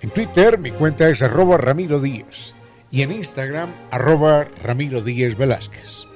En 0.00 0.10
Twitter 0.10 0.58
mi 0.58 0.70
cuenta 0.70 1.10
es 1.10 1.20
arroba 1.20 1.58
Ramiro 1.58 2.00
Díaz. 2.00 2.54
Y 2.90 3.02
en 3.02 3.12
Instagram 3.12 3.68
arroba 3.90 4.46
Ramiro 4.62 5.02
Díaz 5.02 5.36
Velázquez. 5.36 6.09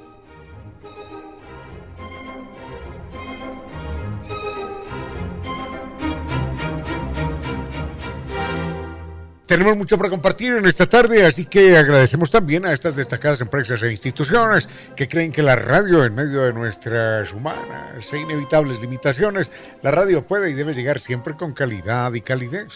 Tenemos 9.46 9.76
mucho 9.76 9.98
para 9.98 10.08
compartir 10.08 10.54
en 10.54 10.64
esta 10.64 10.86
tarde, 10.86 11.26
así 11.26 11.44
que 11.44 11.76
agradecemos 11.76 12.30
también 12.30 12.64
a 12.64 12.72
estas 12.72 12.96
destacadas 12.96 13.42
empresas 13.42 13.82
e 13.82 13.90
instituciones 13.90 14.66
que 14.96 15.06
creen 15.06 15.32
que 15.32 15.42
la 15.42 15.54
radio, 15.54 16.02
en 16.02 16.14
medio 16.14 16.44
de 16.44 16.54
nuestras 16.54 17.30
humanas 17.30 18.10
e 18.10 18.20
inevitables 18.20 18.80
limitaciones, 18.80 19.52
la 19.82 19.90
radio 19.90 20.26
puede 20.26 20.50
y 20.50 20.54
debe 20.54 20.72
llegar 20.72 20.98
siempre 20.98 21.34
con 21.34 21.52
calidad 21.52 22.14
y 22.14 22.22
calidez. 22.22 22.68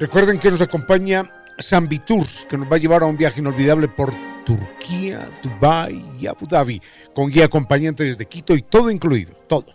Recuerden 0.00 0.38
que 0.38 0.50
nos 0.50 0.60
acompaña 0.60 1.30
Zambi 1.62 2.00
Tours, 2.00 2.46
que 2.50 2.58
nos 2.58 2.70
va 2.70 2.74
a 2.74 2.80
llevar 2.80 3.02
a 3.02 3.06
un 3.06 3.16
viaje 3.16 3.38
inolvidable 3.38 3.86
por 3.86 4.12
Turquía, 4.44 5.30
Dubái 5.40 6.04
y 6.18 6.26
Abu 6.26 6.48
Dhabi, 6.48 6.82
con 7.14 7.30
guía 7.30 7.44
acompañante 7.44 8.02
desde 8.02 8.26
Quito 8.26 8.56
y 8.56 8.62
todo 8.62 8.90
incluido, 8.90 9.34
todo. 9.46 9.66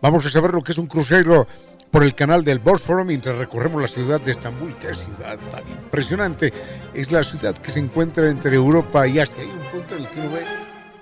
Vamos 0.00 0.24
a 0.24 0.30
saber 0.30 0.54
lo 0.54 0.62
que 0.62 0.70
es 0.70 0.78
un 0.78 0.86
crucero 0.86 1.48
por 1.90 2.02
el 2.02 2.14
canal 2.14 2.44
del 2.44 2.58
Bósforo 2.58 3.04
mientras 3.04 3.38
recorremos 3.38 3.80
la 3.80 3.88
ciudad 3.88 4.20
de 4.20 4.32
Estambul. 4.32 4.76
¡Qué 4.76 4.94
ciudad 4.94 5.38
tan 5.50 5.66
impresionante! 5.68 6.52
Es 6.94 7.10
la 7.10 7.22
ciudad 7.22 7.56
que 7.56 7.70
se 7.70 7.78
encuentra 7.78 8.28
entre 8.28 8.54
Europa 8.56 9.06
y 9.06 9.18
Asia. 9.18 9.40
Hay 9.40 9.50
un 9.50 9.70
punto 9.70 9.96
en 9.96 10.02
el 10.02 10.08
que 10.08 10.20
uno 10.20 10.30
ve, 10.32 10.44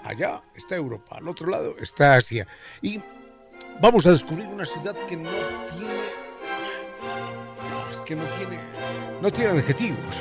allá 0.04 0.42
está 0.54 0.76
Europa, 0.76 1.16
al 1.16 1.28
otro 1.28 1.48
lado 1.48 1.74
está 1.80 2.14
Asia. 2.14 2.46
Y 2.82 3.02
vamos 3.80 4.06
a 4.06 4.12
descubrir 4.12 4.46
una 4.46 4.64
ciudad 4.64 4.94
que 5.08 5.16
no 5.16 5.30
tiene... 5.30 5.94
es 7.90 8.00
que 8.02 8.16
no 8.16 8.24
tiene... 8.24 8.60
no 9.20 9.32
tiene 9.32 9.58
adjetivos. 9.58 10.14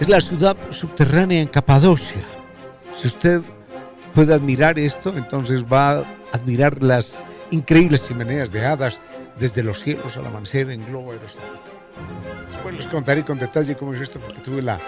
Es 0.00 0.08
la 0.08 0.20
ciudad 0.20 0.56
subterránea 0.70 1.40
en 1.40 1.48
Capadocia. 1.48 2.24
Si 2.96 3.06
usted 3.06 3.42
puede 4.14 4.34
admirar 4.34 4.78
esto, 4.78 5.14
entonces 5.16 5.64
va 5.64 5.98
a 5.98 6.04
admirar 6.32 6.82
las 6.82 7.24
increíbles 7.50 8.04
chimeneas 8.04 8.50
de 8.50 8.64
hadas 8.64 8.98
desde 9.38 9.62
los 9.62 9.82
cielos 9.82 10.16
al 10.16 10.26
amanecer 10.26 10.70
en 10.70 10.84
globo 10.86 11.12
aerostático. 11.12 11.64
Después 12.50 12.76
les 12.76 12.88
contaré 12.88 13.24
con 13.24 13.38
detalle 13.38 13.76
cómo 13.76 13.94
es 13.94 14.00
esto 14.00 14.20
porque 14.20 14.40
tuve 14.40 14.62
la, 14.62 14.78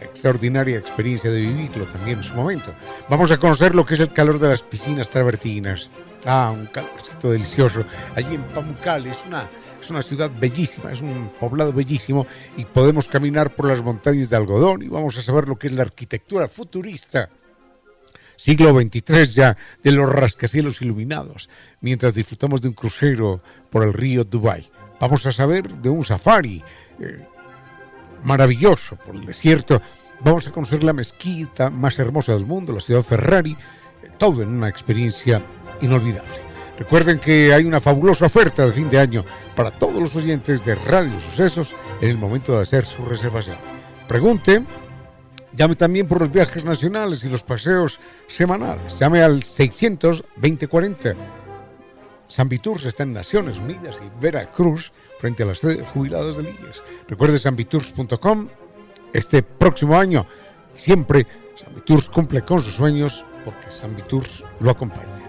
extraordinaria 0.00 0.78
experiencia 0.78 1.30
de 1.30 1.40
vivirlo 1.40 1.86
también 1.86 2.18
en 2.18 2.24
su 2.24 2.34
momento. 2.34 2.74
Vamos 3.08 3.30
a 3.30 3.38
conocer 3.38 3.74
lo 3.74 3.86
que 3.86 3.94
es 3.94 4.00
el 4.00 4.12
calor 4.12 4.38
de 4.38 4.48
las 4.48 4.62
piscinas 4.62 5.10
travertinas. 5.10 5.90
Ah, 6.24 6.52
un 6.52 6.66
calorcito 6.66 7.30
delicioso. 7.30 7.84
Allí 8.14 8.34
en 8.34 8.42
Pamucal 8.44 9.06
es 9.06 9.24
una, 9.26 9.48
es 9.80 9.90
una 9.90 10.02
ciudad 10.02 10.30
bellísima, 10.38 10.92
es 10.92 11.00
un 11.00 11.32
poblado 11.40 11.72
bellísimo 11.72 12.26
y 12.56 12.64
podemos 12.64 13.08
caminar 13.08 13.54
por 13.54 13.66
las 13.66 13.82
montañas 13.82 14.30
de 14.30 14.36
algodón 14.36 14.82
y 14.82 14.88
vamos 14.88 15.16
a 15.16 15.22
saber 15.22 15.48
lo 15.48 15.58
que 15.58 15.68
es 15.68 15.72
la 15.72 15.82
arquitectura 15.82 16.46
futurista 16.46 17.30
siglo 18.42 18.72
XXIII 18.72 19.26
ya, 19.30 19.56
de 19.84 19.92
los 19.92 20.10
rascacielos 20.10 20.82
iluminados, 20.82 21.48
mientras 21.80 22.12
disfrutamos 22.12 22.60
de 22.60 22.66
un 22.66 22.74
crucero 22.74 23.40
por 23.70 23.84
el 23.84 23.92
río 23.92 24.24
Dubai. 24.24 24.68
Vamos 24.98 25.24
a 25.26 25.32
saber 25.32 25.68
de 25.68 25.88
un 25.88 26.04
safari 26.04 26.60
eh, 26.98 27.24
maravilloso 28.24 28.96
por 28.96 29.14
el 29.14 29.24
desierto. 29.24 29.80
Vamos 30.24 30.48
a 30.48 30.50
conocer 30.50 30.82
la 30.82 30.92
mezquita 30.92 31.70
más 31.70 32.00
hermosa 32.00 32.32
del 32.32 32.44
mundo, 32.44 32.72
la 32.72 32.80
ciudad 32.80 33.04
Ferrari, 33.04 33.52
eh, 34.02 34.10
todo 34.18 34.42
en 34.42 34.48
una 34.48 34.68
experiencia 34.68 35.40
inolvidable. 35.80 36.34
Recuerden 36.76 37.20
que 37.20 37.54
hay 37.54 37.64
una 37.64 37.80
fabulosa 37.80 38.26
oferta 38.26 38.66
de 38.66 38.72
fin 38.72 38.90
de 38.90 38.98
año 38.98 39.24
para 39.54 39.70
todos 39.70 40.02
los 40.02 40.16
oyentes 40.16 40.64
de 40.64 40.74
Radio 40.74 41.20
Sucesos 41.20 41.76
en 42.00 42.10
el 42.10 42.18
momento 42.18 42.56
de 42.56 42.62
hacer 42.62 42.86
su 42.86 43.04
reservación. 43.04 43.56
Pregunte 44.08 44.64
Llame 45.54 45.76
también 45.76 46.08
por 46.08 46.20
los 46.20 46.32
viajes 46.32 46.64
nacionales 46.64 47.22
y 47.24 47.28
los 47.28 47.42
paseos 47.42 48.00
semanales. 48.26 48.98
Llame 48.98 49.22
al 49.22 49.42
600 49.42 50.24
2040. 50.36 51.14
San 52.28 52.48
Viturs 52.48 52.86
está 52.86 53.02
en 53.02 53.12
Naciones 53.12 53.58
Unidas 53.58 54.00
y 54.04 54.20
Veracruz 54.20 54.92
frente 55.18 55.42
a 55.42 55.46
la 55.46 55.54
sede 55.54 55.76
de 55.76 55.84
jubilados 55.84 56.38
de 56.38 56.44
Lillas. 56.44 56.82
Recuerde 57.06 57.36
sanviturs.com. 57.36 58.48
Este 59.12 59.42
próximo 59.42 59.98
año 59.98 60.26
siempre 60.74 61.26
San 61.54 61.74
Viturs 61.74 62.08
cumple 62.08 62.42
con 62.42 62.62
sus 62.62 62.74
sueños 62.74 63.26
porque 63.44 63.70
San 63.70 63.94
Viturs 63.94 64.44
lo 64.60 64.70
acompaña. 64.70 65.21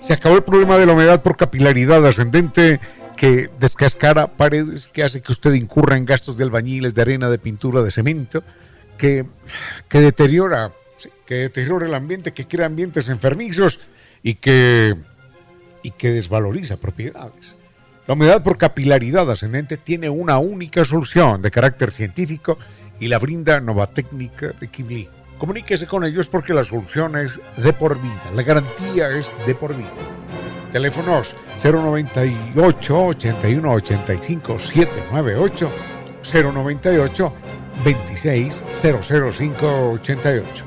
Se 0.00 0.14
acabó 0.14 0.36
el 0.36 0.44
problema 0.44 0.78
de 0.78 0.86
la 0.86 0.92
humedad 0.92 1.22
por 1.22 1.36
capilaridad 1.36 2.04
ascendente 2.06 2.80
que 3.16 3.50
descascara 3.60 4.28
paredes, 4.28 4.88
que 4.88 5.04
hace 5.04 5.20
que 5.20 5.30
usted 5.30 5.52
incurra 5.52 5.96
en 5.96 6.06
gastos 6.06 6.38
de 6.38 6.44
albañiles, 6.44 6.94
de 6.94 7.02
arena, 7.02 7.28
de 7.28 7.38
pintura, 7.38 7.82
de 7.82 7.90
cemento, 7.90 8.42
que, 8.96 9.26
que 9.88 10.00
deteriora, 10.00 10.72
que 11.26 11.34
deteriora 11.34 11.86
el 11.86 11.94
ambiente, 11.94 12.32
que 12.32 12.46
crea 12.46 12.66
ambientes 12.66 13.10
enfermizos 13.10 13.78
y 14.22 14.34
que, 14.34 14.96
y 15.82 15.90
que 15.90 16.12
desvaloriza 16.12 16.78
propiedades. 16.78 17.56
La 18.06 18.14
humedad 18.14 18.42
por 18.42 18.56
capilaridad 18.56 19.30
ascendente 19.30 19.76
tiene 19.76 20.08
una 20.08 20.38
única 20.38 20.84
solución 20.84 21.42
de 21.42 21.50
carácter 21.50 21.92
científico 21.92 22.58
y 22.98 23.08
la 23.08 23.18
brinda 23.18 23.60
Nova 23.60 23.86
Técnica 23.86 24.48
de 24.58 24.68
Kibli. 24.68 25.08
Comuníquese 25.40 25.86
con 25.86 26.04
ellos 26.04 26.28
porque 26.28 26.52
la 26.52 26.62
solución 26.62 27.16
es 27.16 27.40
de 27.56 27.72
por 27.72 27.98
vida, 27.98 28.30
la 28.34 28.42
garantía 28.42 29.08
es 29.08 29.34
de 29.46 29.54
por 29.54 29.74
vida. 29.74 29.88
Teléfonos 30.70 31.34
098 31.64 33.06
81 33.06 33.72
85 33.72 34.58
798 34.58 35.70
098 36.52 37.32
26 37.82 38.64
00588. 38.82 40.64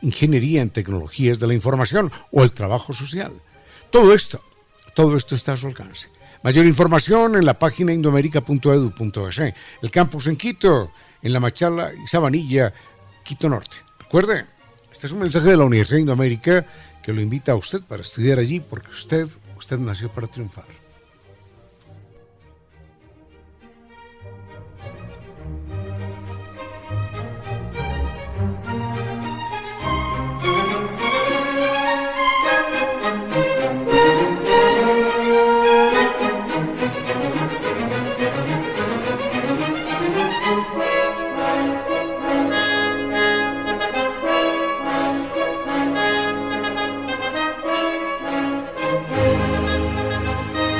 ingeniería 0.00 0.62
en 0.62 0.70
tecnologías 0.70 1.38
de 1.38 1.46
la 1.46 1.54
información 1.54 2.10
o 2.30 2.42
el 2.42 2.52
trabajo 2.52 2.92
social. 2.92 3.32
Todo 3.90 4.14
esto, 4.14 4.40
todo 4.94 5.16
esto 5.16 5.34
está 5.34 5.52
a 5.52 5.56
su 5.56 5.66
alcance. 5.66 6.08
Mayor 6.42 6.66
información 6.66 7.36
en 7.36 7.44
la 7.44 7.58
página 7.58 7.92
indoamerica.edu.es. 7.92 9.54
El 9.82 9.90
campus 9.90 10.26
en 10.26 10.36
Quito, 10.36 10.92
en 11.22 11.32
La 11.32 11.40
Machala 11.40 11.92
y 11.92 12.06
Sabanilla, 12.06 12.72
Quito 13.24 13.48
Norte. 13.48 13.78
Recuerde, 13.98 14.44
este 14.92 15.06
es 15.06 15.12
un 15.12 15.20
mensaje 15.20 15.48
de 15.48 15.56
la 15.56 15.64
Universidad 15.64 15.96
de 15.96 16.02
Indoamérica 16.02 16.66
que 17.02 17.12
lo 17.12 17.20
invita 17.20 17.52
a 17.52 17.56
usted 17.56 17.80
para 17.82 18.02
estudiar 18.02 18.38
allí 18.38 18.60
porque 18.60 18.90
usted, 18.90 19.26
usted 19.56 19.78
nació 19.78 20.10
para 20.10 20.26
triunfar. 20.26 20.85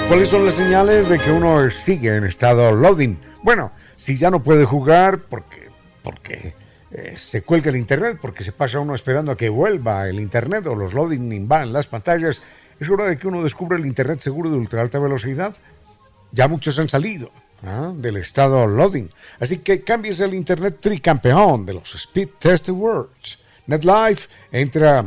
¿Cuáles 0.09 0.29
son 0.29 0.47
las 0.47 0.55
señales 0.55 1.09
de 1.09 1.19
que 1.19 1.33
uno 1.33 1.69
sigue 1.69 2.15
en 2.15 2.25
estado 2.25 2.71
loading? 2.71 3.17
Bueno, 3.43 3.73
si 3.97 4.17
ya 4.17 4.31
no 4.31 4.41
puede 4.41 4.65
jugar 4.65 5.23
porque, 5.29 5.69
porque 6.03 6.55
eh, 6.93 7.15
se 7.17 7.43
cuelga 7.43 7.71
el 7.71 7.77
internet, 7.77 8.19
porque 8.23 8.45
se 8.45 8.53
pasa 8.53 8.79
uno 8.79 8.95
esperando 8.95 9.33
a 9.33 9.37
que 9.37 9.49
vuelva 9.49 10.09
el 10.09 10.21
internet 10.21 10.65
o 10.67 10.77
los 10.77 10.95
loading 10.95 11.33
en 11.33 11.73
las 11.73 11.89
pantallas, 11.89 12.41
es 12.79 12.89
hora 12.89 13.07
de 13.07 13.19
que 13.19 13.27
uno 13.27 13.43
descubra 13.43 13.77
el 13.77 13.85
internet 13.85 14.21
seguro 14.21 14.49
de 14.49 14.57
ultra 14.57 14.81
alta 14.81 15.01
velocidad. 15.01 15.57
Ya 16.31 16.47
muchos 16.47 16.79
han 16.79 16.89
salido 16.89 17.33
¿ah? 17.65 17.93
del 17.93 18.19
estado 18.19 18.65
loading. 18.65 19.11
Así 19.41 19.59
que 19.59 19.83
cambies 19.83 20.21
el 20.21 20.35
internet 20.35 20.79
tricampeón 20.81 21.67
de 21.67 21.75
los 21.75 21.95
Speed 21.97 22.29
Test 22.39 22.69
Awards. 22.69 23.41
NetLife 23.67 24.29
entra, 24.53 25.05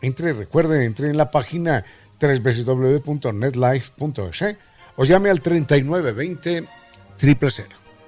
entre, 0.00 0.32
recuerden, 0.32 0.80
entre 0.80 1.10
en 1.10 1.18
la 1.18 1.30
página 1.30 1.84
www.netlife.es 2.20 4.56
o 4.96 5.04
llame 5.04 5.30
al 5.30 5.40
3920 5.40 6.64
000. 7.16 7.38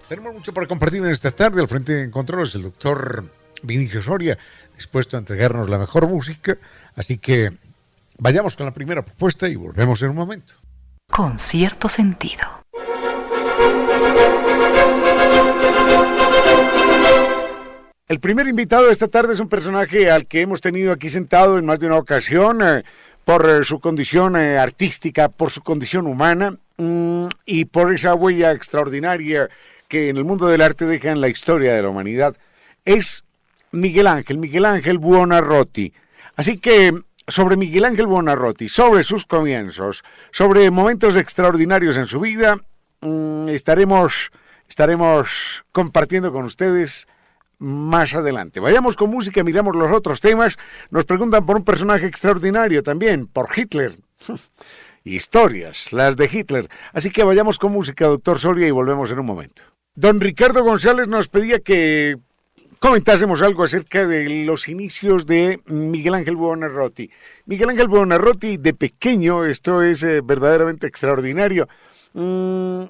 Tenemos 0.09 0.35
mucho 0.35 0.53
para 0.53 0.67
compartir 0.67 1.03
en 1.03 1.11
esta 1.11 1.31
tarde. 1.31 1.61
Al 1.61 1.69
frente 1.69 1.93
de 1.93 2.11
controles 2.11 2.55
el 2.55 2.63
doctor 2.63 3.25
Vinicio 3.63 4.03
Soria, 4.03 4.39
dispuesto 4.77 5.17
a 5.17 5.21
entregarnos 5.21 5.69
la 5.69 5.79
mejor 5.79 6.09
música. 6.09 6.57
Así 6.95 7.19
que 7.19 7.53
vayamos 8.19 8.57
con 8.57 8.67
la 8.67 8.73
primera 8.73 9.03
propuesta 9.03 9.49
y 9.49 9.57
volvemos 9.57 10.03
en 10.03 10.11
un 10.11 10.17
momento. 10.17 10.55
Con 11.11 11.39
cierto 11.39 11.89
sentido. 11.89 12.43
El 18.09 18.21
primer 18.21 18.47
invitado 18.47 18.87
de 18.87 18.93
esta 18.93 19.09
tarde 19.09 19.33
es 19.33 19.41
un 19.41 19.49
personaje 19.49 20.11
al 20.11 20.27
que 20.27 20.43
hemos 20.43 20.61
tenido 20.61 20.93
aquí 20.93 21.09
sentado 21.09 21.59
en 21.59 21.65
más 21.65 21.81
de 21.81 21.87
una 21.87 21.97
ocasión. 21.97 22.61
Eh, 22.61 22.85
por 23.25 23.49
eh, 23.49 23.65
su 23.65 23.81
condición 23.81 24.37
eh, 24.37 24.59
artística, 24.59 25.29
por 25.29 25.51
su 25.51 25.63
condición 25.63 26.07
humana 26.07 26.57
mm, 26.77 27.27
y 27.47 27.65
por 27.67 27.95
esa 27.95 28.15
huella 28.15 28.53
extraordinaria 28.53 29.49
que 29.89 30.09
en 30.09 30.17
el 30.17 30.25
mundo 30.25 30.47
del 30.47 30.63
arte 30.63 30.87
deja 30.87 31.11
en 31.11 31.21
la 31.21 31.29
historia 31.29 31.75
de 31.75 31.83
la 31.83 31.91
humanidad, 31.91 32.37
es 32.85 33.25
Miguel 33.73 34.07
Ángel, 34.07 34.39
Miguel 34.39 34.65
Ángel 34.65 34.99
Buonarroti. 34.99 35.93
Así 36.37 36.59
que 36.59 36.95
sobre 37.29 37.57
Miguel 37.57 37.85
Ángel 37.85 38.07
Buonarroti, 38.07 38.69
sobre 38.69 39.05
sus 39.05 39.27
comienzos, 39.27 40.03
sobre 40.31 40.71
momentos 40.71 41.17
extraordinarios 41.17 41.97
en 41.97 42.07
su 42.07 42.21
vida, 42.21 42.57
mm, 43.01 43.49
estaremos, 43.51 44.31
estaremos 44.69 45.65
compartiendo 45.73 46.33
con 46.33 46.45
ustedes 46.45 47.07
más 47.63 48.13
adelante. 48.15 48.61
Vayamos 48.61 48.97
con 48.97 49.11
música, 49.11 49.43
miramos 49.45 49.77
los 49.77 49.91
otros 49.93 50.21
temas. 50.21 50.59
Nos 50.91 51.05
preguntan 51.05 51.47
por 51.47 51.57
un 51.57 51.65
personaje 51.65 52.07
extraordinario 52.07 52.83
también, 52.83 53.27
por 53.27 53.49
Hitler. 53.57 53.93
Historias, 55.05 55.93
las 55.93 56.17
de 56.17 56.29
Hitler. 56.31 56.69
Así 56.93 57.11
que 57.11 57.25
vayamos 57.25 57.59
con 57.59 57.73
música, 57.73 58.07
doctor 58.07 58.39
Soria, 58.39 58.67
y 58.67 58.73
volvemos 58.73 59.11
en 59.11 59.21
un 59.21 59.27
momento. 59.27 59.63
Don 59.95 60.21
Ricardo 60.21 60.63
González 60.65 61.07
nos 61.07 61.29
pedía 61.29 61.61
que 61.61 62.17
comentásemos 62.79 63.43
algo 63.43 63.63
acerca 63.63 64.07
de 64.07 64.45
los 64.45 64.69
inicios 64.69 65.27
de 65.27 65.61
Miguel 65.67 66.15
Ángel 66.15 66.37
Buonarroti. 66.37 67.11
Miguel 67.47 67.71
Ángel 67.71 67.89
Buonarroti, 67.89 68.57
de 68.57 68.75
pequeño, 68.75 69.45
esto 69.45 69.83
es 69.83 70.03
eh, 70.03 70.21
verdaderamente 70.21 70.87
extraordinario. 70.89 71.69
Mm, 72.15 72.83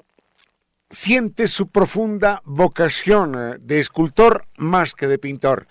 siente 0.93 1.47
su 1.47 1.67
profunda 1.67 2.41
vocación 2.45 3.35
eh, 3.35 3.57
de 3.59 3.79
escultor 3.79 4.45
más 4.57 4.93
que 4.93 5.07
de 5.07 5.17
pintor. 5.17 5.67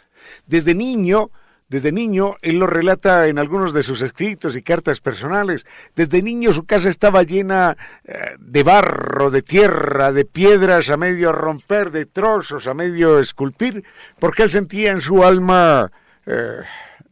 Desde 0.47 0.75
niño, 0.75 1.31
desde 1.69 1.93
niño, 1.93 2.37
él 2.43 2.59
lo 2.59 2.67
relata 2.67 3.29
en 3.29 3.39
algunos 3.39 3.73
de 3.73 3.83
sus 3.83 4.03
escritos 4.03 4.57
y 4.57 4.63
cartas 4.63 5.01
personales. 5.01 5.65
Desde 5.97 6.23
niño 6.23 6.53
su 6.53 6.67
casa 6.67 6.89
estaba 6.89 7.23
llena 7.23 7.77
eh, 8.05 8.37
de 8.39 8.63
barro, 8.63 9.31
de 9.31 9.43
tierra, 9.43 10.13
de 10.13 10.25
piedras 10.25 10.91
a 10.91 10.97
medio 10.97 11.33
romper, 11.33 11.91
de 11.91 12.05
trozos 12.05 12.67
a 12.67 12.75
medio 12.75 13.19
esculpir, 13.19 13.85
porque 14.19 14.43
él 14.43 14.51
sentía 14.51 14.91
en 14.91 15.01
su 15.01 15.25
alma 15.25 15.91
eh, 16.27 16.61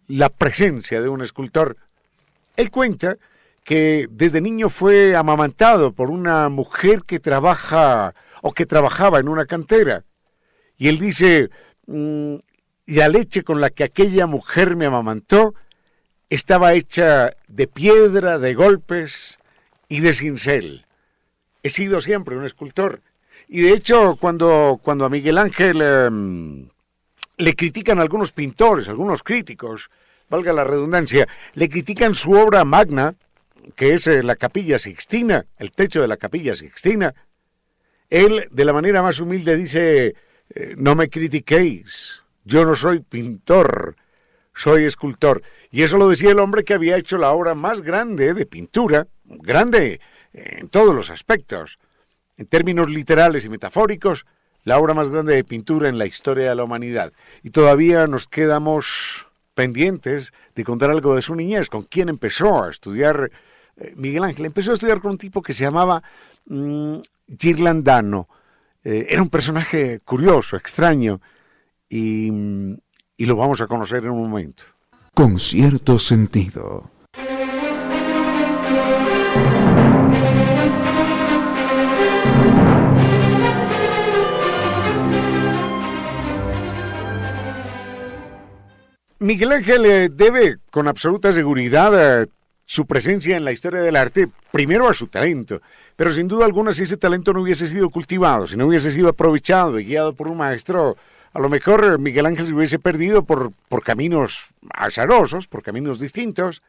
la 0.08 0.28
presencia 0.28 1.00
de 1.00 1.08
un 1.08 1.22
escultor. 1.22 1.76
Él 2.56 2.70
cuenta 2.70 3.16
que 3.64 4.08
desde 4.10 4.40
niño 4.40 4.68
fue 4.68 5.16
amamantado 5.16 5.92
por 5.92 6.10
una 6.10 6.48
mujer 6.48 7.02
que 7.06 7.20
trabaja 7.20 8.14
o 8.42 8.52
que 8.52 8.66
trabajaba 8.66 9.20
en 9.20 9.28
una 9.28 9.46
cantera. 9.46 10.04
Y 10.76 10.88
él 10.88 10.98
dice, 10.98 11.50
mm, 11.86 12.36
y 12.86 12.94
la 12.94 13.08
leche 13.08 13.42
con 13.42 13.60
la 13.60 13.70
que 13.70 13.84
aquella 13.84 14.26
mujer 14.26 14.76
me 14.76 14.86
amamantó 14.86 15.54
estaba 16.30 16.74
hecha 16.74 17.30
de 17.48 17.66
piedra, 17.66 18.38
de 18.38 18.54
golpes 18.54 19.38
y 19.88 20.00
de 20.00 20.12
cincel. 20.12 20.86
He 21.62 21.68
sido 21.70 22.00
siempre 22.00 22.36
un 22.36 22.44
escultor. 22.44 23.02
Y 23.48 23.62
de 23.62 23.72
hecho, 23.72 24.16
cuando, 24.16 24.80
cuando 24.82 25.04
a 25.04 25.10
Miguel 25.10 25.38
Ángel 25.38 25.82
em, 25.82 26.68
le 27.36 27.54
critican 27.54 27.98
algunos 27.98 28.32
pintores, 28.32 28.88
algunos 28.88 29.22
críticos, 29.22 29.90
valga 30.28 30.52
la 30.52 30.64
redundancia, 30.64 31.28
le 31.54 31.68
critican 31.68 32.14
su 32.14 32.32
obra 32.32 32.64
magna, 32.64 33.14
que 33.74 33.94
es 33.94 34.06
eh, 34.06 34.22
la 34.22 34.36
capilla 34.36 34.78
sixtina, 34.78 35.46
el 35.58 35.72
techo 35.72 36.00
de 36.00 36.08
la 36.08 36.16
capilla 36.16 36.54
sixtina, 36.54 37.14
él 38.08 38.48
de 38.50 38.64
la 38.64 38.72
manera 38.72 39.02
más 39.02 39.20
humilde 39.20 39.56
dice, 39.56 40.14
eh, 40.54 40.74
no 40.76 40.94
me 40.94 41.08
critiquéis, 41.08 42.22
yo 42.44 42.64
no 42.64 42.74
soy 42.74 43.00
pintor, 43.00 43.96
soy 44.54 44.84
escultor. 44.84 45.42
Y 45.70 45.82
eso 45.82 45.96
lo 45.96 46.08
decía 46.08 46.30
el 46.30 46.40
hombre 46.40 46.64
que 46.64 46.74
había 46.74 46.96
hecho 46.96 47.18
la 47.18 47.30
obra 47.30 47.54
más 47.54 47.82
grande 47.82 48.34
de 48.34 48.46
pintura, 48.46 49.06
grande 49.24 50.00
en 50.32 50.68
todos 50.68 50.94
los 50.94 51.10
aspectos, 51.10 51.78
en 52.36 52.46
términos 52.46 52.90
literales 52.90 53.44
y 53.44 53.48
metafóricos, 53.48 54.26
la 54.64 54.78
obra 54.78 54.94
más 54.94 55.10
grande 55.10 55.34
de 55.34 55.44
pintura 55.44 55.88
en 55.88 55.98
la 55.98 56.06
historia 56.06 56.48
de 56.48 56.54
la 56.54 56.64
humanidad. 56.64 57.12
Y 57.42 57.50
todavía 57.50 58.06
nos 58.06 58.26
quedamos 58.26 59.26
pendientes 59.54 60.32
de 60.54 60.64
contar 60.64 60.90
algo 60.90 61.14
de 61.14 61.22
su 61.22 61.34
niñez, 61.34 61.68
con 61.68 61.82
quien 61.82 62.08
empezó 62.08 62.64
a 62.64 62.70
estudiar 62.70 63.30
Miguel 63.96 64.24
Ángel. 64.24 64.46
Empezó 64.46 64.70
a 64.70 64.74
estudiar 64.74 65.00
con 65.00 65.12
un 65.12 65.18
tipo 65.18 65.42
que 65.42 65.52
se 65.52 65.64
llamaba 65.64 66.02
mm, 66.46 66.96
Girlandano. 67.38 68.28
Eh, 68.82 69.06
era 69.10 69.22
un 69.22 69.28
personaje 69.28 70.00
curioso, 70.00 70.56
extraño, 70.56 71.20
y, 71.88 72.30
y 73.16 73.26
lo 73.26 73.36
vamos 73.36 73.60
a 73.60 73.66
conocer 73.66 74.04
en 74.04 74.10
un 74.10 74.30
momento. 74.30 74.64
Con 75.14 75.38
cierto 75.38 75.98
sentido. 75.98 76.90
Miguel 89.18 89.52
Ángel 89.52 89.84
eh, 89.84 90.08
debe 90.08 90.56
con 90.70 90.88
absoluta 90.88 91.30
seguridad 91.30 92.26
su 92.70 92.86
presencia 92.86 93.36
en 93.36 93.44
la 93.44 93.50
historia 93.50 93.80
del 93.80 93.96
arte 93.96 94.28
primero 94.52 94.88
a 94.88 94.94
su 94.94 95.08
talento, 95.08 95.60
pero 95.96 96.12
sin 96.12 96.28
duda 96.28 96.44
alguna 96.44 96.72
si 96.72 96.84
ese 96.84 96.96
talento 96.96 97.32
no 97.32 97.42
hubiese 97.42 97.66
sido 97.66 97.90
cultivado, 97.90 98.46
si 98.46 98.56
no 98.56 98.68
hubiese 98.68 98.92
sido 98.92 99.08
aprovechado 99.08 99.80
y 99.80 99.86
guiado 99.86 100.12
por 100.12 100.28
un 100.28 100.36
maestro, 100.36 100.96
a 101.32 101.40
lo 101.40 101.48
mejor 101.48 101.98
Miguel 101.98 102.26
Ángel 102.26 102.46
se 102.46 102.54
hubiese 102.54 102.78
perdido 102.78 103.24
por, 103.24 103.50
por 103.68 103.82
caminos 103.82 104.50
azarosos, 104.72 105.48
por 105.48 105.64
caminos 105.64 105.98
distintos, 105.98 106.62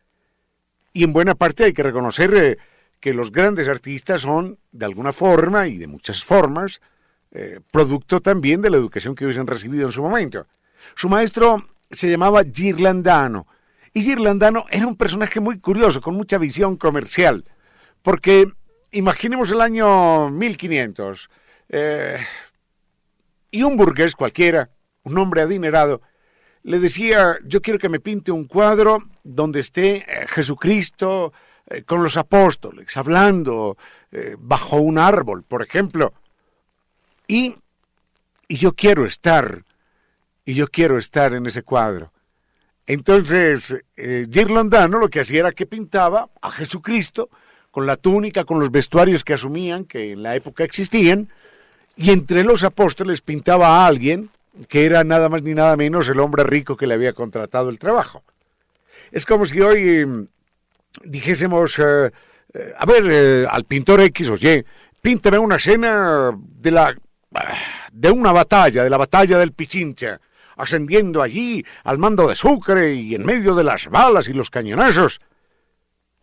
y 0.92 1.04
en 1.04 1.14
buena 1.14 1.36
parte 1.36 1.66
hay 1.66 1.74
que 1.74 1.84
reconocer 1.84 2.34
eh, 2.34 2.58
que 3.00 3.14
los 3.14 3.32
grandes 3.32 3.68
artistas 3.68 4.22
son, 4.22 4.58
de 4.72 4.86
alguna 4.86 5.14
forma 5.14 5.68
y 5.68 5.78
de 5.78 5.86
muchas 5.86 6.24
formas, 6.24 6.82
eh, 7.32 7.60
producto 7.70 8.22
también 8.22 8.64
de 8.64 8.72
la 8.72 8.78
educación 8.78 9.14
que 9.14 9.26
hubiesen 9.26 9.46
recibido 9.46 9.86
en 9.86 9.92
su 9.92 10.02
momento. 10.02 10.48
Su 10.96 11.10
maestro 11.10 11.64
se 11.92 12.10
llamaba 12.10 12.42
Girlandano. 12.44 13.46
Y 13.94 14.02
Girlandano 14.04 14.66
era 14.70 14.88
un 14.88 14.96
personaje 14.96 15.40
muy 15.40 15.60
curioso, 15.60 16.02
con 16.02 16.16
mucha 16.16 16.38
visión 16.38 16.78
comercial, 16.78 17.44
porque 18.02 18.46
imaginemos 18.92 19.52
el 19.52 19.62
año 19.62 20.30
1500, 20.30 21.30
eh, 21.70 22.18
y 23.52 23.64
un 23.64 23.76
burgués 23.76 24.16
cualquiera, 24.16 24.70
un 25.04 25.18
hombre 25.18 25.42
adinerado, 25.42 26.02
le 26.64 26.80
decía, 26.80 27.38
yo 27.44 27.62
quiero 27.62 27.80
que 27.80 27.90
me 27.90 28.00
pinte 28.00 28.32
un 28.32 28.46
cuadro 28.46 29.00
donde 29.24 29.60
esté 29.60 29.98
eh, 29.98 30.28
Jesucristo 30.28 31.34
eh, 31.66 31.84
con 31.84 32.02
los 32.02 32.16
apóstoles, 32.18 32.96
hablando 32.96 33.78
bajo 34.40 34.76
un 34.76 34.98
árbol, 34.98 35.44
por 35.44 35.64
ejemplo, 35.64 36.14
y, 37.28 37.56
y 38.50 38.58
yo 38.58 38.74
quiero 38.74 39.06
estar 39.06 39.64
y 40.44 40.54
yo 40.54 40.68
quiero 40.68 40.98
estar 40.98 41.34
en 41.34 41.46
ese 41.46 41.64
cuadro. 41.64 42.12
Entonces, 42.92 43.78
eh, 43.96 44.26
Girlandano 44.30 45.00
lo 45.00 45.08
que 45.08 45.22
hacía 45.22 45.40
era 45.40 45.54
que 45.54 45.66
pintaba 45.66 46.28
a 46.42 46.52
Jesucristo 46.52 47.30
con 47.72 47.86
la 47.86 47.96
túnica, 47.96 48.44
con 48.44 48.60
los 48.60 48.70
vestuarios 48.70 49.24
que 49.24 49.32
asumían 49.32 49.86
que 49.86 50.12
en 50.12 50.22
la 50.22 50.36
época 50.36 50.66
existían, 50.66 51.30
y 51.96 52.12
entre 52.12 52.44
los 52.44 52.66
apóstoles 52.66 53.22
pintaba 53.22 53.70
a 53.70 53.88
alguien 53.88 54.30
que 54.68 54.86
era 54.86 55.06
nada 55.06 55.30
más 55.30 55.42
ni 55.42 55.54
nada 55.54 55.78
menos 55.78 56.10
el 56.10 56.20
hombre 56.20 56.44
rico 56.44 56.76
que 56.76 56.86
le 56.86 56.96
había 56.96 57.14
contratado 57.14 57.70
el 57.70 57.80
trabajo. 57.80 58.24
Es 59.14 59.26
como 59.26 59.46
si 59.46 59.62
hoy 59.62 60.06
mm, 60.06 60.28
dijésemos, 61.06 61.80
eh, 61.80 62.12
eh, 62.54 62.74
a 62.78 62.86
ver, 62.86 63.04
eh, 63.10 63.48
al 63.50 63.64
pintor 63.64 64.02
X 64.02 64.32
o 64.32 64.36
Y, 64.36 64.66
píntame 65.02 65.38
una 65.38 65.56
escena 65.56 66.38
de 66.38 66.72
la 66.72 66.94
de 67.94 68.12
una 68.12 68.34
batalla, 68.34 68.84
de 68.84 68.90
la 68.90 68.98
batalla 68.98 69.38
del 69.40 69.54
Pichincha 69.54 70.20
ascendiendo 70.62 71.22
allí 71.22 71.66
al 71.84 71.98
mando 71.98 72.28
de 72.28 72.36
Sucre 72.36 72.94
y 72.94 73.16
en 73.16 73.26
medio 73.26 73.56
de 73.56 73.64
las 73.64 73.88
balas 73.88 74.28
y 74.30 74.34
los 74.34 74.50
cañonazos. 74.50 75.20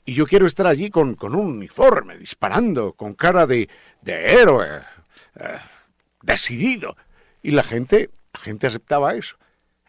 Y 0.04 0.14
yo 0.14 0.26
quiero 0.26 0.46
estar 0.46 0.66
allí 0.66 0.90
con, 0.90 1.14
con 1.14 1.34
un 1.34 1.46
uniforme, 1.56 2.16
disparando, 2.16 2.92
con 2.92 3.14
cara 3.14 3.46
de, 3.46 3.68
de 4.00 4.40
héroe, 4.40 4.80
eh, 5.34 5.58
decidido. 6.22 6.96
Y 7.42 7.50
la 7.50 7.62
gente, 7.62 8.10
la 8.32 8.40
gente 8.40 8.66
aceptaba 8.68 9.14
eso. 9.14 9.36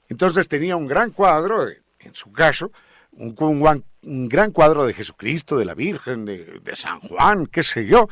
Entonces 0.09 0.47
tenía 0.47 0.75
un 0.75 0.87
gran 0.87 1.11
cuadro, 1.11 1.67
en 1.67 2.15
su 2.15 2.31
caso, 2.31 2.71
un, 3.11 3.35
un, 4.01 4.27
gran 4.27 4.51
cuadro 4.51 4.85
de 4.85 4.93
Jesucristo, 4.93 5.57
de 5.57 5.65
la 5.65 5.75
Virgen, 5.75 6.25
de, 6.25 6.59
de 6.63 6.75
San 6.75 6.99
Juan, 7.01 7.45
qué 7.45 7.61
sé 7.61 7.85
yo. 7.85 8.07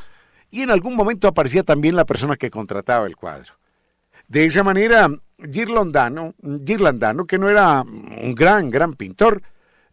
Y 0.52 0.62
en 0.62 0.70
algún 0.70 0.96
momento 0.96 1.28
aparecía 1.28 1.64
también 1.64 1.96
la 1.96 2.06
persona 2.06 2.38
que 2.38 2.52
contrataba 2.52 3.08
el 3.08 3.16
cuadro. 3.16 3.54
De 4.28 4.46
esa 4.46 4.64
manera, 4.64 5.10
Girlandano, 5.40 6.34
que 7.26 7.38
no 7.38 7.50
era 7.50 7.82
un 7.82 8.36
gran, 8.36 8.70
gran 8.70 8.94
pintor, 8.94 9.42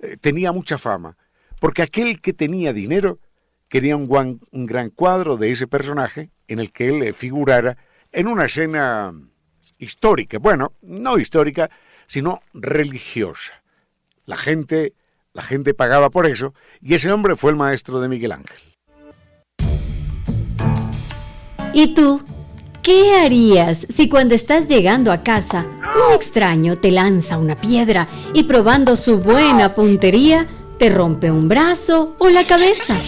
eh, 0.00 0.16
tenía 0.20 0.50
mucha 0.50 0.76
fama, 0.76 1.16
porque 1.60 1.82
aquel 1.82 2.20
que 2.20 2.32
tenía 2.32 2.72
dinero 2.72 3.20
quería 3.68 3.96
un, 3.96 4.40
un, 4.50 4.66
gran 4.66 4.90
cuadro 4.90 5.36
de 5.36 5.52
ese 5.52 5.66
personaje 5.66 6.30
en 6.48 6.58
el 6.58 6.72
que 6.72 6.88
él 6.88 7.02
eh, 7.02 7.12
figurara 7.12 7.76
en 8.10 8.26
una 8.26 8.46
escena 8.46 9.12
histórica, 9.78 10.38
bueno, 10.38 10.72
no 10.82 11.18
histórica, 11.18 11.70
sino 12.06 12.40
religiosa. 12.52 13.62
La 14.26 14.36
gente, 14.36 14.94
la 15.32 15.42
gente 15.42 15.74
pagaba 15.74 16.10
por 16.10 16.26
eso, 16.26 16.54
y 16.80 16.94
ese 16.94 17.12
hombre 17.12 17.36
fue 17.36 17.52
el 17.52 17.56
maestro 17.56 18.00
de 18.00 18.08
Miguel 18.08 18.32
Ángel. 18.32 18.58
¿Y 21.72 21.94
tú? 21.94 22.22
¿Qué 22.84 23.16
harías 23.16 23.86
si 23.96 24.10
cuando 24.10 24.34
estás 24.34 24.68
llegando 24.68 25.10
a 25.10 25.22
casa 25.22 25.64
un 26.06 26.14
extraño 26.14 26.76
te 26.76 26.90
lanza 26.90 27.38
una 27.38 27.56
piedra 27.56 28.06
y 28.34 28.42
probando 28.42 28.94
su 28.94 29.20
buena 29.20 29.74
puntería 29.74 30.46
te 30.78 30.90
rompe 30.90 31.30
un 31.30 31.48
brazo 31.48 32.14
o 32.18 32.28
la 32.28 32.46
cabeza? 32.46 33.00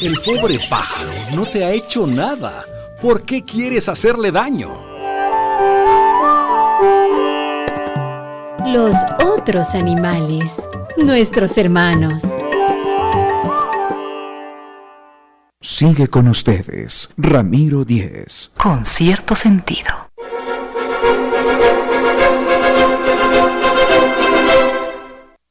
El 0.00 0.14
pobre 0.22 0.58
pájaro 0.70 1.12
no 1.34 1.44
te 1.44 1.62
ha 1.62 1.72
hecho 1.72 2.06
nada. 2.06 2.64
¿Por 3.02 3.26
qué 3.26 3.44
quieres 3.44 3.90
hacerle 3.90 4.32
daño? 4.32 4.70
Los 8.68 8.96
otros 9.22 9.74
animales, 9.74 10.62
nuestros 10.96 11.58
hermanos. 11.58 12.22
Sigue 15.62 16.08
con 16.08 16.26
ustedes, 16.26 17.10
Ramiro 17.18 17.84
Díez. 17.84 18.50
Con 18.56 18.86
cierto 18.86 19.34
sentido. 19.34 20.08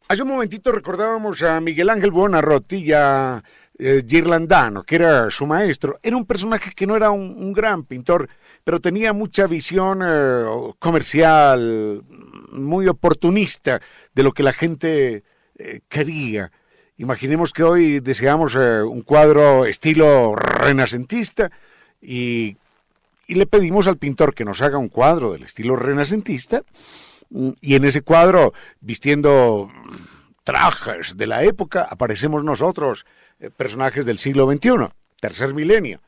Hace 0.08 0.24
un 0.24 0.30
momentito 0.30 0.72
recordábamos 0.72 1.44
a 1.44 1.62
Miguel 1.62 1.92
Ángel 1.92 2.10
Buonarroti 2.10 2.78
y 2.78 2.92
a 2.92 3.44
eh, 3.78 4.04
Girlandano, 4.04 4.82
que 4.82 4.96
era 4.96 5.30
su 5.30 5.46
maestro. 5.46 6.00
Era 6.02 6.18
un 6.18 6.26
personaje 6.26 6.72
que 6.76 6.88
no 6.88 6.96
era 6.96 7.12
un, 7.12 7.54
gran 7.54 7.84
pintor, 7.84 8.28
pero 8.64 8.82
tenía 8.82 9.14
mucha 9.14 9.46
visión 9.46 10.00
eh, 10.04 10.74
comercial, 10.80 12.04
muy 12.52 12.88
oportunista 12.88 13.80
de 14.16 14.24
lo 14.24 14.32
que 14.32 14.42
la 14.42 14.54
gente 14.54 15.24
eh, 15.60 15.82
quería. 15.88 16.52
Imaginemos 17.00 17.54
que 17.54 17.64
hoy 17.64 18.02
deseamos 18.02 18.58
eh, 18.60 18.82
un 18.82 19.04
cuadro 19.04 19.66
estilo 19.66 20.36
renacentista 20.36 21.50
y, 22.02 22.58
le 23.26 23.46
pedimos 23.46 23.88
al 23.88 23.98
pintor 23.98 24.34
que 24.34 24.44
nos 24.44 24.62
haga 24.62 24.78
un 24.78 24.90
cuadro 24.90 25.32
del 25.32 25.44
estilo 25.44 25.78
renacentista 25.78 26.64
mm, 27.30 27.52
y 27.62 27.76
en 27.76 27.86
ese 27.86 28.02
cuadro, 28.02 28.54
vistiendo 28.82 29.72
trajes 30.44 31.16
de 31.16 31.26
la 31.26 31.44
época, 31.44 31.88
aparecemos 31.90 32.44
nosotros, 32.44 33.06
eh, 33.40 33.50
personajes 33.50 34.06
del 34.06 34.20
siglo 34.20 34.46
XXI, 34.52 34.90
tercer 35.22 35.54
milenio. 35.54 36.02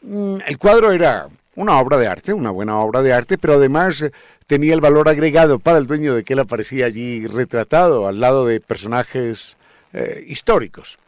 Mm, 0.00 0.38
el 0.46 0.56
cuadro 0.56 0.92
era 0.92 1.28
una 1.54 1.78
obra 1.78 1.98
de 1.98 2.06
arte, 2.06 2.32
una 2.32 2.50
buena 2.50 2.78
obra 2.78 3.02
de 3.02 3.12
arte, 3.12 3.36
pero 3.36 3.54
además 3.54 4.00
eh, 4.00 4.10
tenía 4.46 4.72
el 4.72 4.80
valor 4.80 5.06
agregado 5.10 5.58
para 5.58 5.76
el 5.76 5.86
dueño 5.86 6.14
de 6.14 6.24
que 6.24 6.32
él 6.32 6.38
aparecía 6.38 6.86
allí 6.86 7.26
retratado 7.26 8.06
al 8.06 8.20
lado 8.20 8.46
de 8.46 8.62
personajes 8.62 9.58
eh, 9.94 10.24
históricos. 10.26 10.98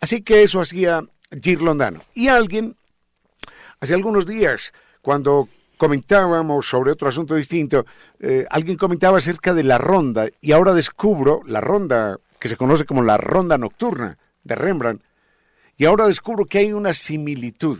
Así 0.00 0.22
que 0.22 0.42
eso 0.42 0.60
hacía 0.60 1.04
Girlondano. 1.30 2.02
Y 2.14 2.28
alguien, 2.28 2.74
hace 3.78 3.94
algunos 3.94 4.26
días, 4.26 4.72
cuando 5.02 5.48
comentábamos 5.76 6.68
sobre 6.68 6.90
otro 6.90 7.08
asunto 7.08 7.34
distinto, 7.34 7.86
eh, 8.18 8.46
alguien 8.50 8.76
comentaba 8.76 9.18
acerca 9.18 9.54
de 9.54 9.62
la 9.62 9.78
ronda 9.78 10.26
y 10.40 10.52
ahora 10.52 10.74
descubro 10.74 11.42
la 11.46 11.60
ronda 11.60 12.18
que 12.38 12.48
se 12.48 12.56
conoce 12.56 12.84
como 12.84 13.02
la 13.02 13.18
ronda 13.18 13.58
nocturna 13.58 14.18
de 14.42 14.54
Rembrandt 14.54 15.02
y 15.76 15.84
ahora 15.84 16.06
descubro 16.06 16.46
que 16.46 16.58
hay 16.58 16.72
una 16.72 16.92
similitud 16.92 17.78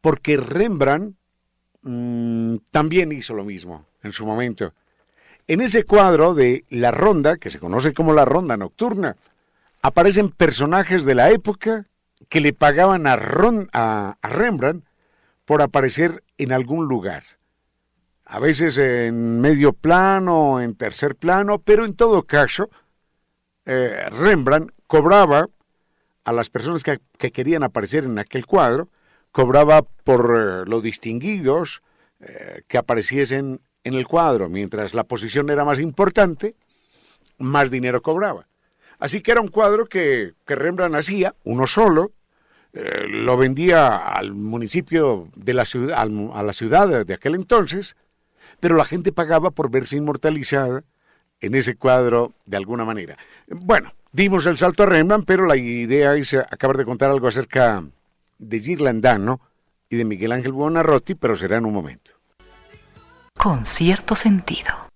porque 0.00 0.36
Rembrandt 0.36 1.16
mm, 1.82 2.56
también 2.70 3.12
hizo 3.12 3.34
lo 3.34 3.44
mismo 3.44 3.86
en 4.02 4.12
su 4.12 4.24
momento. 4.24 4.72
En 5.46 5.62
ese 5.62 5.84
cuadro 5.84 6.34
de 6.34 6.64
La 6.68 6.90
Ronda, 6.90 7.38
que 7.38 7.50
se 7.50 7.58
conoce 7.58 7.94
como 7.94 8.12
la 8.12 8.26
Ronda 8.26 8.56
Nocturna, 8.56 9.16
aparecen 9.82 10.30
personajes 10.30 11.04
de 11.04 11.14
la 11.14 11.30
época 11.30 11.86
que 12.28 12.40
le 12.40 12.52
pagaban 12.52 13.06
a, 13.06 13.14
a 14.20 14.28
Rembrandt 14.28 14.84
por 15.44 15.62
aparecer 15.62 16.22
en 16.36 16.52
algún 16.52 16.86
lugar. 16.86 17.24
A 18.24 18.38
veces 18.38 18.76
en 18.76 19.40
medio 19.40 19.72
plano, 19.72 20.60
en 20.60 20.74
tercer 20.74 21.16
plano, 21.16 21.58
pero 21.58 21.86
en 21.86 21.94
todo 21.94 22.24
caso, 22.24 22.68
eh, 23.64 24.08
Rembrandt 24.10 24.72
cobraba 24.86 25.48
a 26.24 26.32
las 26.32 26.50
personas 26.50 26.82
que, 26.82 27.00
querían 27.30 27.62
aparecer 27.62 28.04
en 28.04 28.18
aquel 28.18 28.44
cuadro, 28.44 28.88
cobraba 29.32 29.82
por 29.82 30.36
eh, 30.38 30.68
lo 30.68 30.82
distinguidos 30.82 31.82
eh, 32.20 32.62
que 32.68 32.76
apareciesen 32.76 33.60
en 33.84 33.94
el 33.94 34.06
cuadro. 34.06 34.50
Mientras 34.50 34.92
la 34.92 35.04
posición 35.04 35.48
era 35.48 35.64
más 35.64 35.80
importante, 35.80 36.54
más 37.38 37.70
dinero 37.70 38.02
cobraba. 38.02 38.46
Así 38.98 39.20
que 39.20 39.30
era 39.30 39.40
un 39.40 39.48
cuadro 39.48 39.86
que, 39.86 40.34
que 40.46 40.54
Rembrandt 40.54 40.96
hacía, 40.96 41.34
uno 41.44 41.66
solo, 41.66 42.12
eh, 42.72 43.06
lo 43.08 43.36
vendía 43.36 43.96
al 43.96 44.34
municipio 44.34 45.28
de 45.34 45.54
la 45.54 45.64
ciudad, 45.64 45.98
a 45.98 46.42
la 46.42 46.52
ciudad 46.52 47.04
de 47.04 47.14
aquel 47.14 47.34
entonces, 47.34 47.96
pero 48.60 48.76
la 48.76 48.84
gente 48.84 49.12
pagaba 49.12 49.50
por 49.50 49.70
verse 49.70 49.96
inmortalizada 49.96 50.84
en 51.40 51.54
ese 51.54 51.76
cuadro 51.76 52.34
de 52.46 52.56
alguna 52.56 52.84
manera. 52.84 53.16
Bueno, 53.48 53.92
dimos 54.12 54.46
el 54.46 54.58
salto 54.58 54.82
a 54.82 54.86
Rembrandt, 54.86 55.26
pero 55.26 55.46
la 55.46 55.56
idea 55.56 56.14
es 56.14 56.34
acabar 56.34 56.76
de 56.76 56.84
contar 56.84 57.10
algo 57.10 57.28
acerca 57.28 57.84
de 58.38 58.60
Girlandano 58.60 59.40
y 59.88 59.96
de 59.96 60.04
Miguel 60.04 60.32
Ángel 60.32 60.52
Buonarroti, 60.52 61.14
pero 61.14 61.34
será 61.34 61.56
en 61.56 61.66
un 61.66 61.72
momento. 61.72 62.12
Con 63.36 63.64
cierto 63.64 64.14
sentido. 64.14 64.87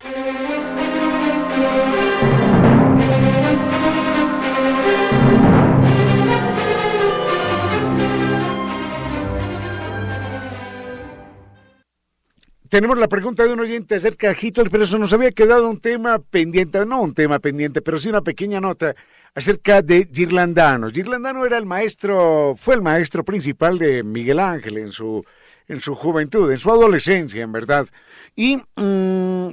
Tenemos 12.73 12.97
la 12.97 13.07
pregunta 13.07 13.45
de 13.45 13.53
un 13.53 13.61
oyente 13.61 13.97
acerca 13.97 14.31
de 14.31 14.37
Hitler, 14.41 14.71
pero 14.71 14.85
eso 14.85 14.97
nos 14.97 15.13
había 15.13 15.31
quedado 15.31 15.69
un 15.69 15.79
tema 15.79 16.19
pendiente, 16.19 16.87
no 16.87 17.03
un 17.03 17.13
tema 17.13 17.39
pendiente, 17.39 17.83
pero 17.83 17.99
sí 17.99 18.09
una 18.09 18.23
pequeña 18.23 18.63
nota 18.63 18.97
acerca 19.35 19.83
de 19.83 20.09
Girlandano. 20.11 20.89
Girlandano 20.89 21.45
era 21.45 21.59
el 21.59 21.67
maestro, 21.67 22.55
fue 22.57 22.75
el 22.75 22.81
maestro 22.81 23.27
principal 23.27 23.79
de 23.79 24.03
Miguel 24.03 24.39
Ángel 24.39 24.79
en 24.79 24.91
su, 24.91 25.23
en 25.69 25.83
su 25.83 25.95
juventud, 25.95 26.51
en 26.51 26.57
su 26.57 26.71
adolescencia, 26.71 27.43
en 27.43 27.53
verdad. 27.53 27.87
Y 28.35 28.57
mm, 28.57 29.49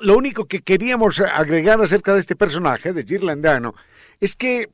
lo 0.00 0.18
único 0.18 0.44
que 0.44 0.60
queríamos 0.60 1.20
agregar 1.20 1.80
acerca 1.80 2.12
de 2.12 2.20
este 2.20 2.36
personaje, 2.36 2.92
de 2.92 3.02
Girlandano, 3.02 3.74
es 4.20 4.36
que 4.36 4.68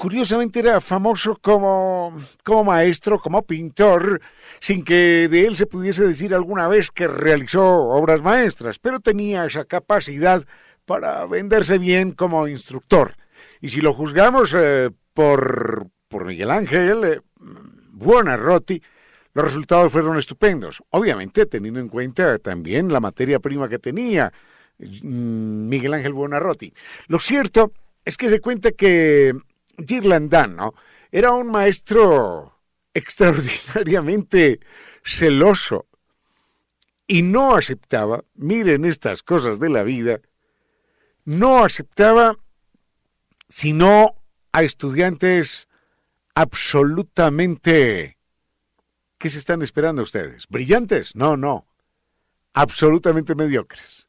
curiosamente 0.00 0.60
era 0.60 0.80
famoso 0.80 1.36
como, 1.42 2.18
como 2.42 2.64
maestro, 2.64 3.20
como 3.20 3.42
pintor, 3.42 4.22
sin 4.58 4.82
que 4.82 5.28
de 5.28 5.46
él 5.46 5.56
se 5.56 5.66
pudiese 5.66 6.06
decir 6.06 6.34
alguna 6.34 6.68
vez 6.68 6.90
que 6.90 7.06
realizó 7.06 7.62
obras 7.62 8.22
maestras, 8.22 8.78
pero 8.78 9.00
tenía 9.00 9.44
esa 9.44 9.66
capacidad 9.66 10.42
para 10.86 11.26
venderse 11.26 11.76
bien 11.76 12.12
como 12.12 12.48
instructor. 12.48 13.14
Y 13.60 13.68
si 13.68 13.82
lo 13.82 13.92
juzgamos 13.92 14.56
eh, 14.58 14.88
por, 15.12 15.88
por 16.08 16.24
Miguel 16.24 16.50
Ángel 16.50 17.04
eh, 17.04 17.20
Buonarroti, 17.92 18.82
los 19.34 19.44
resultados 19.44 19.92
fueron 19.92 20.16
estupendos. 20.16 20.82
Obviamente 20.88 21.44
teniendo 21.44 21.78
en 21.78 21.88
cuenta 21.88 22.38
también 22.38 22.90
la 22.90 23.00
materia 23.00 23.38
prima 23.38 23.68
que 23.68 23.78
tenía 23.78 24.32
mm, 24.78 25.68
Miguel 25.68 25.92
Ángel 25.92 26.14
Buonarroti. 26.14 26.72
Lo 27.08 27.18
cierto 27.18 27.72
es 28.02 28.16
que 28.16 28.30
se 28.30 28.40
cuenta 28.40 28.70
que 28.72 29.34
Girlandano 29.78 30.74
era 31.10 31.32
un 31.32 31.50
maestro 31.50 32.60
extraordinariamente 32.94 34.60
celoso 35.04 35.86
y 37.06 37.22
no 37.22 37.56
aceptaba, 37.56 38.24
miren 38.34 38.84
estas 38.84 39.22
cosas 39.22 39.58
de 39.58 39.68
la 39.68 39.82
vida, 39.82 40.20
no 41.24 41.64
aceptaba 41.64 42.38
sino 43.48 44.14
a 44.52 44.62
estudiantes 44.62 45.68
absolutamente... 46.34 48.16
¿Qué 49.18 49.28
se 49.28 49.38
están 49.38 49.60
esperando 49.60 50.02
ustedes? 50.02 50.46
¿Brillantes? 50.48 51.14
No, 51.14 51.36
no. 51.36 51.66
Absolutamente 52.54 53.34
mediocres. 53.34 54.08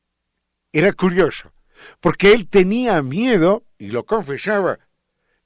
Era 0.71 0.93
curioso, 0.93 1.51
porque 1.99 2.31
él 2.31 2.47
tenía 2.47 3.01
miedo, 3.01 3.65
y 3.77 3.87
lo 3.87 4.05
confesaba, 4.05 4.79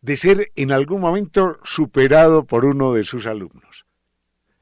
de 0.06 0.18
ser 0.18 0.52
en 0.56 0.72
algún 0.72 1.02
momento 1.02 1.58
superado 1.64 2.46
por 2.46 2.64
uno 2.64 2.94
de 2.94 3.02
sus 3.02 3.26
alumnos. 3.26 3.88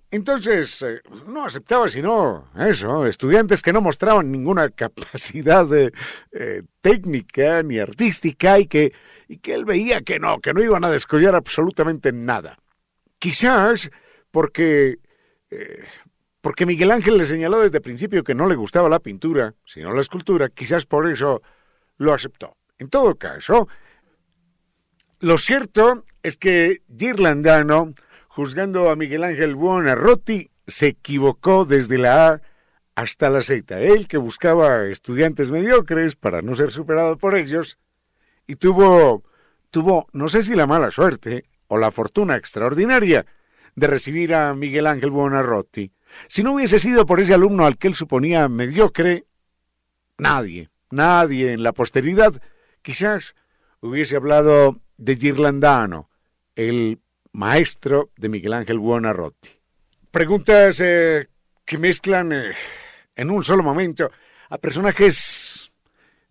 Entonces, 0.09 0.81
eh, 0.83 1.01
no 1.27 1.43
aceptaba 1.43 1.89
sino 1.89 2.47
eso, 2.57 3.05
estudiantes 3.05 3.61
que 3.61 3.73
no 3.73 3.81
mostraban 3.81 4.31
ninguna 4.31 4.69
capacidad 4.69 5.67
eh, 5.73 6.63
técnica 6.79 7.61
ni 7.61 7.77
artística 7.77 8.57
y 8.57 8.67
que, 8.67 8.93
y 9.27 9.39
que 9.39 9.53
él 9.53 9.65
veía 9.65 10.01
que 10.01 10.17
no, 10.17 10.39
que 10.39 10.53
no 10.53 10.63
iban 10.63 10.85
a 10.85 10.91
descollar 10.91 11.35
absolutamente 11.35 12.13
nada. 12.13 12.57
Quizás 13.19 13.91
porque, 14.31 14.99
eh, 15.51 15.83
porque 16.39 16.65
Miguel 16.65 16.91
Ángel 16.91 17.17
le 17.17 17.25
señaló 17.25 17.59
desde 17.59 17.77
el 17.77 17.83
principio 17.83 18.23
que 18.23 18.35
no 18.35 18.47
le 18.47 18.55
gustaba 18.55 18.87
la 18.87 18.99
pintura, 18.99 19.55
sino 19.65 19.93
la 19.93 19.99
escultura, 19.99 20.47
quizás 20.47 20.85
por 20.85 21.11
eso 21.11 21.41
lo 21.97 22.13
aceptó. 22.13 22.55
En 22.77 22.89
todo 22.89 23.15
caso, 23.15 23.67
lo 25.23 25.37
cierto 25.37 26.03
es 26.21 26.35
que 26.35 26.81
Girlandano, 26.99 27.93
juzgando 28.27 28.89
a 28.89 28.97
Miguel 28.97 29.23
Ángel 29.23 29.55
Buonarroti, 29.55 30.51
se 30.67 30.87
equivocó 30.87 31.63
desde 31.63 31.97
la 31.97 32.27
A 32.27 32.41
hasta 32.95 33.29
la 33.29 33.41
Z. 33.41 33.79
Él 33.79 34.09
que 34.09 34.17
buscaba 34.17 34.83
estudiantes 34.87 35.49
mediocres 35.49 36.17
para 36.17 36.41
no 36.41 36.55
ser 36.55 36.71
superado 36.71 37.17
por 37.17 37.37
ellos, 37.37 37.79
y 38.47 38.57
tuvo, 38.57 39.23
tuvo, 39.71 40.07
no 40.11 40.27
sé 40.27 40.43
si 40.43 40.55
la 40.55 40.67
mala 40.67 40.91
suerte 40.91 41.45
o 41.67 41.77
la 41.77 41.91
fortuna 41.91 42.35
extraordinaria 42.35 43.25
de 43.77 43.87
recibir 43.87 44.35
a 44.35 44.53
Miguel 44.53 44.87
Ángel 44.87 45.11
Buonarroti. 45.11 45.93
Si 46.27 46.43
no 46.43 46.51
hubiese 46.51 46.79
sido 46.79 47.05
por 47.05 47.21
ese 47.21 47.33
alumno 47.33 47.65
al 47.65 47.77
que 47.77 47.87
él 47.87 47.95
suponía 47.95 48.49
mediocre, 48.49 49.23
nadie, 50.17 50.69
nadie 50.91 51.53
en 51.53 51.63
la 51.63 51.71
posteridad 51.71 52.41
quizás 52.81 53.35
hubiese 53.83 54.15
hablado 54.15 54.77
de 54.97 55.15
Girlandano, 55.15 56.09
el 56.55 56.99
maestro 57.33 58.11
de 58.15 58.29
Miguel 58.29 58.53
Ángel 58.53 58.79
Buonarroti. 58.79 59.49
Preguntas 60.09 60.79
eh, 60.79 61.27
que 61.65 61.77
mezclan 61.77 62.31
eh, 62.31 62.53
en 63.15 63.29
un 63.29 63.43
solo 63.43 63.61
momento 63.61 64.09
a 64.49 64.57
personajes 64.57 65.73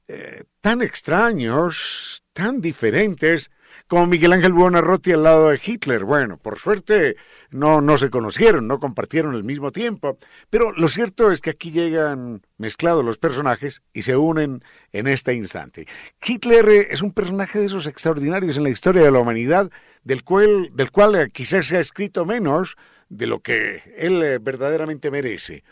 eh, 0.08 0.44
tan 0.62 0.80
extraños, 0.80 2.22
tan 2.32 2.60
diferentes, 2.62 3.50
como 3.92 4.06
Miguel 4.06 4.32
Ángel 4.32 4.54
Buonarroti 4.54 5.12
al 5.12 5.22
lado 5.22 5.50
de 5.50 5.60
Hitler. 5.62 6.04
Bueno, 6.04 6.38
por 6.38 6.58
suerte 6.58 7.16
no, 7.50 7.82
no 7.82 7.98
se 7.98 8.08
conocieron, 8.08 8.66
no 8.66 8.80
compartieron 8.80 9.34
el 9.34 9.44
mismo 9.44 9.70
tiempo, 9.70 10.16
pero 10.48 10.72
lo 10.72 10.88
cierto 10.88 11.30
es 11.30 11.42
que 11.42 11.50
aquí 11.50 11.72
llegan 11.72 12.40
mezclados 12.56 13.04
los 13.04 13.18
personajes 13.18 13.82
y 13.92 14.00
se 14.00 14.16
unen 14.16 14.62
en 14.92 15.08
este 15.08 15.34
instante. 15.34 15.86
Hitler 16.26 16.70
es 16.70 17.02
un 17.02 17.12
personaje 17.12 17.58
de 17.58 17.66
esos 17.66 17.86
extraordinarios 17.86 18.56
en 18.56 18.62
la 18.62 18.70
historia 18.70 19.02
de 19.02 19.10
la 19.10 19.18
humanidad, 19.18 19.70
del 20.04 20.24
cual, 20.24 20.70
del 20.72 20.90
cual 20.90 21.14
eh, 21.14 21.30
quizás 21.30 21.66
se 21.66 21.76
ha 21.76 21.80
escrito 21.80 22.24
menos 22.24 22.76
de 23.10 23.26
lo 23.26 23.40
que 23.40 23.82
él 23.98 24.22
eh, 24.22 24.38
verdaderamente 24.38 25.10
merece. 25.10 25.64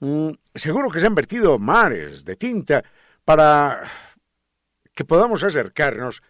Mm, 0.00 0.32
seguro 0.54 0.90
que 0.90 1.00
se 1.00 1.06
han 1.06 1.14
vertido 1.14 1.58
mares 1.58 2.22
de 2.26 2.36
tinta 2.36 2.84
para 3.24 3.90
que 4.94 5.06
podamos 5.06 5.42
acercarnos 5.42 6.22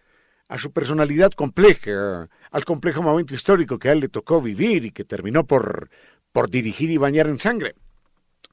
a 0.47 0.57
su 0.57 0.71
personalidad 0.71 1.31
compleja, 1.31 2.29
al 2.51 2.65
complejo 2.65 3.01
momento 3.01 3.33
histórico 3.33 3.79
que 3.79 3.89
a 3.89 3.91
él 3.93 4.01
le 4.01 4.09
tocó 4.09 4.41
vivir 4.41 4.85
y 4.85 4.91
que 4.91 5.03
terminó 5.03 5.45
por, 5.45 5.89
por 6.31 6.49
dirigir 6.49 6.91
y 6.91 6.97
bañar 6.97 7.27
en 7.27 7.39
sangre. 7.39 7.75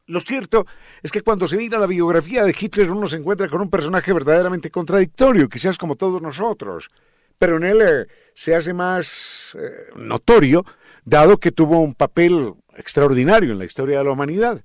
Lo 0.06 0.20
cierto 0.20 0.66
es 1.02 1.12
que 1.12 1.22
cuando 1.22 1.46
se 1.46 1.56
mira 1.56 1.78
la 1.78 1.86
biografía 1.86 2.44
de 2.44 2.56
Hitler 2.58 2.90
uno 2.90 3.06
se 3.06 3.16
encuentra 3.16 3.48
con 3.48 3.60
un 3.60 3.70
personaje 3.70 4.12
verdaderamente 4.12 4.70
contradictorio, 4.70 5.48
quizás 5.48 5.78
como 5.78 5.96
todos 5.96 6.20
nosotros, 6.20 6.90
pero 7.38 7.56
en 7.56 7.64
él 7.64 7.80
eh, 7.80 8.06
se 8.34 8.54
hace 8.54 8.74
más 8.74 9.56
eh, 9.58 9.90
notorio, 9.96 10.64
dado 11.04 11.38
que 11.38 11.52
tuvo 11.52 11.80
un 11.80 11.94
papel 11.94 12.54
extraordinario 12.76 13.52
en 13.52 13.58
la 13.58 13.64
historia 13.64 13.98
de 13.98 14.04
la 14.04 14.12
humanidad. 14.12 14.62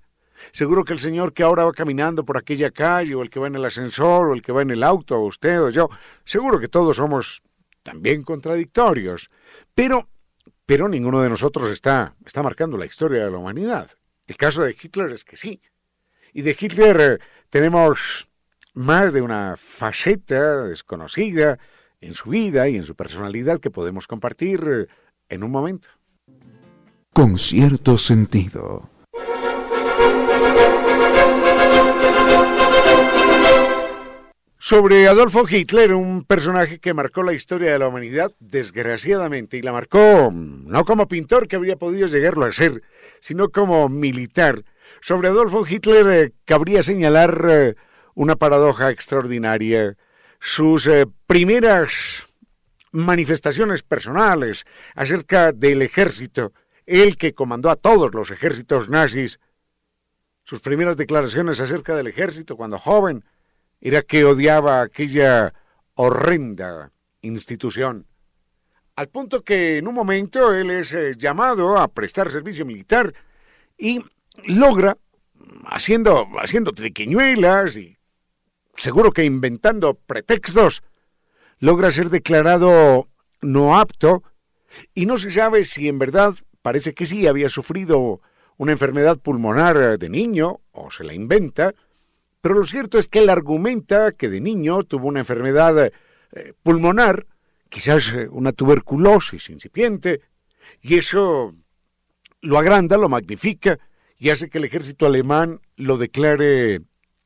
Seguro 0.51 0.83
que 0.83 0.93
el 0.93 0.99
señor 0.99 1.33
que 1.33 1.43
ahora 1.43 1.65
va 1.65 1.73
caminando 1.73 2.25
por 2.25 2.37
aquella 2.37 2.71
calle, 2.71 3.15
o 3.15 3.21
el 3.21 3.29
que 3.29 3.39
va 3.39 3.47
en 3.47 3.55
el 3.55 3.65
ascensor, 3.65 4.27
o 4.27 4.33
el 4.33 4.41
que 4.41 4.51
va 4.51 4.61
en 4.61 4.71
el 4.71 4.83
auto, 4.83 5.17
o 5.17 5.25
usted 5.25 5.61
o 5.61 5.69
yo, 5.69 5.89
seguro 6.23 6.59
que 6.59 6.67
todos 6.67 6.97
somos 6.97 7.41
también 7.83 8.23
contradictorios. 8.23 9.29
Pero, 9.73 10.09
pero 10.65 10.87
ninguno 10.87 11.21
de 11.21 11.29
nosotros 11.29 11.71
está, 11.71 12.15
está 12.25 12.41
marcando 12.43 12.77
la 12.77 12.85
historia 12.85 13.25
de 13.25 13.31
la 13.31 13.37
humanidad. 13.37 13.91
El 14.27 14.37
caso 14.37 14.63
de 14.63 14.75
Hitler 14.81 15.11
es 15.11 15.23
que 15.23 15.37
sí. 15.37 15.61
Y 16.33 16.41
de 16.41 16.57
Hitler 16.59 17.01
eh, 17.01 17.19
tenemos 17.49 18.27
más 18.73 19.13
de 19.13 19.21
una 19.21 19.55
faceta 19.57 20.63
desconocida 20.63 21.59
en 22.01 22.13
su 22.13 22.29
vida 22.29 22.67
y 22.67 22.75
en 22.75 22.83
su 22.83 22.95
personalidad 22.95 23.59
que 23.59 23.71
podemos 23.71 24.07
compartir 24.07 24.63
eh, 24.67 24.87
en 25.29 25.43
un 25.43 25.51
momento. 25.51 25.89
Con 27.13 27.37
cierto 27.37 27.97
sentido. 27.97 28.89
Sobre 34.67 35.07
Adolfo 35.07 35.45
Hitler, 35.47 35.93
un 35.93 36.23
personaje 36.23 36.79
que 36.79 36.95
marcó 36.95 37.21
la 37.21 37.33
historia 37.33 37.71
de 37.71 37.77
la 37.77 37.87
humanidad, 37.87 38.31
desgraciadamente, 38.39 39.57
y 39.57 39.61
la 39.61 39.71
marcó 39.71 40.31
no 40.33 40.85
como 40.85 41.07
pintor 41.07 41.47
que 41.47 41.55
habría 41.55 41.75
podido 41.75 42.07
llegarlo 42.07 42.45
a 42.45 42.51
ser, 42.51 42.81
sino 43.19 43.49
como 43.49 43.89
militar. 43.89 44.63
Sobre 45.01 45.27
Adolfo 45.27 45.67
Hitler 45.69 46.07
eh, 46.07 46.33
cabría 46.45 46.81
señalar 46.81 47.45
eh, 47.47 47.75
una 48.15 48.37
paradoja 48.37 48.89
extraordinaria. 48.89 49.97
Sus 50.39 50.87
eh, 50.87 51.05
primeras 51.27 52.25
manifestaciones 52.91 53.83
personales 53.83 54.65
acerca 54.95 55.51
del 55.51 55.83
ejército, 55.83 56.53
él 56.87 57.17
que 57.17 57.35
comandó 57.35 57.69
a 57.69 57.75
todos 57.75 58.15
los 58.15 58.31
ejércitos 58.31 58.89
nazis, 58.89 59.39
sus 60.45 60.61
primeras 60.61 60.95
declaraciones 60.95 61.59
acerca 61.59 61.95
del 61.95 62.07
ejército 62.07 62.55
cuando 62.55 62.77
joven, 62.77 63.25
era 63.81 64.03
que 64.03 64.23
odiaba 64.23 64.81
aquella 64.81 65.53
horrenda 65.95 66.91
institución. 67.21 68.05
Al 68.95 69.09
punto 69.09 69.43
que 69.43 69.79
en 69.79 69.87
un 69.87 69.95
momento 69.95 70.53
él 70.53 70.69
es 70.69 70.93
eh, 70.93 71.13
llamado 71.17 71.77
a 71.77 71.87
prestar 71.87 72.31
servicio 72.31 72.65
militar 72.65 73.13
y 73.77 74.05
logra, 74.45 74.97
haciendo, 75.65 76.27
haciendo 76.39 76.71
triquiñuelas 76.71 77.75
y 77.75 77.97
seguro 78.77 79.11
que 79.11 79.25
inventando 79.25 79.95
pretextos, 79.95 80.83
logra 81.59 81.91
ser 81.91 82.09
declarado 82.09 83.09
no 83.41 83.77
apto 83.77 84.23
y 84.93 85.07
no 85.07 85.17
se 85.17 85.31
sabe 85.31 85.63
si 85.63 85.87
en 85.87 85.97
verdad 85.97 86.35
parece 86.61 86.93
que 86.93 87.05
sí 87.05 87.25
había 87.25 87.49
sufrido 87.49 88.21
una 88.57 88.71
enfermedad 88.71 89.19
pulmonar 89.19 89.97
de 89.97 90.09
niño 90.09 90.61
o 90.71 90.91
se 90.91 91.03
la 91.03 91.13
inventa, 91.13 91.73
pero 92.41 92.55
lo 92.55 92.65
cierto 92.65 92.97
es 92.97 93.07
que 93.07 93.19
él 93.19 93.29
argumenta 93.29 94.11
que 94.11 94.29
de 94.29 94.39
niño 94.39 94.83
tuvo 94.83 95.07
una 95.07 95.19
enfermedad 95.19 95.91
eh, 96.31 96.53
pulmonar, 96.63 97.25
quizás 97.69 98.13
eh, 98.13 98.27
una 98.29 98.51
tuberculosis 98.51 99.49
incipiente, 99.49 100.21
y 100.81 100.97
eso 100.97 101.53
lo 102.41 102.57
agranda, 102.57 102.97
lo 102.97 103.09
magnifica 103.09 103.79
y 104.17 104.29
hace 104.29 104.49
que 104.49 104.59
el 104.59 104.65
ejército 104.65 105.05
alemán 105.05 105.59
lo 105.75 105.97
declare 105.97 106.81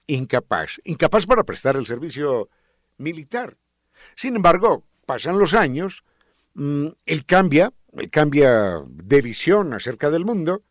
incapaz, 0.08 0.80
incapaz 0.84 1.26
para 1.26 1.44
prestar 1.44 1.76
el 1.76 1.86
servicio 1.86 2.50
militar. 2.98 3.58
Sin 4.15 4.36
embargo, 4.36 4.86
pasan 5.06 5.38
los 5.38 5.54
años, 5.54 6.04
mm, 6.54 6.88
él 7.06 7.26
cambia, 7.26 7.74
él 7.94 8.10
cambia 8.10 8.82
de 8.88 9.22
visión 9.22 9.74
acerca 9.74 10.10
del 10.10 10.26
mundo, 10.26 10.63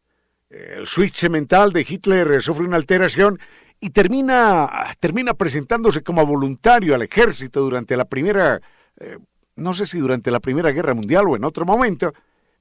el 0.51 0.87
switch 0.87 1.29
mental 1.29 1.73
de 1.73 1.87
Hitler 1.89 2.41
sufre 2.43 2.65
una 2.65 2.77
alteración 2.77 3.39
y 3.81 3.91
termina, 3.91 4.69
termina 4.99 5.35
presentándose 5.35 6.03
como 6.03 6.25
voluntario 6.27 6.95
al 6.95 7.03
ejército 7.03 7.61
durante 7.61 7.97
la 7.97 8.07
primera, 8.07 8.61
eh, 8.99 9.19
no 9.57 9.73
sé 9.73 9.87
si 9.87 9.99
durante 9.99 10.31
la 10.31 10.41
Primera 10.41 10.71
Guerra 10.71 10.95
Mundial 10.95 11.29
o 11.29 11.37
en 11.37 11.45
otro 11.45 11.65
momento, 11.65 12.13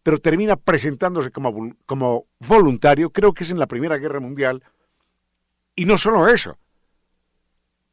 pero 0.04 0.19
termina 0.19 0.56
presentándose 0.56 1.32
como, 1.32 1.76
como 1.86 2.26
voluntario, 2.39 3.10
creo 3.10 3.34
que 3.34 3.43
es 3.43 3.52
en 3.52 3.60
la 3.60 3.67
Primera 3.67 3.97
Guerra 3.97 4.19
Mundial, 4.19 4.63
y 5.76 5.86
no 5.86 5.97
solo 5.97 6.28
eso, 6.28 6.58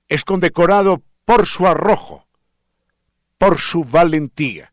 es 0.09 0.25
condecorado 0.25 1.03
por 1.25 1.47
su 1.47 1.67
arrojo, 1.67 2.27
por 3.39 3.59
su 3.59 3.85
valentía. 3.85 4.73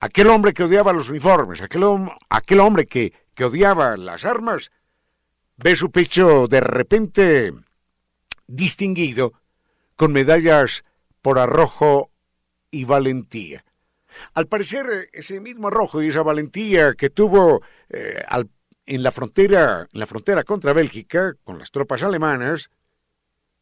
Aquel 0.00 0.28
hombre 0.28 0.52
que 0.52 0.64
odiaba 0.64 0.92
los 0.92 1.08
uniformes, 1.08 1.60
aquel, 1.60 1.84
aquel 2.28 2.60
hombre 2.60 2.86
que, 2.86 3.12
que 3.34 3.44
odiaba 3.44 3.96
las 3.96 4.24
armas, 4.24 4.70
ve 5.56 5.76
su 5.76 5.90
pecho 5.90 6.46
de 6.48 6.60
repente 6.60 7.52
distinguido 8.46 9.32
con 9.96 10.12
medallas 10.12 10.84
por 11.20 11.38
arrojo 11.38 12.10
y 12.70 12.84
valentía. 12.84 13.64
Al 14.34 14.46
parecer, 14.46 15.08
ese 15.12 15.40
mismo 15.40 15.68
arrojo 15.68 16.02
y 16.02 16.08
esa 16.08 16.22
valentía 16.22 16.94
que 16.94 17.10
tuvo 17.10 17.62
eh, 17.88 18.22
en, 18.86 19.02
la 19.02 19.12
frontera, 19.12 19.88
en 19.92 20.00
la 20.00 20.06
frontera 20.06 20.44
contra 20.44 20.72
Bélgica 20.72 21.34
con 21.44 21.58
las 21.58 21.70
tropas 21.70 22.02
alemanas, 22.02 22.70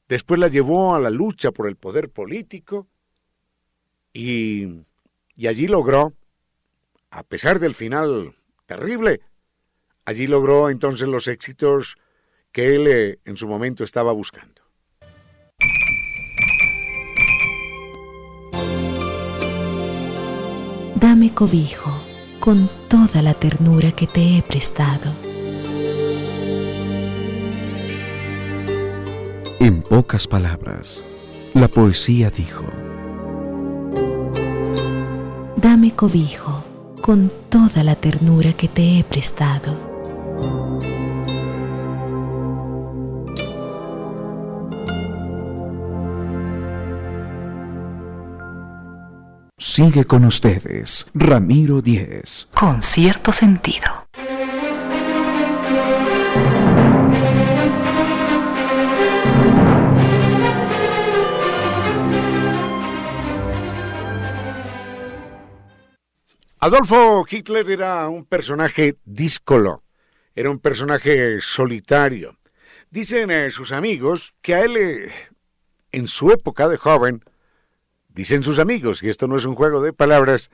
después 0.09 0.41
la 0.41 0.49
llevó 0.49 0.95
a 0.95 1.01
la 1.01 1.11
lucha 1.11 1.53
por 1.53 1.69
el 1.69 1.77
poder 1.77 2.11
político 2.11 2.89
y, 4.13 4.83
y 5.37 5.47
allí 5.47 5.69
logró, 5.69 6.15
a 7.11 7.23
pesar 7.23 7.61
del 7.61 7.75
final 7.75 8.35
terrible, 8.67 9.21
allí 10.05 10.27
logró 10.27 10.71
entonces 10.71 11.09
los 11.09 11.29
éxitos 11.29 11.97
que 12.53 12.75
él 12.75 12.87
eh, 12.87 13.19
en 13.25 13.37
su 13.37 13.47
momento 13.47 13.85
estaba 13.85 14.13
buscando. 14.13 14.63
Dame 20.97 21.33
cobijo 21.33 21.91
con 22.41 22.69
toda 22.89 23.23
la 23.23 23.35
ternura 23.35 23.93
que 23.93 24.07
te 24.07 24.37
he 24.37 24.43
prestado. 24.43 25.13
En 29.61 29.83
pocas 29.83 30.27
palabras, 30.27 31.05
la 31.55 31.69
poesía 31.69 32.31
dijo, 32.31 32.67
Dame 35.57 35.95
cobijo 35.95 36.65
con 37.03 37.33
toda 37.49 37.83
la 37.83 37.95
ternura 37.95 38.53
que 38.53 38.69
te 38.69 38.99
he 38.99 39.05
prestado. 39.05 39.90
Sigue 49.81 50.05
con 50.05 50.25
ustedes, 50.25 51.07
Ramiro 51.15 51.81
Díez. 51.81 52.49
Con 52.53 52.83
cierto 52.83 53.33
sentido. 53.33 54.07
Adolfo 66.59 67.25
Hitler 67.27 67.71
era 67.71 68.09
un 68.11 68.27
personaje 68.27 68.99
díscolo, 69.07 69.83
era 70.41 70.51
un 70.51 70.59
personaje 70.59 71.41
solitario. 71.41 72.39
Dicen 72.91 73.31
eh, 73.31 73.51
sus 73.51 73.73
amigos 73.73 74.35
que 74.43 74.55
a 74.55 74.65
él, 74.65 74.77
eh, 74.77 75.13
en 75.93 76.09
su 76.09 76.31
época 76.31 76.69
de 76.69 76.77
joven, 76.77 77.23
Dicen 78.13 78.43
sus 78.43 78.59
amigos, 78.59 79.03
y 79.03 79.09
esto 79.09 79.29
no 79.29 79.37
es 79.37 79.45
un 79.45 79.55
juego 79.55 79.81
de 79.83 79.93
palabras, 79.93 80.51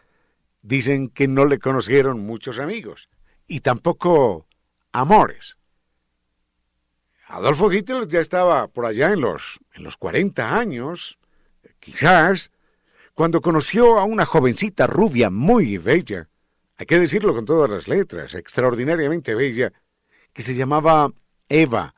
dicen 0.61 1.09
que 1.09 1.27
no 1.27 1.47
le 1.47 1.59
conocieron 1.59 2.21
muchos 2.21 2.59
amigos 2.59 3.09
y 3.47 3.61
tampoco 3.61 4.47
amores. 4.93 5.57
Adolfo 7.29 7.73
Hitler 7.73 8.07
ya 8.09 8.21
estaba 8.21 8.69
por 8.69 8.85
allá 8.85 9.13
en 9.13 9.23
los, 9.23 9.59
en 9.73 9.85
los 9.85 9.97
40 9.97 10.57
años, 10.59 11.19
quizás, 11.81 12.53
cuando 13.15 13.41
conoció 13.41 13.99
a 13.99 14.05
una 14.05 14.27
jovencita 14.27 14.87
rubia 14.87 15.31
muy 15.31 15.79
bella, 15.79 16.29
hay 16.79 16.87
que 16.87 16.99
decirlo 16.99 17.35
con 17.35 17.45
todas 17.45 17.71
las 17.71 17.89
letras, 17.89 18.35
extraordinariamente 18.35 19.35
bella, 19.35 19.73
que 20.33 20.43
se 20.43 20.55
llamaba 20.55 21.11
Eva, 21.49 21.95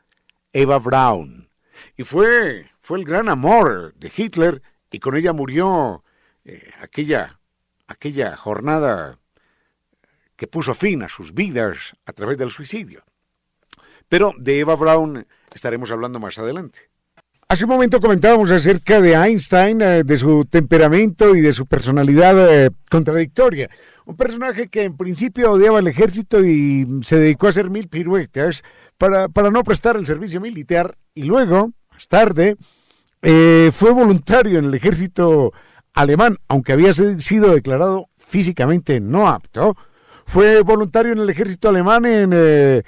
Eva 0.53 0.79
Braun. 0.79 1.49
Y 1.97 2.05
fue, 2.05 2.71
fue 2.81 2.99
el 2.99 3.05
gran 3.05 3.29
amor 3.29 3.95
de 3.95 4.13
Hitler 4.15 4.63
y 4.91 5.01
con 5.01 5.17
ella 5.17 5.33
murió 5.33 6.05
eh, 6.45 6.71
aquella, 6.81 7.41
aquella 7.89 8.37
jornada 8.37 9.19
que 10.37 10.47
puso 10.47 10.75
fin 10.75 11.03
a 11.03 11.09
sus 11.09 11.35
vidas 11.35 11.97
a 12.07 12.13
través 12.13 12.39
del 12.39 12.51
suicidio. 12.51 13.03
Pero 14.09 14.33
de 14.39 14.61
Eva 14.61 14.77
Braun 14.77 15.27
estaremos 15.53 15.91
hablando 15.91 16.21
más 16.21 16.39
adelante. 16.39 16.89
Hace 17.51 17.65
un 17.65 17.71
momento 17.71 17.99
comentábamos 18.01 18.51
acerca 18.51 19.01
de 19.01 19.15
Einstein, 19.15 19.81
eh, 19.81 20.05
de 20.05 20.17
su 20.19 20.45
temperamento 20.45 21.35
y 21.35 21.41
de 21.41 21.53
su 21.53 21.67
personalidad 21.67 22.37
eh, 22.47 22.71
contradictoria. 22.91 23.71
Un 24.09 24.17
personaje 24.17 24.69
que 24.69 24.85
en 24.85 24.97
principio 24.97 25.53
odiaba 25.53 25.81
el 25.81 25.87
ejército 25.87 26.43
y 26.43 26.87
se 27.05 27.19
dedicó 27.19 27.45
a 27.45 27.51
hacer 27.51 27.69
mil 27.69 27.89
piruetas 27.89 28.63
para, 28.97 29.29
para 29.29 29.51
no 29.51 29.63
prestar 29.63 29.97
el 29.97 30.07
servicio 30.07 30.41
militar 30.41 30.97
y 31.15 31.25
luego, 31.25 31.73
más 31.93 32.09
tarde, 32.09 32.57
eh, 33.21 33.71
fue 33.71 33.93
voluntario 33.93 34.61
en 34.61 34.65
el 34.65 34.75
ejército 34.75 35.53
alemán, 35.93 36.39
aunque 36.49 36.73
había 36.73 36.95
sido 36.95 37.53
declarado 37.53 38.09
físicamente 38.17 38.99
no 38.99 39.29
apto. 39.29 39.77
Fue 40.25 40.63
voluntario 40.63 41.13
en 41.13 41.19
el 41.19 41.29
ejército 41.29 41.69
alemán 41.69 42.07
en 42.07 42.31
eh, 42.33 42.83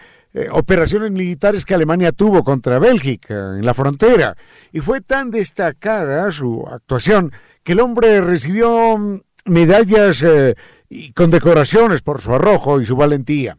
operaciones 0.52 1.10
militares 1.10 1.66
que 1.66 1.74
Alemania 1.74 2.12
tuvo 2.12 2.42
contra 2.42 2.78
Bélgica 2.78 3.58
en 3.58 3.66
la 3.66 3.74
frontera. 3.74 4.38
Y 4.72 4.80
fue 4.80 5.02
tan 5.02 5.30
destacada 5.30 6.32
su 6.32 6.66
actuación 6.66 7.30
que 7.62 7.72
el 7.72 7.80
hombre 7.80 8.22
recibió 8.22 8.96
mm, 8.96 9.20
medallas 9.44 10.22
eh, 10.22 10.54
y 10.90 11.12
condecoraciones 11.12 12.02
por 12.02 12.20
su 12.20 12.34
arrojo 12.34 12.80
y 12.80 12.84
su 12.84 12.94
valentía. 12.96 13.56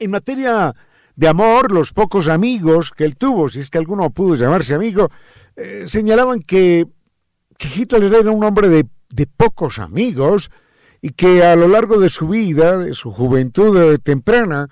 En 0.00 0.10
materia 0.10 0.74
de 1.14 1.28
amor, 1.28 1.70
los 1.70 1.92
pocos 1.92 2.28
amigos 2.28 2.90
que 2.90 3.04
él 3.04 3.16
tuvo, 3.16 3.48
si 3.48 3.60
es 3.60 3.70
que 3.70 3.78
alguno 3.78 4.10
pudo 4.10 4.34
llamarse 4.34 4.74
amigo, 4.74 5.10
eh, 5.54 5.84
señalaban 5.86 6.40
que, 6.40 6.88
que, 7.56 7.68
Hitler 7.68 8.12
era 8.12 8.32
un 8.32 8.42
hombre 8.42 8.68
de, 8.68 8.86
de 9.10 9.26
pocos 9.26 9.78
amigos 9.78 10.50
y 11.00 11.10
que 11.10 11.44
a 11.44 11.54
lo 11.54 11.68
largo 11.68 12.00
de 12.00 12.08
su 12.08 12.26
vida, 12.26 12.78
de 12.78 12.94
su 12.94 13.12
juventud 13.12 13.96
temprana, 14.02 14.68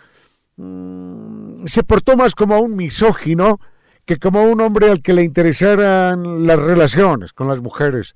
Mm, 0.56 1.66
se 1.66 1.82
portó 1.82 2.16
más 2.16 2.34
como 2.34 2.58
un 2.60 2.76
misógino 2.76 3.60
que 4.06 4.16
como 4.18 4.44
un 4.44 4.60
hombre 4.60 4.90
al 4.90 5.02
que 5.02 5.12
le 5.12 5.22
interesaran 5.22 6.46
las 6.46 6.58
relaciones 6.58 7.32
con 7.32 7.48
las 7.48 7.60
mujeres. 7.60 8.14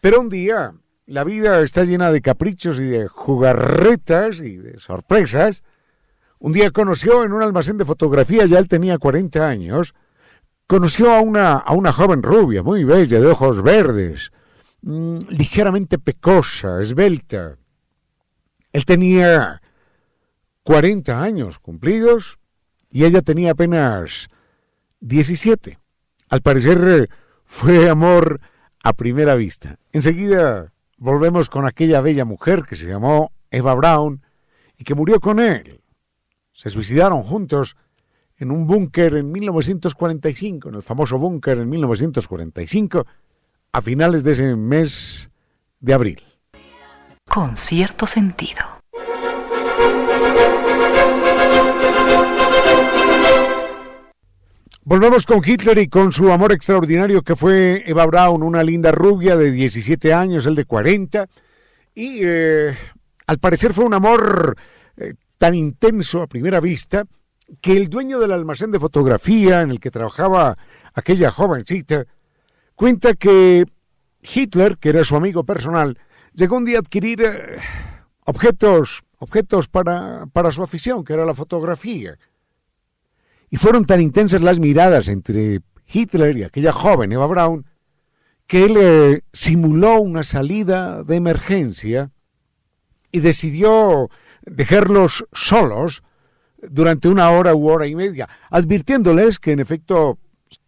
Pero 0.00 0.20
un 0.20 0.28
día, 0.28 0.74
la 1.12 1.24
vida 1.24 1.60
está 1.60 1.84
llena 1.84 2.10
de 2.10 2.22
caprichos 2.22 2.80
y 2.80 2.84
de 2.84 3.06
jugarretas 3.06 4.40
y 4.40 4.56
de 4.56 4.78
sorpresas. 4.78 5.62
Un 6.38 6.54
día 6.54 6.70
conoció 6.70 7.22
en 7.24 7.34
un 7.34 7.42
almacén 7.42 7.76
de 7.76 7.84
fotografía, 7.84 8.46
ya 8.46 8.58
él 8.58 8.66
tenía 8.66 8.96
40 8.96 9.46
años, 9.46 9.92
conoció 10.66 11.10
a 11.10 11.20
una, 11.20 11.52
a 11.58 11.74
una 11.74 11.92
joven 11.92 12.22
rubia, 12.22 12.62
muy 12.62 12.84
bella, 12.84 13.20
de 13.20 13.26
ojos 13.26 13.62
verdes, 13.62 14.32
mm, 14.80 15.18
ligeramente 15.28 15.98
pecosa, 15.98 16.80
esbelta. 16.80 17.58
Él 18.72 18.86
tenía 18.86 19.60
40 20.62 21.22
años 21.22 21.58
cumplidos 21.58 22.38
y 22.90 23.04
ella 23.04 23.20
tenía 23.20 23.50
apenas 23.50 24.28
17. 25.00 25.78
Al 26.30 26.40
parecer 26.40 27.10
fue 27.44 27.90
amor 27.90 28.40
a 28.82 28.94
primera 28.94 29.34
vista. 29.34 29.76
Enseguida 29.92 30.72
volvemos 31.02 31.48
con 31.48 31.66
aquella 31.66 32.00
bella 32.00 32.24
mujer 32.24 32.62
que 32.62 32.76
se 32.76 32.86
llamó 32.86 33.32
Eva 33.50 33.74
Brown 33.74 34.22
y 34.78 34.84
que 34.84 34.94
murió 34.94 35.18
con 35.18 35.40
él. 35.40 35.80
Se 36.52 36.70
suicidaron 36.70 37.22
juntos 37.24 37.76
en 38.36 38.52
un 38.52 38.68
búnker 38.68 39.16
en 39.16 39.32
1945, 39.32 40.68
en 40.68 40.74
el 40.76 40.82
famoso 40.82 41.18
búnker 41.18 41.58
en 41.58 41.68
1945, 41.68 43.04
a 43.72 43.82
finales 43.82 44.22
de 44.22 44.30
ese 44.30 44.54
mes 44.54 45.28
de 45.80 45.92
abril. 45.92 46.22
Con 47.28 47.56
cierto 47.56 48.06
sentido. 48.06 48.81
Volvemos 54.84 55.26
con 55.26 55.42
Hitler 55.46 55.78
y 55.78 55.86
con 55.86 56.12
su 56.12 56.32
amor 56.32 56.50
extraordinario 56.50 57.22
que 57.22 57.36
fue 57.36 57.84
Eva 57.86 58.04
Braun, 58.04 58.42
una 58.42 58.64
linda 58.64 58.90
rubia 58.90 59.36
de 59.36 59.52
17 59.52 60.12
años, 60.12 60.44
él 60.44 60.56
de 60.56 60.64
40. 60.64 61.28
Y 61.94 62.18
eh, 62.22 62.76
al 63.28 63.38
parecer 63.38 63.72
fue 63.72 63.84
un 63.84 63.94
amor 63.94 64.56
eh, 64.96 65.14
tan 65.38 65.54
intenso 65.54 66.20
a 66.20 66.26
primera 66.26 66.58
vista 66.58 67.04
que 67.60 67.76
el 67.76 67.90
dueño 67.90 68.18
del 68.18 68.32
almacén 68.32 68.72
de 68.72 68.80
fotografía 68.80 69.62
en 69.62 69.70
el 69.70 69.78
que 69.78 69.92
trabajaba 69.92 70.58
aquella 70.94 71.30
jovencita 71.30 72.04
cuenta 72.74 73.14
que 73.14 73.64
Hitler, 74.20 74.78
que 74.78 74.88
era 74.88 75.04
su 75.04 75.14
amigo 75.14 75.44
personal, 75.44 75.96
llegó 76.34 76.56
un 76.56 76.64
día 76.64 76.78
a 76.78 76.80
adquirir 76.80 77.22
eh, 77.22 77.58
objetos, 78.24 79.04
objetos 79.18 79.68
para, 79.68 80.26
para 80.32 80.50
su 80.50 80.60
afición, 80.60 81.04
que 81.04 81.12
era 81.12 81.24
la 81.24 81.34
fotografía. 81.34 82.18
Y 83.52 83.58
fueron 83.58 83.84
tan 83.84 84.00
intensas 84.00 84.40
las 84.40 84.58
miradas 84.58 85.08
entre 85.08 85.60
Hitler 85.86 86.38
y 86.38 86.42
aquella 86.42 86.72
joven 86.72 87.12
Eva 87.12 87.26
Braun 87.26 87.66
que 88.46 88.64
él 88.64 88.76
eh, 88.78 89.20
simuló 89.30 90.00
una 90.00 90.22
salida 90.24 91.04
de 91.04 91.16
emergencia 91.16 92.10
y 93.10 93.20
decidió 93.20 94.08
dejarlos 94.40 95.26
solos 95.34 96.02
durante 96.62 97.08
una 97.08 97.28
hora 97.28 97.54
u 97.54 97.68
hora 97.68 97.86
y 97.86 97.94
media, 97.94 98.26
advirtiéndoles 98.48 99.38
que 99.38 99.52
en 99.52 99.60
efecto 99.60 100.18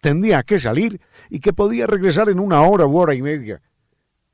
tendría 0.03 0.43
que 0.43 0.59
salir 0.59 1.01
y 1.31 1.41
que 1.41 1.55
podía 1.55 1.87
regresar 1.87 2.29
en 2.29 2.39
una 2.39 2.61
hora 2.61 2.85
u 2.85 2.99
hora 2.99 3.15
y 3.15 3.23
media. 3.23 3.63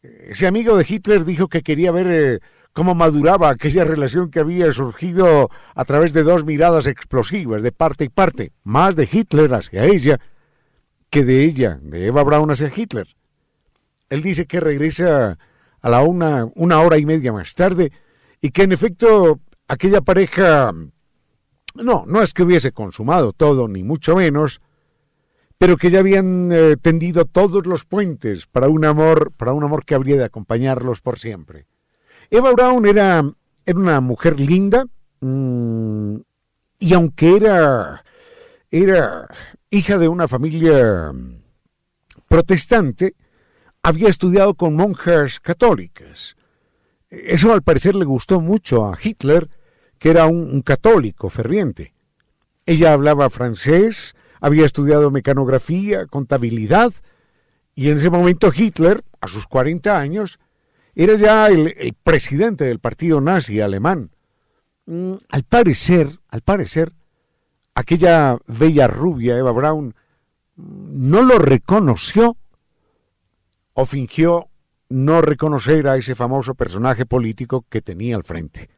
Ese 0.02 0.48
amigo 0.48 0.76
de 0.76 0.86
Hitler 0.88 1.24
dijo 1.24 1.46
que 1.46 1.62
quería 1.62 1.92
ver 1.92 2.06
eh, 2.10 2.40
cómo 2.72 2.94
maduraba 2.94 3.50
aquella 3.50 3.85
relación 3.85 4.30
que 4.30 4.40
había 4.40 4.72
surgido 4.72 5.50
a 5.74 5.85
través 5.85 6.12
de 6.12 6.22
dos 6.22 6.44
miradas 6.44 6.87
explosivas 6.87 7.62
de 7.62 7.72
parte 7.72 8.04
y 8.04 8.09
parte, 8.09 8.52
más 8.62 8.96
de 8.96 9.09
Hitler 9.11 9.52
hacia 9.54 9.85
ella 9.85 10.20
que 11.11 11.24
de 11.24 11.44
ella, 11.44 11.78
de 11.83 12.06
Eva 12.06 12.22
Braun 12.22 12.50
hacia 12.50 12.72
Hitler. 12.74 13.09
Él 14.09 14.22
dice 14.22 14.46
que 14.46 14.61
regresa 14.61 15.38
a 15.80 15.88
la 15.88 16.02
una, 16.02 16.48
una 16.54 16.80
hora 16.80 16.98
y 16.98 17.06
media 17.06 17.33
más 17.33 17.54
tarde 17.54 17.92
y 18.40 18.50
que 18.50 18.62
en 18.62 18.72
efecto 18.72 19.40
aquella 19.66 20.00
pareja 20.00 20.72
no, 21.74 22.04
no 22.06 22.22
es 22.22 22.33
que 22.33 22.42
hubiese 22.42 22.72
consumado 22.72 23.33
todo, 23.33 23.68
ni 23.68 23.83
mucho 23.83 24.16
menos, 24.16 24.61
pero 25.59 25.76
que 25.76 25.90
ya 25.90 26.00
habían 26.00 26.50
eh, 26.52 26.76
tendido 26.80 27.24
todos 27.24 27.66
los 27.66 27.85
puentes 27.85 28.46
para 28.46 28.68
un 28.68 28.85
amor, 28.85 29.33
para 29.37 29.52
un 29.52 29.62
amor 29.62 29.85
que 29.85 29.94
habría 29.94 30.16
de 30.16 30.24
acompañarlos 30.24 31.00
por 31.00 31.18
siempre. 31.18 31.66
Eva 32.30 32.52
Brown 32.52 32.86
era, 32.86 33.24
era 33.66 33.78
una 33.78 34.00
mujer 34.00 34.38
linda 34.38 34.86
mmm, 35.20 36.16
y 36.78 36.94
aunque 36.94 37.36
era, 37.36 38.04
era 38.70 39.28
hija 39.68 39.98
de 39.98 40.08
una 40.08 40.28
familia 40.28 41.12
protestante, 42.28 43.16
había 43.82 44.08
estudiado 44.08 44.54
con 44.54 44.76
monjas 44.76 45.40
católicas. 45.40 46.36
Eso 47.10 47.52
al 47.52 47.62
parecer 47.62 47.96
le 47.96 48.04
gustó 48.04 48.40
mucho 48.40 48.86
a 48.86 48.96
Hitler, 49.02 49.48
que 49.98 50.10
era 50.10 50.26
un, 50.26 50.54
un 50.54 50.62
católico 50.62 51.28
ferviente. 51.28 51.94
Ella 52.64 52.92
hablaba 52.92 53.28
francés, 53.28 54.14
había 54.40 54.64
estudiado 54.64 55.10
mecanografía, 55.10 56.06
contabilidad, 56.06 56.92
y 57.74 57.90
en 57.90 57.96
ese 57.96 58.10
momento 58.10 58.52
Hitler, 58.54 59.02
a 59.20 59.26
sus 59.26 59.46
40 59.46 59.98
años, 59.98 60.38
era 61.02 61.14
ya 61.14 61.46
el, 61.46 61.96
presidente 62.04 62.66
del 62.66 62.78
partido 62.78 63.22
nazi 63.22 63.60
alemán. 63.60 64.10
Mm, 64.84 65.14
al 65.30 65.44
parecer, 65.44 66.20
al 66.28 66.42
parecer, 66.42 66.92
aquella 67.74 68.36
bella 68.46 68.86
rubia 68.86 69.38
Eva 69.38 69.52
Braun 69.52 69.94
no 70.56 71.22
lo 71.22 71.38
reconoció 71.38 72.36
o 73.72 73.86
fingió 73.86 74.50
no 74.90 75.22
reconocer 75.22 75.88
a 75.88 75.96
ese 75.96 76.14
famoso 76.14 76.54
personaje 76.54 77.06
político 77.06 77.64
que 77.70 77.80
tenía 77.80 78.16
al 78.16 78.24
frente. 78.24 78.68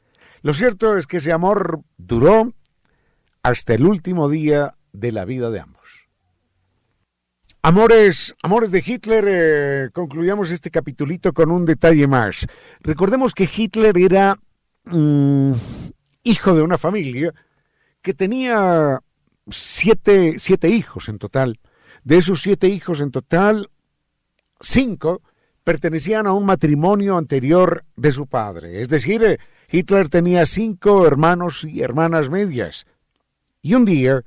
Lo 0.43 0.55
cierto 0.55 0.97
es 0.97 1.09
que 1.09 1.17
ese 1.17 1.33
amor 1.33 1.81
duró 1.97 2.53
hasta 3.43 3.75
el 3.75 3.85
último 3.85 4.29
día 4.29 4.77
de 4.93 5.11
la 5.11 5.25
vida 5.25 5.51
de 5.51 5.59
ambos. 5.59 5.82
Amores, 7.65 8.35
amores 8.43 8.73
de 8.73 8.83
Hitler, 8.85 9.25
eh, 9.29 9.91
concluyamos 9.93 10.51
este 10.51 10.69
capitulito 10.69 11.33
con 11.33 11.53
un 11.53 11.65
detalle 11.65 12.09
más. 12.09 12.45
Recordemos 12.81 13.35
que 13.35 13.49
Hitler 13.49 13.97
era 13.99 14.37
mm, 14.87 15.53
hijo 16.25 16.55
de 16.57 16.63
una 16.63 16.77
familia 16.77 17.33
que 18.03 18.15
tenía 18.15 19.01
siete, 19.49 20.41
siete 20.41 20.71
hijos 20.71 21.09
en 21.09 21.21
total. 21.21 21.61
De 22.03 22.17
esos 22.17 22.43
siete 22.43 22.67
hijos 22.67 23.01
en 23.01 23.13
total, 23.13 23.71
cinco 24.61 25.23
pertenecían 25.63 26.27
a 26.27 26.33
un 26.33 26.45
matrimonio 26.45 27.17
anterior 27.17 27.85
de 27.95 28.11
su 28.11 28.27
padre. 28.27 28.81
Es 28.81 28.89
decir, 28.89 29.23
eh, 29.23 29.39
Hitler 29.71 30.09
tenía 30.09 30.47
cinco 30.47 31.07
hermanos 31.07 31.63
y 31.63 31.83
hermanas 31.83 32.29
medias. 32.29 32.87
Y 33.61 33.75
un 33.75 33.85
día, 33.85 34.25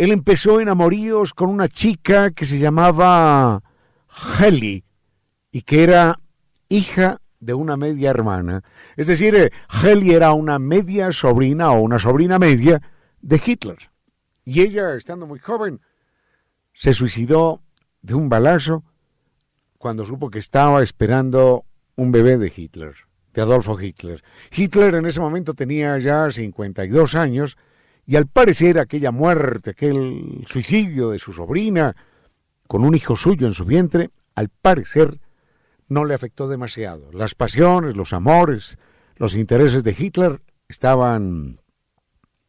él 0.00 0.12
empezó 0.12 0.62
en 0.62 0.70
amoríos 0.70 1.34
con 1.34 1.50
una 1.50 1.68
chica 1.68 2.30
que 2.30 2.46
se 2.46 2.58
llamaba 2.58 3.62
Heli 4.38 4.82
y 5.52 5.60
que 5.60 5.82
era 5.82 6.18
hija 6.70 7.20
de 7.38 7.52
una 7.52 7.76
media 7.76 8.08
hermana. 8.08 8.62
Es 8.96 9.08
decir, 9.08 9.34
eh, 9.34 9.50
Heli 9.68 10.12
era 10.14 10.32
una 10.32 10.58
media 10.58 11.12
sobrina 11.12 11.72
o 11.72 11.80
una 11.80 11.98
sobrina 11.98 12.38
media 12.38 12.80
de 13.20 13.42
Hitler. 13.44 13.90
Y 14.42 14.62
ella, 14.62 14.94
estando 14.94 15.26
muy 15.26 15.38
joven, 15.38 15.82
se 16.72 16.94
suicidó 16.94 17.60
de 18.00 18.14
un 18.14 18.30
balazo 18.30 18.82
cuando 19.76 20.06
supo 20.06 20.30
que 20.30 20.38
estaba 20.38 20.82
esperando 20.82 21.66
un 21.96 22.10
bebé 22.10 22.38
de 22.38 22.50
Hitler, 22.56 22.94
de 23.34 23.42
Adolfo 23.42 23.78
Hitler. 23.78 24.24
Hitler 24.50 24.94
en 24.94 25.04
ese 25.04 25.20
momento 25.20 25.52
tenía 25.52 25.98
ya 25.98 26.30
52 26.30 27.14
años 27.16 27.58
y 28.10 28.16
al 28.16 28.26
parecer 28.26 28.80
aquella 28.80 29.12
muerte, 29.12 29.70
aquel 29.70 30.42
suicidio 30.44 31.10
de 31.10 31.20
su 31.20 31.32
sobrina 31.32 31.94
con 32.66 32.82
un 32.84 32.96
hijo 32.96 33.14
suyo 33.14 33.46
en 33.46 33.54
su 33.54 33.64
vientre, 33.64 34.10
al 34.34 34.48
parecer 34.48 35.20
no 35.86 36.04
le 36.04 36.14
afectó 36.14 36.48
demasiado. 36.48 37.12
Las 37.12 37.36
pasiones, 37.36 37.96
los 37.96 38.12
amores, 38.12 38.78
los 39.14 39.36
intereses 39.36 39.84
de 39.84 39.94
Hitler 39.96 40.42
estaban, 40.66 41.60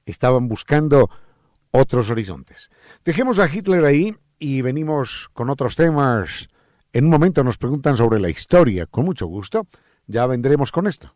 estaban 0.08 0.47
buscando 0.47 1.12
otros 1.69 2.10
horizontes. 2.10 2.71
Dejemos 3.06 3.38
a 3.38 3.47
Hitler 3.47 3.86
ahí 3.86 4.15
y 4.39 4.63
venimos 4.63 5.30
con 5.34 5.52
otros 5.52 5.76
temas. 5.76 6.50
En 6.91 7.04
un 7.06 7.12
momento 7.12 7.43
nos 7.43 7.60
preguntan 7.60 7.95
sobre 7.97 8.19
la 8.19 8.32
historia, 8.32 8.88
con 8.88 9.06
mucho 9.06 9.28
gusto. 9.28 9.67
Ya 10.08 10.26
vendremos 10.26 10.71
con 10.71 10.88
esto. 10.88 11.13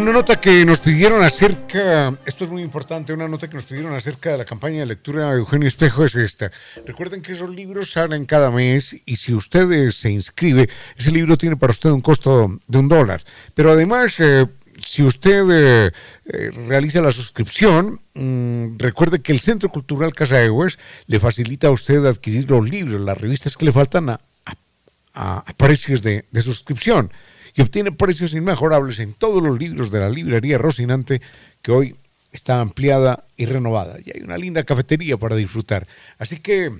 Una 0.00 0.12
nota 0.12 0.40
que 0.40 0.64
nos 0.64 0.80
pidieron 0.80 1.22
acerca, 1.22 2.18
esto 2.24 2.44
es 2.44 2.50
muy 2.50 2.62
importante, 2.62 3.12
una 3.12 3.28
nota 3.28 3.50
que 3.50 3.56
nos 3.56 3.66
pidieron 3.66 3.92
acerca 3.92 4.32
de 4.32 4.38
la 4.38 4.46
campaña 4.46 4.80
de 4.80 4.86
lectura 4.86 5.30
de 5.30 5.40
Eugenio 5.40 5.68
Espejo 5.68 6.06
es 6.06 6.14
esta. 6.14 6.50
Recuerden 6.86 7.20
que 7.20 7.32
esos 7.32 7.50
libros 7.50 7.92
salen 7.92 8.24
cada 8.24 8.50
mes 8.50 8.96
y 9.04 9.16
si 9.16 9.34
usted 9.34 9.90
se 9.90 10.10
inscribe, 10.10 10.70
ese 10.96 11.12
libro 11.12 11.36
tiene 11.36 11.56
para 11.56 11.72
usted 11.72 11.90
un 11.90 12.00
costo 12.00 12.60
de 12.66 12.78
un 12.78 12.88
dólar. 12.88 13.22
Pero 13.54 13.72
además, 13.72 14.18
eh, 14.20 14.46
si 14.82 15.02
usted 15.02 15.44
eh, 15.50 15.92
eh, 16.32 16.50
realiza 16.66 17.02
la 17.02 17.12
suscripción, 17.12 18.00
mm, 18.14 18.78
recuerde 18.78 19.20
que 19.20 19.32
el 19.32 19.40
Centro 19.40 19.68
Cultural 19.68 20.14
Casa 20.14 20.38
de 20.38 20.50
le 21.08 21.20
facilita 21.20 21.66
a 21.66 21.72
usted 21.72 22.06
adquirir 22.06 22.48
los 22.48 22.70
libros, 22.70 23.02
las 23.02 23.18
revistas 23.18 23.54
que 23.54 23.66
le 23.66 23.72
faltan 23.72 24.08
a, 24.08 24.20
precios 25.58 26.00
de 26.00 26.24
suscripción 26.40 27.12
y 27.54 27.62
obtiene 27.62 27.92
precios 27.92 28.34
inmejorables 28.34 28.98
en 28.98 29.14
todos 29.14 29.42
los 29.42 29.58
libros 29.58 29.90
de 29.90 30.00
la 30.00 30.08
librería 30.08 30.58
Rocinante 30.58 31.20
que 31.62 31.72
hoy 31.72 31.96
está 32.32 32.60
ampliada 32.60 33.24
y 33.36 33.46
renovada. 33.46 33.98
Y 34.04 34.10
hay 34.16 34.22
una 34.22 34.38
linda 34.38 34.62
cafetería 34.64 35.16
para 35.16 35.36
disfrutar. 35.36 35.86
Así 36.18 36.40
que 36.40 36.70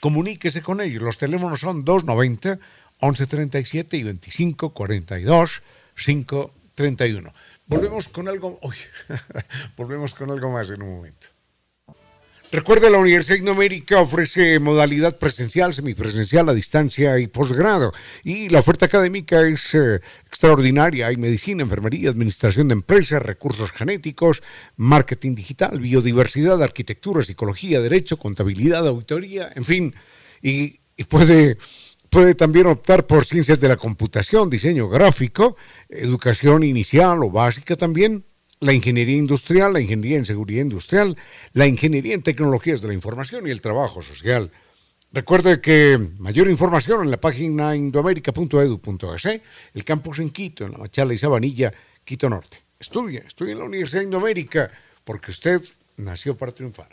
comuníquese 0.00 0.62
con 0.62 0.80
ellos. 0.80 1.02
Los 1.02 1.18
teléfonos 1.18 1.60
son 1.60 1.84
290 1.84 2.58
1137 3.00 3.96
y 3.96 4.02
2542 4.02 5.62
531. 5.94 7.32
Volvemos 7.66 8.08
con 8.08 8.28
algo, 8.28 8.60
volvemos 9.76 10.14
con 10.14 10.30
algo 10.30 10.50
más 10.50 10.70
en 10.70 10.82
un 10.82 10.96
momento. 10.96 11.28
Recuerde, 12.52 12.90
la 12.90 12.98
Universidad 12.98 13.38
Ignamérica 13.38 14.00
ofrece 14.00 14.60
modalidad 14.60 15.18
presencial, 15.18 15.74
semipresencial, 15.74 16.48
a 16.48 16.54
distancia 16.54 17.18
y 17.18 17.26
posgrado. 17.26 17.92
Y 18.22 18.48
la 18.50 18.60
oferta 18.60 18.86
académica 18.86 19.42
es 19.42 19.74
eh, 19.74 20.00
extraordinaria. 20.26 21.08
Hay 21.08 21.16
medicina, 21.16 21.64
enfermería, 21.64 22.08
administración 22.08 22.68
de 22.68 22.74
empresas, 22.74 23.20
recursos 23.20 23.72
genéticos, 23.72 24.44
marketing 24.76 25.34
digital, 25.34 25.80
biodiversidad, 25.80 26.62
arquitectura, 26.62 27.24
psicología, 27.24 27.80
derecho, 27.80 28.16
contabilidad, 28.16 28.86
auditoría, 28.86 29.50
en 29.52 29.64
fin. 29.64 29.94
Y, 30.40 30.78
y 30.96 31.04
puede, 31.04 31.58
puede 32.10 32.36
también 32.36 32.68
optar 32.68 33.08
por 33.08 33.24
ciencias 33.24 33.58
de 33.58 33.68
la 33.68 33.76
computación, 33.76 34.50
diseño 34.50 34.88
gráfico, 34.88 35.56
educación 35.88 36.62
inicial 36.62 37.24
o 37.24 37.30
básica 37.30 37.74
también 37.74 38.24
la 38.66 38.72
ingeniería 38.72 39.16
industrial, 39.16 39.72
la 39.72 39.80
ingeniería 39.80 40.18
en 40.18 40.26
seguridad 40.26 40.62
industrial, 40.62 41.16
la 41.52 41.66
ingeniería 41.66 42.14
en 42.14 42.22
tecnologías 42.22 42.82
de 42.82 42.88
la 42.88 42.94
información 42.94 43.46
y 43.46 43.50
el 43.50 43.60
trabajo 43.60 44.02
social. 44.02 44.50
Recuerde 45.12 45.60
que 45.60 45.98
mayor 46.18 46.50
información 46.50 47.04
en 47.04 47.10
la 47.10 47.20
página 47.20 47.76
indoamérica.edu.es, 47.76 49.40
el 49.72 49.84
campus 49.84 50.18
en 50.18 50.30
Quito, 50.30 50.64
en 50.66 50.72
la 50.72 50.78
Machala 50.78 51.14
y 51.14 51.18
Sabanilla, 51.18 51.72
Quito 52.04 52.28
Norte. 52.28 52.58
Estudia, 52.78 53.22
estudia 53.26 53.52
en 53.52 53.60
la 53.60 53.64
Universidad 53.64 54.00
de 54.00 54.06
Indoamérica, 54.06 54.70
porque 55.04 55.30
usted 55.30 55.62
nació 55.96 56.36
para 56.36 56.52
triunfar. 56.52 56.88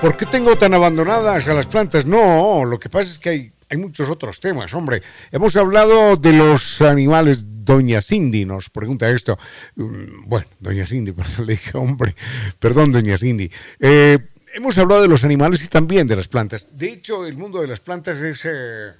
¿Por 0.00 0.16
qué 0.18 0.26
tengo 0.26 0.56
tan 0.56 0.74
abandonadas 0.74 1.48
a 1.48 1.54
las 1.54 1.66
plantas? 1.66 2.04
No, 2.04 2.64
lo 2.64 2.78
que 2.78 2.90
pasa 2.90 3.10
es 3.10 3.18
que 3.18 3.28
hay 3.30 3.52
hay 3.68 3.78
muchos 3.78 4.10
otros 4.10 4.40
temas, 4.40 4.74
hombre. 4.74 5.02
Hemos 5.30 5.56
hablado 5.56 6.16
de 6.16 6.32
los 6.32 6.80
animales. 6.80 7.44
Doña 7.64 8.02
Cindy 8.02 8.44
nos 8.44 8.68
pregunta 8.68 9.08
esto. 9.08 9.38
Mm, 9.76 10.28
bueno, 10.28 10.46
Doña 10.60 10.86
Cindy, 10.86 11.12
perdón, 11.12 11.46
le 11.46 11.52
dije, 11.54 11.76
hombre, 11.76 12.14
perdón, 12.58 12.92
Doña 12.92 13.16
Cindy. 13.16 13.50
Eh, 13.80 14.18
hemos 14.54 14.76
hablado 14.78 15.02
de 15.02 15.08
los 15.08 15.24
animales 15.24 15.62
y 15.62 15.68
también 15.68 16.06
de 16.06 16.16
las 16.16 16.28
plantas. 16.28 16.68
De 16.72 16.88
hecho, 16.88 17.26
el 17.26 17.36
mundo 17.36 17.60
de 17.60 17.68
las 17.68 17.80
plantas 17.80 18.18
es 18.18 18.42
eh, 18.44 18.92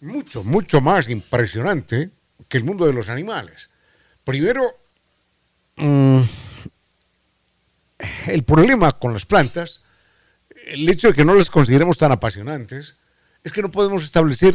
mucho, 0.00 0.44
mucho 0.44 0.80
más 0.80 1.08
impresionante 1.08 2.10
que 2.48 2.58
el 2.58 2.64
mundo 2.64 2.86
de 2.86 2.92
los 2.92 3.08
animales. 3.08 3.70
Primero, 4.24 4.78
mm, 5.76 6.20
el 8.28 8.44
problema 8.44 8.98
con 8.98 9.12
las 9.12 9.26
plantas, 9.26 9.82
el 10.66 10.88
hecho 10.88 11.08
de 11.08 11.14
que 11.14 11.24
no 11.24 11.34
las 11.34 11.50
consideremos 11.50 11.98
tan 11.98 12.12
apasionantes, 12.12 12.96
es 13.44 13.52
que 13.52 13.62
no 13.62 13.70
podemos 13.70 14.04
establecer 14.04 14.54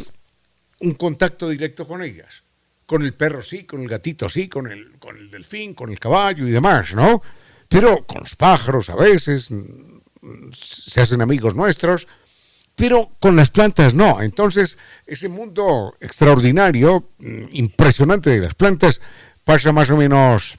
un 0.80 0.94
contacto 0.94 1.50
directo 1.50 1.88
con 1.88 2.04
ellas. 2.04 2.44
Con 2.86 3.04
el 3.04 3.14
perro 3.14 3.42
sí, 3.42 3.64
con 3.64 3.82
el 3.82 3.88
gatito 3.88 4.28
sí, 4.30 4.48
con 4.48 4.70
el, 4.70 5.00
con 5.00 5.18
el 5.18 5.32
delfín, 5.32 5.74
con 5.74 5.90
el 5.90 6.00
caballo 6.00 6.48
y 6.48 6.52
demás, 6.52 6.94
¿no? 6.94 7.22
Pero 7.70 8.06
con 8.06 8.22
los 8.22 8.36
pájaros 8.36 8.90
a 8.90 8.96
veces 8.96 9.50
mm, 9.50 10.52
se 10.54 11.02
hacen 11.02 11.22
amigos 11.22 11.56
nuestros, 11.56 12.08
pero 12.76 13.12
con 13.20 13.36
las 13.36 13.50
plantas 13.50 13.94
no. 13.94 14.22
Entonces, 14.22 14.78
ese 15.06 15.30
mundo 15.30 15.96
extraordinario, 16.02 17.10
mm, 17.20 17.44
impresionante 17.52 18.30
de 18.30 18.40
las 18.40 18.54
plantas, 18.54 19.00
pasa 19.44 19.72
más 19.72 19.90
o 19.90 19.98
menos 19.98 20.58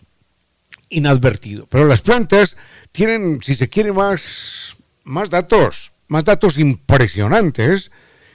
inadvertido. 0.88 1.66
Pero 1.66 1.86
las 1.86 2.00
plantas 2.00 2.56
tienen, 2.92 3.42
si 3.42 3.54
se 3.54 3.68
quiere, 3.68 3.92
más, 3.92 4.76
más 5.04 5.28
datos, 5.30 5.92
más 6.08 6.24
datos 6.24 6.58
impresionantes 6.58 7.90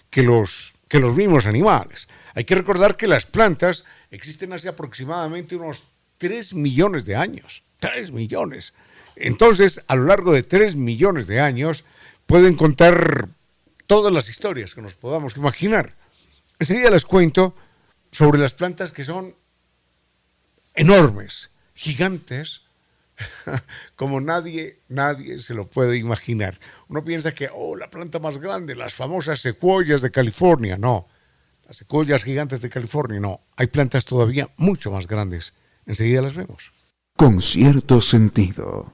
que 0.10 0.24
los, 0.24 0.74
que 0.88 1.00
los 1.00 1.16
mismos 1.16 1.46
animales. 1.46 2.08
Hay 2.34 2.46
que 2.46 2.56
recordar 2.56 2.98
que 2.98 3.08
las 3.08 3.26
plantas 3.26 3.86
existen 4.12 4.54
hace 4.54 4.70
aproximadamente 4.70 5.56
unos 5.56 5.84
3 6.18 6.54
millones 6.54 7.06
de 7.06 7.16
años. 7.16 7.64
3 7.80 8.12
millones. 8.12 8.74
Entonces, 9.16 9.82
a 9.88 9.96
lo 9.96 10.06
largo 10.06 10.34
de 10.34 10.44
3 10.44 10.76
millones 10.76 11.28
de 11.28 11.40
años, 11.40 11.84
pueden 12.26 12.56
contar 12.56 13.30
todas 13.88 14.14
las 14.14 14.30
historias 14.30 14.76
que 14.76 14.82
nos 14.82 14.94
podamos 14.94 15.36
imaginar. 15.36 15.96
Enseguida 16.60 16.92
les 16.92 17.06
cuento 17.06 17.56
sobre 18.12 18.40
las 18.40 18.54
plantas 18.54 18.92
que 18.92 19.04
son 19.04 19.36
enormes, 20.76 21.52
gigantes, 21.74 22.62
como 23.96 24.22
nadie, 24.22 24.80
nadie 24.88 25.40
se 25.40 25.54
lo 25.54 25.68
puede 25.68 25.98
imaginar. 25.98 26.60
Uno 26.88 27.04
piensa 27.04 27.34
que, 27.34 27.50
oh, 27.54 27.76
la 27.76 27.90
planta 27.90 28.20
más 28.20 28.38
grande, 28.38 28.76
las 28.76 28.94
famosas 28.94 29.42
secuoyas 29.42 30.02
de 30.02 30.12
California. 30.12 30.78
No, 30.78 31.08
las 31.68 31.78
secuoyas 31.78 32.24
gigantes 32.24 32.62
de 32.62 32.70
California, 32.70 33.20
no. 33.20 33.42
Hay 33.56 33.68
plantas 33.68 34.06
todavía 34.06 34.50
mucho 34.58 34.92
más 34.92 35.08
grandes. 35.08 35.54
Enseguida 35.86 36.22
las 36.22 36.36
vemos. 36.36 36.72
Con 37.16 37.42
cierto 37.42 38.02
sentido. 38.02 38.94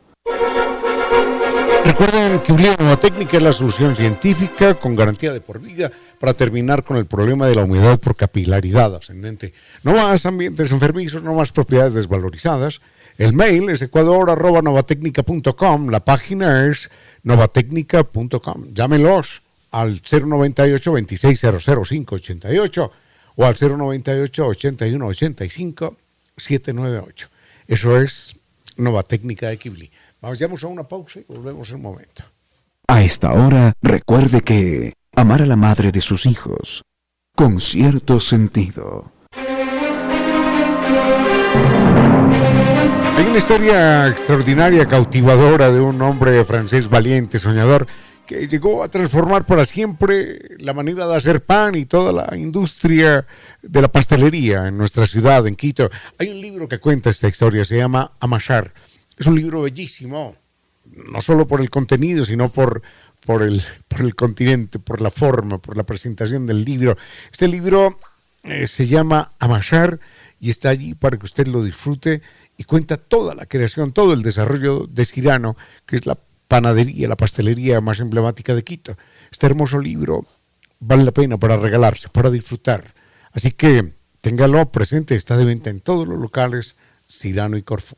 Recuerden 1.85 2.41
que 2.41 2.51
una 2.51 2.75
nueva 2.75 2.99
técnica 2.99 3.37
es 3.37 3.43
la 3.43 3.53
solución 3.53 3.95
científica 3.95 4.73
con 4.73 4.95
garantía 4.95 5.31
de 5.31 5.39
por 5.39 5.61
vida 5.61 5.91
para 6.19 6.33
terminar 6.33 6.83
con 6.83 6.97
el 6.97 7.05
problema 7.05 7.47
de 7.47 7.55
la 7.55 7.63
humedad 7.63 7.99
por 7.99 8.15
capilaridad 8.15 8.95
ascendente. 8.95 9.53
No 9.83 9.93
más 9.93 10.25
ambientes 10.25 10.71
enfermizos, 10.71 11.23
no 11.23 11.35
más 11.35 11.51
propiedades 11.51 11.93
desvalorizadas 11.93 12.81
el 13.17 13.33
mail 13.33 13.69
es 13.69 13.81
ecuador.novatecnica.com. 13.81 15.89
La 15.89 16.03
página 16.03 16.67
es 16.67 16.89
novatecnica.com. 17.23 18.73
Llámenlos 18.73 19.41
al 19.71 20.01
098 20.01 20.93
2600588 20.93 22.91
o 23.35 23.45
al 23.45 23.55
098 23.55 24.47
81 24.47 25.07
85 25.07 25.97
798. 26.37 27.29
Eso 27.67 27.99
es 27.99 28.35
Nova 28.77 29.03
Técnica 29.03 29.49
de 29.49 29.57
Kibli. 29.57 29.91
Vamos, 30.21 30.63
a 30.63 30.67
una 30.67 30.87
pausa 30.87 31.19
y 31.19 31.25
volvemos 31.27 31.69
en 31.69 31.75
un 31.75 31.81
momento. 31.83 32.23
A 32.87 33.03
esta 33.03 33.33
hora, 33.33 33.73
recuerde 33.81 34.41
que 34.41 34.93
amar 35.15 35.41
a 35.41 35.45
la 35.45 35.55
madre 35.55 35.91
de 35.91 36.01
sus 36.01 36.25
hijos 36.25 36.83
con 37.35 37.59
cierto 37.59 38.19
sentido. 38.19 39.11
Hay 43.17 43.25
una 43.25 43.37
historia 43.37 44.09
extraordinaria, 44.09 44.85
cautivadora 44.85 45.71
de 45.71 45.79
un 45.79 46.01
hombre 46.01 46.43
francés 46.43 46.89
valiente, 46.89 47.39
soñador, 47.39 47.87
que 48.25 48.45
llegó 48.45 48.83
a 48.83 48.89
transformar 48.89 49.45
para 49.45 49.63
siempre 49.63 50.57
la 50.59 50.73
manera 50.73 51.07
de 51.07 51.15
hacer 51.15 51.41
pan 51.41 51.75
y 51.75 51.85
toda 51.85 52.11
la 52.11 52.37
industria 52.37 53.25
de 53.61 53.81
la 53.81 53.87
pastelería 53.87 54.67
en 54.67 54.77
nuestra 54.77 55.05
ciudad, 55.05 55.47
en 55.47 55.55
Quito. 55.55 55.89
Hay 56.19 56.27
un 56.27 56.41
libro 56.41 56.67
que 56.67 56.79
cuenta 56.79 57.09
esta 57.09 57.29
historia, 57.29 57.63
se 57.63 57.77
llama 57.77 58.11
Amasar. 58.19 58.73
Es 59.17 59.25
un 59.27 59.35
libro 59.35 59.61
bellísimo, 59.61 60.35
no 61.09 61.21
solo 61.21 61.47
por 61.47 61.61
el 61.61 61.69
contenido, 61.69 62.25
sino 62.25 62.49
por, 62.49 62.81
por, 63.25 63.43
el, 63.43 63.63
por 63.87 64.01
el 64.01 64.13
continente, 64.15 64.77
por 64.77 64.99
la 64.99 65.09
forma, 65.09 65.57
por 65.57 65.77
la 65.77 65.83
presentación 65.83 66.45
del 66.45 66.65
libro. 66.65 66.97
Este 67.31 67.47
libro 67.47 67.97
eh, 68.43 68.67
se 68.67 68.87
llama 68.87 69.31
Amasar 69.39 69.99
y 70.39 70.49
está 70.49 70.69
allí 70.69 70.93
para 70.93 71.17
que 71.17 71.25
usted 71.25 71.47
lo 71.47 71.63
disfrute 71.63 72.21
y 72.57 72.63
cuenta 72.63 72.97
toda 72.97 73.35
la 73.35 73.45
creación, 73.45 73.91
todo 73.91 74.13
el 74.13 74.21
desarrollo 74.21 74.87
de 74.87 75.05
Cirano, 75.05 75.55
que 75.85 75.95
es 75.95 76.05
la 76.05 76.17
panadería, 76.47 77.07
la 77.07 77.15
pastelería 77.15 77.81
más 77.81 77.99
emblemática 77.99 78.53
de 78.53 78.63
Quito. 78.63 78.97
Este 79.31 79.45
hermoso 79.47 79.79
libro 79.79 80.25
vale 80.79 81.03
la 81.03 81.11
pena 81.11 81.37
para 81.37 81.57
regalarse, 81.57 82.09
para 82.09 82.29
disfrutar. 82.29 82.93
Así 83.31 83.51
que 83.51 83.93
téngalo 84.21 84.71
presente, 84.71 85.15
está 85.15 85.37
de 85.37 85.45
venta 85.45 85.69
en 85.69 85.81
todos 85.81 86.07
los 86.07 86.19
locales 86.19 86.77
Cirano 87.07 87.57
y 87.57 87.63
Corfú. 87.63 87.95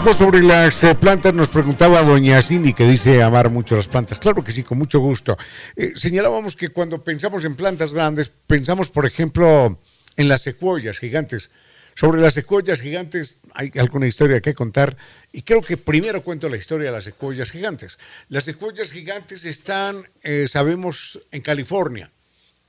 Algo 0.00 0.14
sobre 0.14 0.42
las 0.42 0.82
eh, 0.82 0.94
plantas 0.94 1.34
nos 1.34 1.50
preguntaba 1.50 2.02
doña 2.02 2.40
Cindy, 2.40 2.72
que 2.72 2.88
dice 2.88 3.22
amar 3.22 3.50
mucho 3.50 3.76
las 3.76 3.86
plantas. 3.86 4.18
Claro 4.18 4.42
que 4.42 4.50
sí, 4.50 4.62
con 4.62 4.78
mucho 4.78 4.98
gusto. 4.98 5.36
Eh, 5.76 5.92
señalábamos 5.94 6.56
que 6.56 6.70
cuando 6.70 7.04
pensamos 7.04 7.44
en 7.44 7.54
plantas 7.54 7.92
grandes, 7.92 8.32
pensamos, 8.46 8.88
por 8.88 9.04
ejemplo, 9.04 9.78
en 10.16 10.28
las 10.28 10.40
secuoyas 10.40 10.98
gigantes. 10.98 11.50
Sobre 11.94 12.18
las 12.18 12.32
secuoyas 12.32 12.80
gigantes 12.80 13.40
hay 13.52 13.72
alguna 13.78 14.06
historia 14.06 14.40
que 14.40 14.54
contar 14.54 14.96
y 15.32 15.42
creo 15.42 15.60
que 15.60 15.76
primero 15.76 16.22
cuento 16.22 16.48
la 16.48 16.56
historia 16.56 16.86
de 16.86 16.92
las 16.92 17.04
secuoyas 17.04 17.50
gigantes. 17.50 17.98
Las 18.30 18.44
secuoyas 18.44 18.90
gigantes 18.90 19.44
están, 19.44 20.08
eh, 20.22 20.46
sabemos, 20.48 21.20
en 21.30 21.42
California 21.42 22.10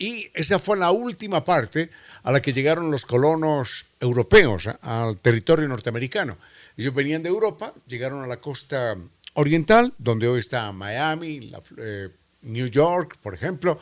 y 0.01 0.31
esa 0.33 0.57
fue 0.57 0.77
la 0.77 0.89
última 0.89 1.43
parte 1.43 1.91
a 2.23 2.31
la 2.31 2.41
que 2.41 2.51
llegaron 2.51 2.89
los 2.89 3.05
colonos 3.05 3.85
europeos 3.99 4.67
al 4.81 5.17
territorio 5.17 5.67
norteamericano. 5.67 6.37
Ellos 6.81 6.95
venían 6.95 7.21
de 7.21 7.29
Europa, 7.29 7.75
llegaron 7.85 8.23
a 8.23 8.27
la 8.27 8.37
costa 8.37 8.97
oriental, 9.35 9.93
donde 9.99 10.27
hoy 10.27 10.39
está 10.39 10.71
Miami, 10.71 11.51
eh, 11.77 12.09
New 12.41 12.65
York, 12.65 13.19
por 13.21 13.35
ejemplo, 13.35 13.79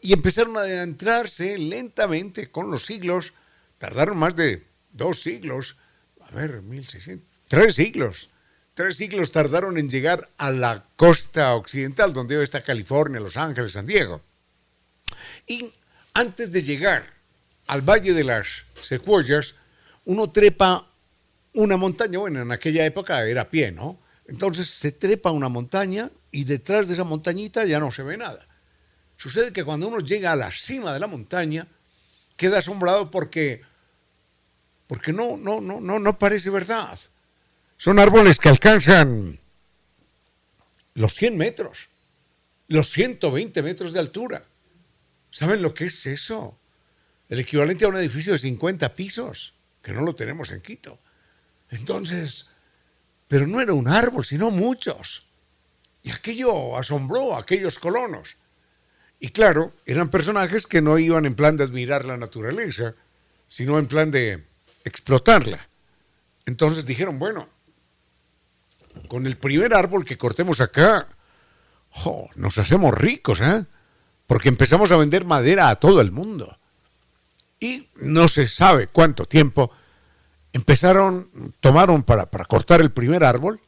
y 0.00 0.14
empezaron 0.14 0.56
a 0.56 0.60
adentrarse 0.60 1.58
lentamente 1.58 2.50
con 2.50 2.70
los 2.70 2.86
siglos. 2.86 3.34
Tardaron 3.76 4.16
más 4.16 4.34
de 4.36 4.64
dos 4.90 5.20
siglos, 5.20 5.76
a 6.18 6.34
ver, 6.34 6.62
1600, 6.62 7.28
tres 7.46 7.74
siglos. 7.74 8.30
Tres 8.72 8.96
siglos 8.96 9.32
tardaron 9.32 9.76
en 9.76 9.90
llegar 9.90 10.30
a 10.38 10.50
la 10.50 10.86
costa 10.96 11.54
occidental, 11.54 12.14
donde 12.14 12.38
hoy 12.38 12.44
está 12.44 12.62
California, 12.62 13.20
Los 13.20 13.36
Ángeles, 13.36 13.72
San 13.72 13.84
Diego. 13.84 14.22
Y 15.46 15.70
antes 16.14 16.52
de 16.52 16.62
llegar 16.62 17.04
al 17.66 17.82
Valle 17.82 18.14
de 18.14 18.24
las 18.24 18.64
Secuoyas, 18.82 19.56
uno 20.06 20.30
trepa 20.30 20.89
una 21.54 21.76
montaña, 21.76 22.18
bueno, 22.18 22.42
en 22.42 22.52
aquella 22.52 22.84
época 22.86 23.24
era 23.24 23.42
a 23.42 23.50
pie, 23.50 23.72
¿no? 23.72 23.98
Entonces 24.26 24.68
se 24.68 24.92
trepa 24.92 25.30
una 25.32 25.48
montaña 25.48 26.10
y 26.30 26.44
detrás 26.44 26.88
de 26.88 26.94
esa 26.94 27.04
montañita 27.04 27.64
ya 27.64 27.80
no 27.80 27.90
se 27.90 28.02
ve 28.02 28.16
nada. 28.16 28.46
Sucede 29.16 29.52
que 29.52 29.64
cuando 29.64 29.88
uno 29.88 29.98
llega 29.98 30.32
a 30.32 30.36
la 30.36 30.50
cima 30.52 30.92
de 30.92 31.00
la 31.00 31.06
montaña, 31.06 31.66
queda 32.36 32.58
asombrado 32.58 33.10
porque, 33.10 33.62
porque 34.86 35.12
no, 35.12 35.36
no, 35.36 35.60
no, 35.60 35.80
no, 35.80 35.98
no 35.98 36.18
parece 36.18 36.48
verdad. 36.50 36.98
Son 37.76 37.98
árboles 37.98 38.38
que 38.38 38.48
alcanzan 38.48 39.40
los 40.94 41.14
100 41.14 41.36
metros, 41.36 41.88
los 42.68 42.90
120 42.90 43.62
metros 43.62 43.92
de 43.92 44.00
altura. 44.00 44.44
¿Saben 45.30 45.62
lo 45.62 45.74
que 45.74 45.86
es 45.86 46.06
eso? 46.06 46.58
El 47.28 47.40
equivalente 47.40 47.84
a 47.84 47.88
un 47.88 47.96
edificio 47.96 48.32
de 48.32 48.38
50 48.38 48.94
pisos, 48.94 49.54
que 49.82 49.92
no 49.92 50.02
lo 50.02 50.14
tenemos 50.14 50.50
en 50.50 50.60
Quito. 50.60 50.98
Entonces, 51.70 52.48
pero 53.28 53.46
no 53.46 53.60
era 53.60 53.72
un 53.72 53.88
árbol, 53.88 54.24
sino 54.24 54.50
muchos. 54.50 55.26
Y 56.02 56.10
aquello 56.10 56.76
asombró 56.76 57.34
a 57.34 57.40
aquellos 57.40 57.78
colonos. 57.78 58.36
Y 59.18 59.28
claro, 59.28 59.72
eran 59.84 60.08
personajes 60.08 60.66
que 60.66 60.80
no 60.80 60.98
iban 60.98 61.26
en 61.26 61.34
plan 61.34 61.56
de 61.56 61.64
admirar 61.64 62.04
la 62.04 62.16
naturaleza, 62.16 62.94
sino 63.46 63.78
en 63.78 63.86
plan 63.86 64.10
de 64.10 64.44
explotarla. 64.84 65.68
Entonces 66.46 66.86
dijeron, 66.86 67.18
bueno, 67.18 67.48
con 69.08 69.26
el 69.26 69.36
primer 69.36 69.74
árbol 69.74 70.04
que 70.04 70.18
cortemos 70.18 70.60
acá, 70.60 71.06
nos 72.36 72.58
hacemos 72.58 72.94
ricos, 72.94 73.40
¿eh? 73.40 73.64
Porque 74.26 74.48
empezamos 74.48 74.90
a 74.90 74.96
vender 74.96 75.24
madera 75.24 75.68
a 75.68 75.76
todo 75.76 76.00
el 76.00 76.12
mundo. 76.12 76.58
Y 77.58 77.88
no 77.96 78.28
se 78.28 78.46
sabe 78.46 78.86
cuánto 78.86 79.26
tiempo 79.26 79.70
empezaron, 80.52 81.52
tomaron 81.60 82.02
para, 82.02 82.26
cortar 82.26 82.80
el 82.80 82.92
primer 82.92 83.24
árbol 83.24 83.60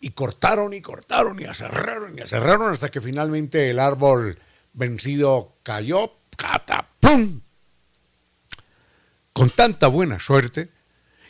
y 0.00 0.10
cortaron 0.10 0.74
y 0.74 0.80
cortaron 0.80 1.40
y 1.40 1.44
aserraron 1.44 2.18
y 2.18 2.22
aserraron 2.22 2.72
hasta 2.72 2.88
que 2.88 3.00
finalmente 3.00 3.70
el 3.70 3.78
árbol 3.78 4.38
vencido 4.72 5.56
cayó, 5.62 6.12
catapum, 6.36 7.40
con 9.32 9.50
tanta 9.50 9.88
buena 9.88 10.18
suerte 10.18 10.70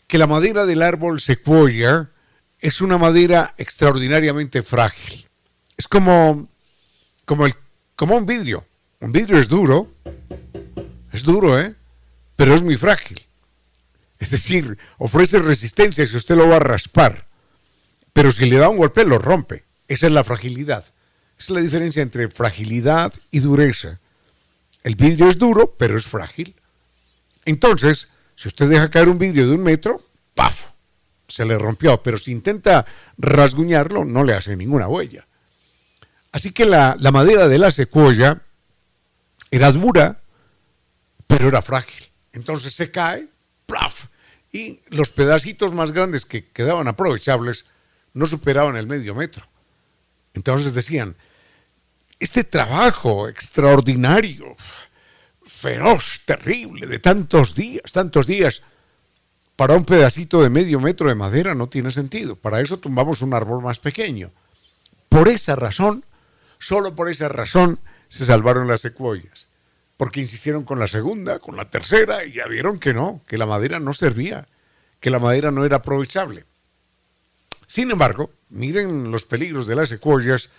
que 0.07 0.19
la 0.19 0.27
madera 0.27 0.67
del 0.67 0.83
árbol 0.83 1.21
secuoya 1.21 2.11
es 2.61 2.81
una 2.81 2.99
madera 2.99 3.55
extraordinariamente 3.59 4.63
frágil. 4.63 5.29
Es 5.77 5.89
como, 5.89 6.49
como, 7.25 7.47
el, 7.47 7.55
como 7.95 8.17
un 8.17 8.27
vidrio. 8.27 8.65
Un 9.01 9.13
vidrio 9.13 9.39
es 9.39 9.49
duro, 9.49 9.93
es 11.13 11.23
duro, 11.23 11.61
¿eh? 11.61 11.75
Pero 12.35 12.55
es 12.55 12.63
muy 12.63 12.77
frágil. 12.77 13.27
Es 14.19 14.31
decir, 14.31 14.79
ofrece 14.99 15.39
resistencia 15.39 16.07
si 16.07 16.17
usted 16.17 16.37
lo 16.37 16.49
va 16.49 16.57
a 16.57 16.61
raspar. 16.61 17.27
Pero 18.13 18.33
si 18.33 18.47
le 18.47 18.57
da 18.57 18.69
un 18.69 18.79
golpe, 18.79 19.05
lo 19.05 19.19
rompe. 19.19 19.65
Esa 19.89 20.07
es 20.07 20.13
la 20.13 20.25
fragilidad. 20.25 20.85
Es 21.39 21.51
la 21.51 21.61
diferencia 21.61 22.03
entre 22.03 22.29
fragilidad 22.29 23.13
y 23.31 23.41
dureza. 23.41 24.01
El 24.83 24.97
vidrio 24.97 25.29
es 25.29 25.37
duro, 25.37 25.75
pero 25.77 25.99
es 25.99 26.07
frágil. 26.07 26.55
Entonces, 27.45 28.09
si 28.35 28.49
usted 28.49 28.69
deja 28.69 28.91
caer 28.91 29.09
un 29.09 29.19
vidrio 29.19 29.47
de 29.47 29.55
un 29.55 29.63
metro, 29.63 29.97
¡paf! 30.35 30.67
Se 31.29 31.45
le 31.45 31.59
rompió. 31.59 32.03
Pero 32.03 32.17
si 32.17 32.33
intenta 32.33 32.87
rasguñarlo, 33.19 34.05
no 34.05 34.25
le 34.25 34.35
hace 34.35 34.57
ninguna 34.57 34.89
huella. 34.89 35.27
Así 36.33 36.53
que 36.53 36.65
la, 36.65 36.97
la 36.99 37.11
madera 37.13 37.49
de 37.49 37.59
la 37.59 37.71
secuoya 37.71 38.43
era 39.51 39.73
dura, 39.73 40.21
pero 41.27 41.49
era 41.49 41.63
frágil. 41.63 42.11
Entonces 42.33 42.75
se 42.75 42.91
cae 42.91 43.29
Y 44.53 44.81
los 44.89 45.11
pedacitos 45.11 45.75
más 45.75 45.93
grandes 45.93 46.25
que 46.25 46.49
quedaban 46.51 46.89
aprovechables 46.89 47.67
no 48.15 48.27
superaban 48.27 48.77
el 48.77 48.87
medio 48.87 49.15
metro. 49.15 49.45
Entonces 50.33 50.73
decían, 50.73 51.17
este 52.19 52.45
trabajo 52.45 53.29
extraordinario, 53.29 54.57
feroz, 55.45 56.23
terrible, 56.25 56.87
de 56.87 56.99
tantos 56.99 57.55
días, 57.55 57.93
tantos 57.93 58.27
días, 58.27 58.63
para 59.57 59.75
un 59.75 59.85
pedacito 59.85 60.43
de 60.43 60.51
medio 60.51 60.81
metro 60.81 61.09
de 61.09 61.15
madera 61.15 61.55
no 61.55 61.69
tiene 61.69 61.91
sentido. 61.91 62.37
Para 62.37 62.61
eso 62.61 62.79
tumbamos 62.79 63.21
un 63.21 63.35
árbol 63.35 63.63
más 63.63 63.79
pequeño. 63.79 64.31
Por 65.11 65.29
esa 65.29 65.55
razón, 65.55 66.05
solo 66.59 66.95
por 66.95 67.11
esa 67.11 67.29
razón, 67.29 67.81
se 68.09 68.25
salvaron 68.25 68.69
las 68.69 68.81
secuoyas 68.81 69.46
porque 69.97 70.21
insistieron 70.21 70.65
con 70.65 70.79
la 70.79 70.89
segunda, 70.89 71.39
con 71.39 71.57
la 71.57 71.71
tercera, 71.71 72.25
y 72.25 72.33
ya 72.33 72.47
vieron 72.47 72.79
que 72.79 72.93
no, 72.93 73.23
que 73.27 73.39
la 73.39 73.47
madera 73.47 73.81
no 73.81 73.95
servía, 73.95 74.49
que 75.01 75.11
la 75.11 75.19
madera 75.19 75.51
no 75.51 75.65
era 75.65 75.77
aprovechable. 75.77 76.45
Sin 77.67 77.91
embargo, 77.91 78.31
miren 78.51 79.11
los 79.11 79.25
peligros 79.25 79.67
de 79.67 79.77
las 79.77 79.89
secuoyas. 79.89 80.51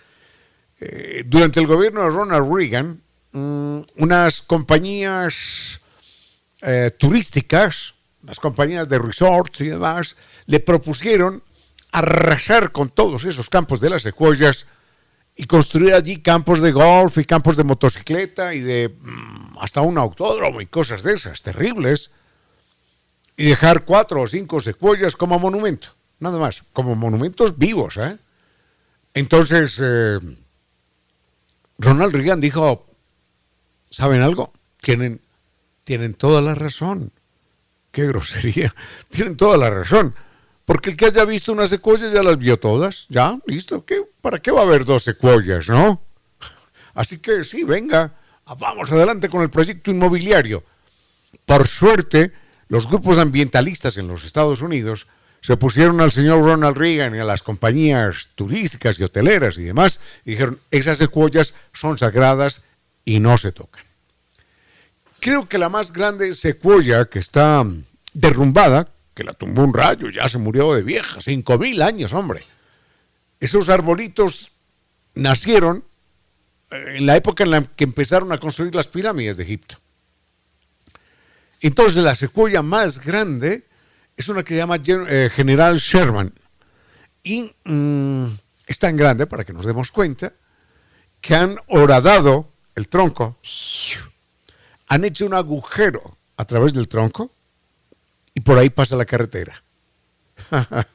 Eh, 0.80 1.24
durante 1.26 1.60
el 1.60 1.66
gobierno 1.66 2.02
de 2.02 2.10
Ronald 2.10 2.52
Reagan, 2.52 3.02
mm, 3.32 3.80
unas 3.96 4.42
compañías 4.42 5.80
eh, 6.62 6.90
turísticas, 6.98 7.94
las 8.22 8.40
compañías 8.40 8.88
de 8.88 8.98
resorts 8.98 9.60
y 9.60 9.68
demás, 9.68 10.16
le 10.46 10.60
propusieron 10.60 11.42
arrasar 11.92 12.72
con 12.72 12.88
todos 12.88 13.24
esos 13.24 13.48
campos 13.48 13.80
de 13.80 13.90
las 13.90 14.02
secuoyas 14.02 14.66
y 15.40 15.46
construir 15.46 15.94
allí 15.94 16.20
campos 16.20 16.60
de 16.60 16.72
golf 16.72 17.16
y 17.16 17.24
campos 17.24 17.56
de 17.56 17.62
motocicleta 17.62 18.52
y 18.54 18.60
de 18.60 18.88
mm, 18.88 19.58
hasta 19.60 19.80
un 19.80 19.96
autódromo 19.96 20.60
y 20.60 20.66
cosas 20.66 21.04
de 21.04 21.14
esas 21.14 21.40
terribles. 21.40 22.10
y 23.36 23.46
dejar 23.46 23.84
cuatro 23.84 24.22
o 24.22 24.26
cinco 24.26 24.58
secuoyas 24.60 25.14
como 25.14 25.38
monumento, 25.38 25.94
nada 26.18 26.38
más, 26.38 26.64
como 26.72 26.96
monumentos 26.96 27.56
vivos. 27.56 27.96
¿eh? 27.96 28.18
Entonces, 29.14 29.78
eh, 29.80 30.18
Ronald 31.78 32.12
Reagan 32.12 32.40
dijo, 32.40 32.88
¿saben 33.90 34.22
algo? 34.22 34.52
Tienen, 34.80 35.20
tienen 35.84 36.14
toda 36.14 36.40
la 36.40 36.56
razón. 36.56 37.12
Qué 37.92 38.08
grosería. 38.08 38.74
Tienen 39.08 39.36
toda 39.36 39.56
la 39.56 39.70
razón. 39.70 40.16
Porque 40.68 40.90
el 40.90 40.98
que 40.98 41.06
haya 41.06 41.24
visto 41.24 41.50
una 41.50 41.66
secuoya 41.66 42.12
ya 42.12 42.22
las 42.22 42.36
vio 42.36 42.58
todas. 42.58 43.06
Ya, 43.08 43.38
listo. 43.46 43.86
¿Qué, 43.86 44.02
¿Para 44.20 44.38
qué 44.38 44.50
va 44.50 44.60
a 44.60 44.64
haber 44.64 44.84
dos 44.84 45.02
secuoyas, 45.02 45.66
no? 45.66 46.02
Así 46.92 47.20
que 47.20 47.42
sí, 47.42 47.64
venga, 47.64 48.12
vamos 48.58 48.92
adelante 48.92 49.30
con 49.30 49.40
el 49.40 49.48
proyecto 49.48 49.90
inmobiliario. 49.90 50.62
Por 51.46 51.66
suerte, 51.66 52.32
los 52.68 52.86
grupos 52.86 53.16
ambientalistas 53.16 53.96
en 53.96 54.08
los 54.08 54.24
Estados 54.24 54.60
Unidos 54.60 55.06
se 55.40 55.56
pusieron 55.56 56.02
al 56.02 56.12
señor 56.12 56.44
Ronald 56.44 56.76
Reagan 56.76 57.14
y 57.14 57.18
a 57.18 57.24
las 57.24 57.42
compañías 57.42 58.28
turísticas 58.34 59.00
y 59.00 59.04
hoteleras 59.04 59.56
y 59.56 59.62
demás 59.62 60.00
y 60.26 60.32
dijeron, 60.32 60.60
esas 60.70 60.98
secuoyas 60.98 61.54
son 61.72 61.96
sagradas 61.96 62.62
y 63.06 63.20
no 63.20 63.38
se 63.38 63.52
tocan. 63.52 63.84
Creo 65.18 65.48
que 65.48 65.56
la 65.56 65.70
más 65.70 65.94
grande 65.94 66.34
secuoya 66.34 67.06
que 67.06 67.20
está 67.20 67.64
derrumbada, 68.12 68.90
que 69.18 69.24
la 69.24 69.32
tumbó 69.32 69.64
un 69.64 69.74
rayo, 69.74 70.08
ya 70.10 70.28
se 70.28 70.38
murió 70.38 70.72
de 70.74 70.84
vieja, 70.84 71.20
cinco 71.20 71.58
mil 71.58 71.82
años, 71.82 72.12
hombre. 72.12 72.40
Esos 73.40 73.68
arbolitos 73.68 74.52
nacieron 75.16 75.82
en 76.70 77.04
la 77.04 77.16
época 77.16 77.42
en 77.42 77.50
la 77.50 77.62
que 77.62 77.82
empezaron 77.82 78.30
a 78.30 78.38
construir 78.38 78.76
las 78.76 78.86
pirámides 78.86 79.36
de 79.36 79.42
Egipto. 79.42 79.80
Entonces 81.60 82.00
la 82.04 82.14
secuoya 82.14 82.62
más 82.62 83.04
grande 83.04 83.66
es 84.16 84.28
una 84.28 84.44
que 84.44 84.54
se 84.54 84.58
llama 84.58 84.76
eh, 84.86 85.28
General 85.34 85.76
Sherman. 85.78 86.32
Y 87.24 87.52
mm, 87.64 88.26
es 88.68 88.78
tan 88.78 88.96
grande, 88.96 89.26
para 89.26 89.44
que 89.44 89.52
nos 89.52 89.66
demos 89.66 89.90
cuenta, 89.90 90.32
que 91.20 91.34
han 91.34 91.56
horadado 91.66 92.52
el 92.76 92.86
tronco, 92.86 93.36
han 94.86 95.04
hecho 95.04 95.26
un 95.26 95.34
agujero 95.34 96.16
a 96.36 96.44
través 96.44 96.72
del 96.72 96.86
tronco 96.86 97.32
y 98.38 98.40
por 98.40 98.56
ahí 98.56 98.70
pasa 98.70 98.94
la 98.94 99.04
carretera. 99.04 99.64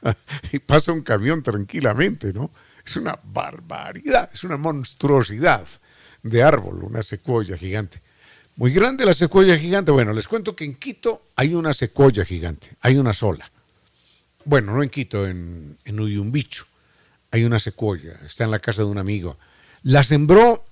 y 0.52 0.58
pasa 0.60 0.92
un 0.92 1.02
camión 1.02 1.42
tranquilamente, 1.42 2.32
¿no? 2.32 2.50
Es 2.82 2.96
una 2.96 3.20
barbaridad, 3.22 4.30
es 4.32 4.44
una 4.44 4.56
monstruosidad 4.56 5.68
de 6.22 6.42
árbol, 6.42 6.84
una 6.84 7.02
secuoya 7.02 7.58
gigante. 7.58 8.00
Muy 8.56 8.72
grande 8.72 9.04
la 9.04 9.12
secuoya 9.12 9.58
gigante. 9.58 9.92
Bueno, 9.92 10.14
les 10.14 10.26
cuento 10.26 10.56
que 10.56 10.64
en 10.64 10.74
Quito 10.76 11.26
hay 11.36 11.54
una 11.54 11.74
secuoya 11.74 12.24
gigante, 12.24 12.70
hay 12.80 12.96
una 12.96 13.12
sola. 13.12 13.52
Bueno, 14.46 14.72
no 14.72 14.82
en 14.82 14.88
Quito, 14.88 15.26
en, 15.26 15.76
en. 15.84 16.32
Hay 17.30 17.44
una 17.44 17.58
secuoya, 17.58 18.20
está 18.24 18.44
en 18.44 18.52
la 18.52 18.58
casa 18.60 18.84
de 18.84 18.88
un 18.88 18.96
amigo. 18.96 19.36
La 19.82 20.02
sembró 20.02 20.64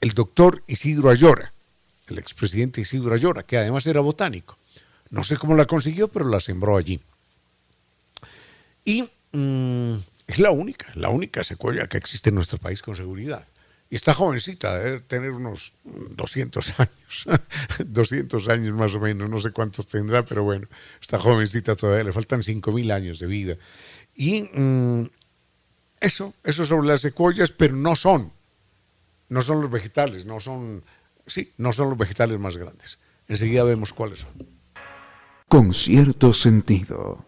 el 0.00 0.12
doctor 0.12 0.62
Isidro 0.68 1.10
Ayora, 1.10 1.52
el 2.06 2.16
expresidente 2.16 2.80
Isidro 2.80 3.14
Ayora, 3.14 3.42
que 3.42 3.58
además 3.58 3.86
era 3.86 4.00
botánico. 4.00 4.56
No 5.14 5.22
sé 5.22 5.36
cómo 5.36 5.54
la 5.54 5.64
consiguió, 5.64 6.08
pero 6.08 6.28
la 6.28 6.40
sembró 6.40 6.76
allí. 6.76 7.00
Y 8.84 9.08
mm, 9.30 9.94
es 10.26 10.40
la 10.40 10.50
única, 10.50 10.90
la 10.96 11.08
única 11.08 11.44
secuoya 11.44 11.86
que 11.86 11.98
existe 11.98 12.30
en 12.30 12.34
nuestro 12.34 12.58
país 12.58 12.82
con 12.82 12.96
seguridad. 12.96 13.46
Y 13.88 13.94
está 13.94 14.12
jovencita, 14.12 14.76
debe 14.76 15.00
tener 15.02 15.30
unos 15.30 15.74
200 15.84 16.80
años, 16.80 17.26
200 17.86 18.48
años 18.48 18.74
más 18.74 18.92
o 18.96 18.98
menos, 18.98 19.30
no 19.30 19.38
sé 19.38 19.52
cuántos 19.52 19.86
tendrá, 19.86 20.24
pero 20.24 20.42
bueno, 20.42 20.66
está 21.00 21.20
jovencita 21.20 21.76
todavía, 21.76 22.02
le 22.02 22.12
faltan 22.12 22.42
5.000 22.42 22.92
años 22.92 23.20
de 23.20 23.28
vida. 23.28 23.56
Y 24.16 24.50
mm, 24.52 25.04
eso, 26.00 26.34
eso 26.42 26.66
sobre 26.66 26.88
las 26.88 27.02
secuoyas, 27.02 27.52
pero 27.52 27.76
no 27.76 27.94
son, 27.94 28.32
no 29.28 29.42
son 29.42 29.60
los 29.60 29.70
vegetales, 29.70 30.26
no 30.26 30.40
son, 30.40 30.82
sí, 31.24 31.52
no 31.56 31.72
son 31.72 31.90
los 31.90 31.98
vegetales 31.98 32.40
más 32.40 32.56
grandes. 32.56 32.98
Enseguida 33.28 33.62
vemos 33.62 33.92
cuáles 33.92 34.18
son. 34.18 34.53
Con 35.54 35.72
cierto 35.72 36.32
sentido. 36.32 37.23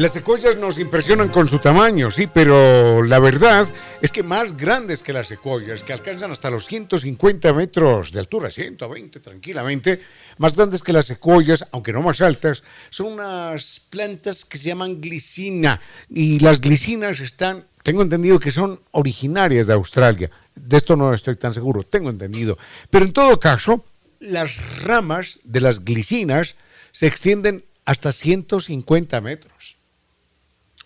Las 0.00 0.14
secuoyas 0.14 0.56
nos 0.56 0.78
impresionan 0.78 1.28
con 1.28 1.46
su 1.46 1.58
tamaño, 1.58 2.10
sí, 2.10 2.26
pero 2.26 3.02
la 3.02 3.18
verdad 3.18 3.70
es 4.00 4.10
que 4.10 4.22
más 4.22 4.56
grandes 4.56 5.02
que 5.02 5.12
las 5.12 5.28
secuoyas, 5.28 5.82
que 5.82 5.92
alcanzan 5.92 6.30
hasta 6.30 6.48
los 6.48 6.64
150 6.64 7.52
metros 7.52 8.10
de 8.10 8.20
altura, 8.20 8.48
120 8.48 9.20
tranquilamente, 9.20 10.00
más 10.38 10.56
grandes 10.56 10.82
que 10.82 10.94
las 10.94 11.04
secuoyas, 11.04 11.66
aunque 11.72 11.92
no 11.92 12.00
más 12.00 12.22
altas, 12.22 12.62
son 12.88 13.12
unas 13.12 13.82
plantas 13.90 14.46
que 14.46 14.56
se 14.56 14.68
llaman 14.68 15.02
glicina. 15.02 15.78
Y 16.08 16.38
las 16.38 16.62
glicinas 16.62 17.20
están, 17.20 17.66
tengo 17.82 18.00
entendido 18.00 18.40
que 18.40 18.52
son 18.52 18.80
originarias 18.92 19.66
de 19.66 19.74
Australia. 19.74 20.30
De 20.54 20.78
esto 20.78 20.96
no 20.96 21.12
estoy 21.12 21.36
tan 21.36 21.52
seguro, 21.52 21.82
tengo 21.82 22.08
entendido. 22.08 22.56
Pero 22.88 23.04
en 23.04 23.12
todo 23.12 23.38
caso, 23.38 23.84
las 24.18 24.80
ramas 24.80 25.40
de 25.44 25.60
las 25.60 25.84
glicinas 25.84 26.56
se 26.90 27.06
extienden 27.06 27.66
hasta 27.84 28.12
150 28.12 29.20
metros 29.20 29.79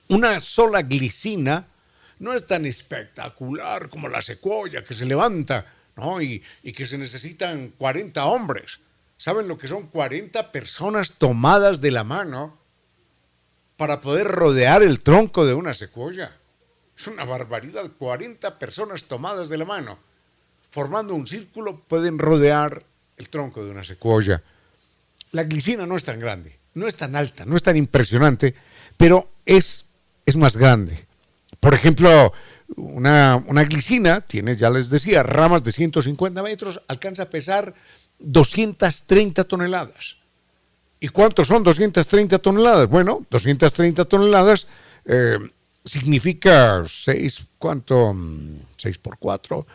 una 0.08 0.40
sola 0.40 0.82
glicina 0.82 1.66
no 2.18 2.32
es 2.32 2.46
tan 2.46 2.66
espectacular 2.66 3.88
como 3.88 4.08
la 4.08 4.22
secuoya 4.22 4.84
que 4.84 4.94
se 4.94 5.06
levanta 5.06 5.66
¿no? 5.96 6.20
y, 6.20 6.42
y 6.62 6.72
que 6.72 6.86
se 6.86 6.98
necesitan 6.98 7.70
40 7.76 8.24
hombres. 8.24 8.80
¿Saben 9.16 9.48
lo 9.48 9.56
que 9.56 9.68
son 9.68 9.86
40 9.88 10.52
personas 10.52 11.12
tomadas 11.12 11.80
de 11.80 11.90
la 11.90 12.04
mano 12.04 12.58
para 13.76 14.00
poder 14.00 14.26
rodear 14.26 14.82
el 14.82 15.00
tronco 15.00 15.46
de 15.46 15.54
una 15.54 15.74
secuoya? 15.74 16.36
Es 16.96 17.06
una 17.06 17.24
barbaridad. 17.24 17.90
40 17.98 18.58
personas 18.58 19.04
tomadas 19.04 19.48
de 19.48 19.58
la 19.58 19.64
mano, 19.64 19.98
formando 20.70 21.14
un 21.14 21.26
círculo, 21.26 21.80
pueden 21.80 22.18
rodear 22.18 22.84
el 23.16 23.28
tronco 23.28 23.64
de 23.64 23.70
una 23.70 23.84
secuoya. 23.84 24.42
La 25.32 25.44
glicina 25.44 25.86
no 25.86 25.96
es 25.96 26.04
tan 26.04 26.20
grande, 26.20 26.58
no 26.74 26.86
es 26.86 26.96
tan 26.96 27.16
alta, 27.16 27.44
no 27.44 27.56
es 27.56 27.62
tan 27.62 27.76
impresionante, 27.76 28.54
pero 28.96 29.32
es 29.44 29.86
es 30.26 30.36
más 30.36 30.56
grande. 30.56 31.06
Por 31.60 31.74
ejemplo, 31.74 32.32
una, 32.76 33.64
glicina 33.64 34.20
tiene, 34.20 34.56
ya 34.56 34.70
les 34.70 34.90
decía, 34.90 35.22
ramas 35.22 35.64
de 35.64 35.72
150 35.72 36.42
metros, 36.42 36.80
alcanza 36.88 37.24
a 37.24 37.30
pesar 37.30 37.74
230 38.18 39.44
toneladas. 39.44 40.16
¿Y 41.00 41.08
cuántos 41.08 41.48
son 41.48 41.62
230 41.62 42.38
toneladas? 42.38 42.88
Bueno, 42.88 43.26
230 43.30 44.04
toneladas 44.06 44.66
eh, 45.04 45.38
significa 45.84 46.82
6, 46.86 47.46
¿cuánto? 47.58 48.16
6 48.76 48.98
por 48.98 49.18
4, 49.18 49.66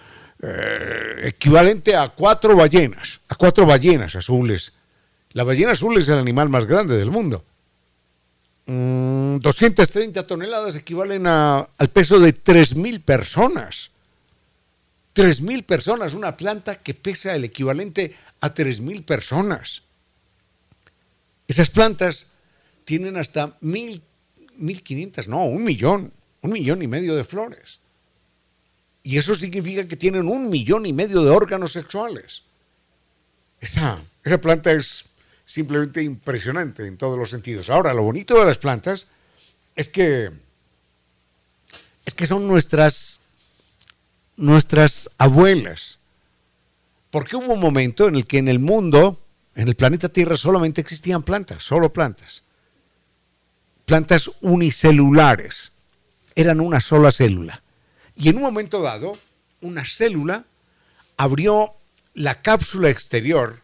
eh, 0.41 1.15
equivalente 1.23 1.95
a 1.95 2.09
cuatro 2.09 2.55
ballenas, 2.55 3.19
a 3.27 3.35
cuatro 3.35 3.65
ballenas 3.65 4.15
azules. 4.15 4.73
La 5.33 5.43
ballena 5.43 5.73
azul 5.73 5.97
es 5.97 6.07
el 6.09 6.17
animal 6.17 6.49
más 6.49 6.65
grande 6.65 6.97
del 6.97 7.11
mundo. 7.11 7.43
230 8.69 10.21
mm, 10.21 10.25
toneladas 10.25 10.75
equivalen 10.75 11.25
al 11.25 11.89
peso 11.91 12.19
de 12.19 12.35
3.000 12.35 13.01
personas. 13.03 13.89
3.000 15.15 15.65
personas, 15.65 16.13
una 16.13 16.37
planta 16.37 16.75
que 16.75 16.93
pesa 16.93 17.35
el 17.35 17.43
equivalente 17.43 18.15
a 18.41 18.53
3.000 18.53 19.03
personas. 19.03 19.81
Esas 21.47 21.71
plantas 21.71 22.27
tienen 22.85 23.17
hasta 23.17 23.59
1.500, 23.61 25.25
no, 25.25 25.45
un 25.45 25.63
millón, 25.63 26.13
un 26.41 26.51
millón 26.51 26.83
y 26.83 26.87
medio 26.87 27.15
de 27.15 27.23
flores. 27.23 27.79
Y 29.01 29.17
eso 29.17 29.33
significa 29.33 29.87
que 29.87 29.97
tienen 29.97 30.27
un 30.27 30.47
millón 30.47 30.85
y 30.85 30.93
medio 30.93 31.23
de 31.23 31.31
órganos 31.31 31.71
sexuales. 31.71 32.43
Esa, 33.59 33.99
esa 34.23 34.39
planta 34.39 34.71
es 34.71 35.05
simplemente 35.49 36.03
impresionante 36.03 36.85
en 36.85 36.95
todos 36.95 37.17
los 37.17 37.31
sentidos. 37.31 37.71
Ahora, 37.71 37.91
lo 37.95 38.03
bonito 38.03 38.39
de 38.39 38.45
las 38.45 38.59
plantas 38.59 39.07
es 39.75 39.87
que 39.87 40.29
es 42.05 42.13
que 42.13 42.27
son 42.27 42.47
nuestras 42.47 43.19
nuestras 44.37 45.09
abuelas. 45.17 45.97
Porque 47.09 47.35
hubo 47.35 47.53
un 47.53 47.59
momento 47.59 48.07
en 48.07 48.15
el 48.15 48.27
que 48.27 48.37
en 48.37 48.47
el 48.47 48.59
mundo, 48.59 49.19
en 49.55 49.67
el 49.67 49.75
planeta 49.75 50.09
Tierra 50.09 50.37
solamente 50.37 50.81
existían 50.81 51.23
plantas, 51.23 51.63
solo 51.63 51.91
plantas. 51.91 52.43
Plantas 53.85 54.29
unicelulares. 54.41 55.71
Eran 56.35 56.59
una 56.59 56.79
sola 56.79 57.11
célula. 57.11 57.63
Y 58.15 58.29
en 58.29 58.37
un 58.37 58.43
momento 58.43 58.83
dado, 58.83 59.17
una 59.61 59.83
célula 59.83 60.45
abrió 61.17 61.73
la 62.13 62.43
cápsula 62.43 62.91
exterior 62.91 63.63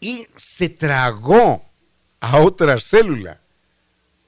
y 0.00 0.26
se 0.36 0.68
tragó 0.68 1.64
a 2.20 2.38
otra 2.38 2.78
célula. 2.80 3.40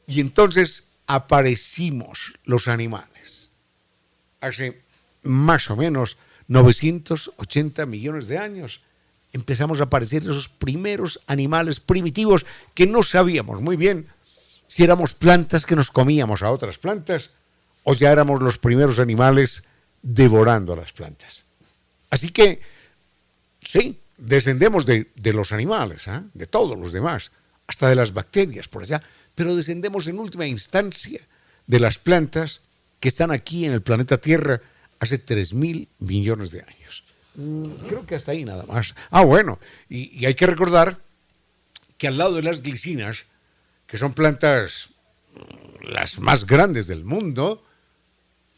Y 0.07 0.21
entonces 0.21 0.89
aparecimos 1.07 2.35
los 2.45 2.69
animales. 2.69 3.51
Hace 4.41 4.83
más 5.23 5.71
o 5.71 5.77
menos 5.77 6.17
980 6.49 7.87
millones 7.87 8.27
de 8.29 8.39
años 8.39 8.81
empezamos 9.33 9.81
a 9.81 9.85
aparecer 9.85 10.23
esos 10.23 10.49
primeros 10.49 11.21
animales 11.27 11.79
primitivos 11.79 12.45
que 12.75 12.87
no 12.87 13.03
sabíamos 13.03 13.61
muy 13.61 13.77
bien 13.77 14.09
si 14.67 14.83
éramos 14.83 15.15
plantas 15.15 15.67
que 15.67 15.77
nos 15.77 15.91
comíamos 15.91 16.43
a 16.43 16.51
otras 16.51 16.79
plantas 16.79 17.31
o 17.85 17.95
ya 17.95 18.11
éramos 18.11 18.43
los 18.43 18.59
primeros 18.59 18.99
animales 18.99 19.65
devorando 20.03 20.77
las 20.77 20.93
plantas. 20.93 21.45
Así 22.11 22.31
que, 22.31 22.61
sí, 23.63 23.99
descendemos 24.21 24.87
de, 24.87 25.07
los 25.33 25.53
animales, 25.53 26.07
¿ah? 26.09 26.25
de 26.35 26.47
todos 26.47 26.79
los 26.79 26.93
demás, 26.93 27.33
hasta 27.67 27.89
de 27.89 27.97
las 27.97 28.13
bacterias 28.13 28.69
por 28.69 28.83
allá, 28.83 29.03
pero 29.35 29.57
descendemos 29.57 30.07
en 30.07 30.19
última 30.19 30.47
instancia 30.47 31.21
de 31.67 31.81
las 31.81 31.99
plantas 31.99 32.61
que 33.01 33.09
están 33.09 33.31
aquí 33.31 33.65
en 33.65 33.73
el 33.73 33.83
planeta 33.83 34.19
Tierra 34.19 34.61
hace 34.99 35.19
3 35.19 35.55
mil 35.55 35.89
millones 35.99 36.51
de 36.51 36.63
años. 36.63 37.05
Mm, 37.37 37.87
creo 37.89 38.07
que 38.07 38.15
hasta 38.15 38.33
ahí 38.33 38.45
nada 38.45 38.65
más. 38.65 38.95
Ah, 39.11 39.23
bueno, 39.23 39.59
y, 39.89 40.19
y 40.19 40.27
hay 40.27 40.35
que 40.35 40.47
recordar 40.47 41.01
que 41.97 42.09
al 42.09 42.19
lado 42.19 42.35
de 42.35 42.43
las 42.43 42.63
glicinas, 42.63 43.25
que 43.87 43.97
son 43.97 44.13
plantas 44.13 44.91
las 45.83 46.19
más 46.19 46.47
grandes 46.47 46.87
del 46.87 47.05
mundo, 47.05 47.65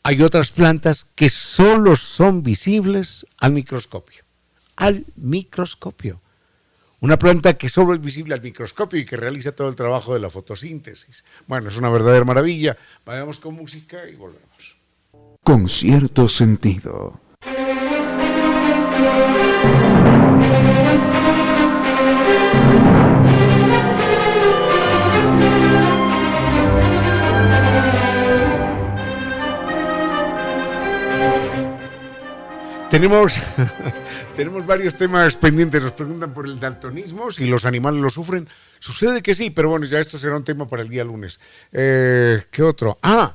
hay 0.02 0.22
otras 0.22 0.50
plantas 0.50 1.04
que 1.04 1.28
solo 1.28 1.94
son 1.94 2.42
visibles 2.42 3.26
al 3.38 3.52
microscopio. 3.52 4.24
Al 4.82 5.04
microscopio. 5.14 6.20
Una 6.98 7.16
planta 7.16 7.54
que 7.54 7.68
solo 7.68 7.94
es 7.94 8.00
visible 8.00 8.34
al 8.34 8.42
microscopio 8.42 8.98
y 8.98 9.04
que 9.04 9.16
realiza 9.16 9.52
todo 9.52 9.68
el 9.68 9.76
trabajo 9.76 10.12
de 10.12 10.18
la 10.18 10.28
fotosíntesis. 10.28 11.24
Bueno, 11.46 11.68
es 11.68 11.76
una 11.76 11.88
verdadera 11.88 12.24
maravilla. 12.24 12.76
Vayamos 13.06 13.38
con 13.38 13.54
música 13.54 14.08
y 14.08 14.16
volvemos. 14.16 14.76
Con 15.44 15.68
cierto 15.68 16.28
sentido. 16.28 17.20
Tenemos, 32.92 33.32
tenemos 34.36 34.66
varios 34.66 34.98
temas 34.98 35.34
pendientes. 35.34 35.80
Nos 35.80 35.92
preguntan 35.92 36.34
por 36.34 36.44
el 36.44 36.60
daltonismo, 36.60 37.30
si 37.30 37.46
los 37.46 37.64
animales 37.64 38.02
lo 38.02 38.10
sufren. 38.10 38.46
Sucede 38.80 39.22
que 39.22 39.34
sí, 39.34 39.48
pero 39.48 39.70
bueno, 39.70 39.86
ya 39.86 39.98
esto 39.98 40.18
será 40.18 40.36
un 40.36 40.44
tema 40.44 40.68
para 40.68 40.82
el 40.82 40.90
día 40.90 41.02
lunes. 41.02 41.40
Eh, 41.72 42.42
¿Qué 42.50 42.62
otro? 42.62 42.98
Ah, 43.00 43.34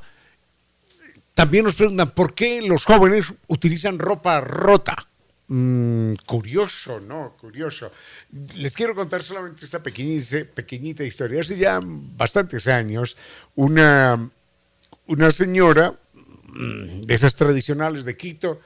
también 1.34 1.66
nos 1.66 1.74
preguntan 1.74 2.12
por 2.12 2.36
qué 2.36 2.62
los 2.62 2.86
jóvenes 2.86 3.34
utilizan 3.48 3.98
ropa 3.98 4.42
rota. 4.42 5.08
Mm, 5.48 6.14
curioso, 6.28 7.00
¿no? 7.00 7.36
Curioso. 7.42 7.92
Les 8.58 8.76
quiero 8.76 8.94
contar 8.94 9.24
solamente 9.24 9.66
esta 9.66 9.82
pequeñita, 9.82 10.38
pequeñita 10.54 11.04
historia. 11.04 11.42
Hace 11.42 11.58
ya 11.58 11.80
bastantes 11.82 12.68
años, 12.68 13.18
una, 13.56 14.30
una 15.08 15.32
señora 15.32 15.96
mm, 16.46 17.02
de 17.02 17.16
esas 17.16 17.36
tradicionales 17.36 18.06
de 18.06 18.16
Quito, 18.16 18.62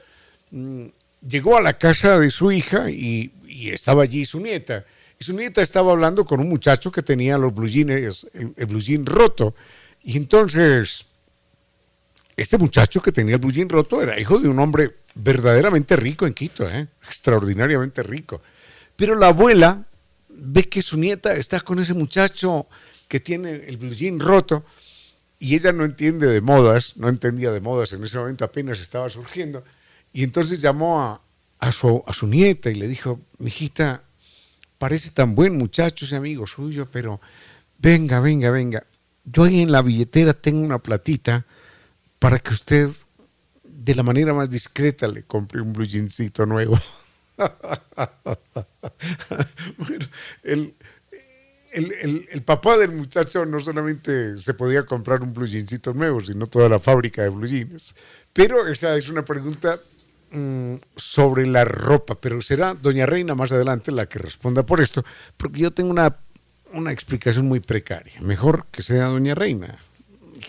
Mm, 0.52 0.84
llegó 1.26 1.56
a 1.56 1.62
la 1.62 1.78
casa 1.78 2.20
de 2.20 2.30
su 2.30 2.52
hija 2.52 2.90
y, 2.90 3.32
estaba 3.70 4.02
allí 4.02 4.24
su 4.24 4.40
nieta. 4.40 4.84
Y 5.18 5.24
su 5.24 5.34
nieta 5.34 5.62
estaba 5.62 5.92
hablando 5.92 6.24
con 6.24 6.40
un 6.40 6.48
muchacho 6.48 6.92
que 6.92 7.02
tenía 7.02 7.38
los 7.38 7.54
blue 7.54 7.68
el, 7.68 8.54
el 8.56 9.06
roto. 9.06 9.54
Y 10.02 10.16
entonces, 10.16 11.06
este 12.36 12.58
muchacho 12.58 13.00
que 13.02 13.12
tenía 13.12 13.36
el 13.36 13.40
blue 13.40 13.68
roto 13.68 14.02
era 14.02 14.18
hijo 14.18 14.38
de 14.38 14.48
un 14.48 14.58
hombre 14.58 14.96
verdaderamente 15.14 15.96
rico 15.96 16.26
en 16.26 16.34
Quito, 16.34 16.68
¿eh? 16.68 16.88
extraordinariamente 17.06 18.02
rico. 18.02 18.42
Pero 18.96 19.14
la 19.14 19.28
abuela 19.28 19.84
ve 20.28 20.64
que 20.64 20.82
su 20.82 20.96
nieta 20.96 21.34
está 21.34 21.60
con 21.60 21.78
ese 21.78 21.94
muchacho 21.94 22.66
que 23.08 23.20
tiene 23.20 23.52
el 23.66 23.76
blue 23.76 24.18
roto 24.18 24.64
y 25.38 25.54
ella 25.54 25.72
no 25.72 25.84
entiende 25.84 26.26
de 26.26 26.40
modas, 26.40 26.96
no 26.96 27.08
entendía 27.08 27.52
de 27.52 27.60
modas 27.60 27.92
en 27.92 28.04
ese 28.04 28.16
momento, 28.18 28.44
apenas 28.44 28.80
estaba 28.80 29.08
surgiendo. 29.08 29.64
Y 30.12 30.24
entonces 30.24 30.60
llamó 30.60 31.20
a, 31.58 31.72
su, 31.72 32.02
a 32.06 32.12
su 32.12 32.26
nieta 32.26 32.70
y 32.70 32.74
le 32.74 32.88
dijo, 32.88 33.20
mijita, 33.38 34.02
parece 34.78 35.10
tan 35.10 35.34
buen 35.34 35.56
muchacho 35.56 36.04
ese 36.04 36.16
amigo 36.16 36.46
suyo, 36.46 36.88
pero 36.90 37.20
venga, 37.78 38.20
venga, 38.20 38.50
venga. 38.50 38.84
Yo 39.24 39.44
ahí 39.44 39.60
en 39.60 39.72
la 39.72 39.82
billetera 39.82 40.32
tengo 40.34 40.60
una 40.60 40.78
platita 40.78 41.46
para 42.18 42.38
que 42.38 42.52
usted 42.52 42.90
de 43.64 43.94
la 43.94 44.02
manera 44.02 44.34
más 44.34 44.50
discreta 44.50 45.08
le 45.08 45.24
compre 45.24 45.60
un 45.60 45.72
blue 45.72 45.86
nuevo. 46.46 46.78
bueno, 49.78 50.06
el, 50.42 50.74
el, 51.72 52.42
papá 52.42 52.76
del 52.76 52.92
muchacho 52.92 53.44
no 53.44 53.58
solamente 53.58 54.36
se 54.36 54.54
podía 54.54 54.84
comprar 54.84 55.22
un 55.22 55.32
blue 55.32 55.48
nuevo, 55.94 56.20
sino 56.20 56.46
toda 56.46 56.68
la 56.68 56.78
fábrica 56.78 57.22
de 57.22 57.30
blue. 57.30 57.46
Pero 58.32 58.68
esa 58.68 58.96
es 58.96 59.08
una 59.08 59.24
pregunta 59.24 59.80
Mm, 60.34 60.76
sobre 60.96 61.46
la 61.46 61.66
ropa, 61.66 62.14
pero 62.14 62.40
será 62.40 62.72
doña 62.72 63.04
Reina 63.04 63.34
más 63.34 63.52
adelante 63.52 63.92
la 63.92 64.06
que 64.06 64.18
responda 64.18 64.62
por 64.62 64.80
esto, 64.80 65.04
porque 65.36 65.60
yo 65.60 65.72
tengo 65.72 65.90
una, 65.90 66.16
una 66.72 66.90
explicación 66.90 67.46
muy 67.46 67.60
precaria. 67.60 68.18
Mejor 68.22 68.64
que 68.70 68.82
sea 68.82 69.04
doña 69.08 69.34
Reina 69.34 69.76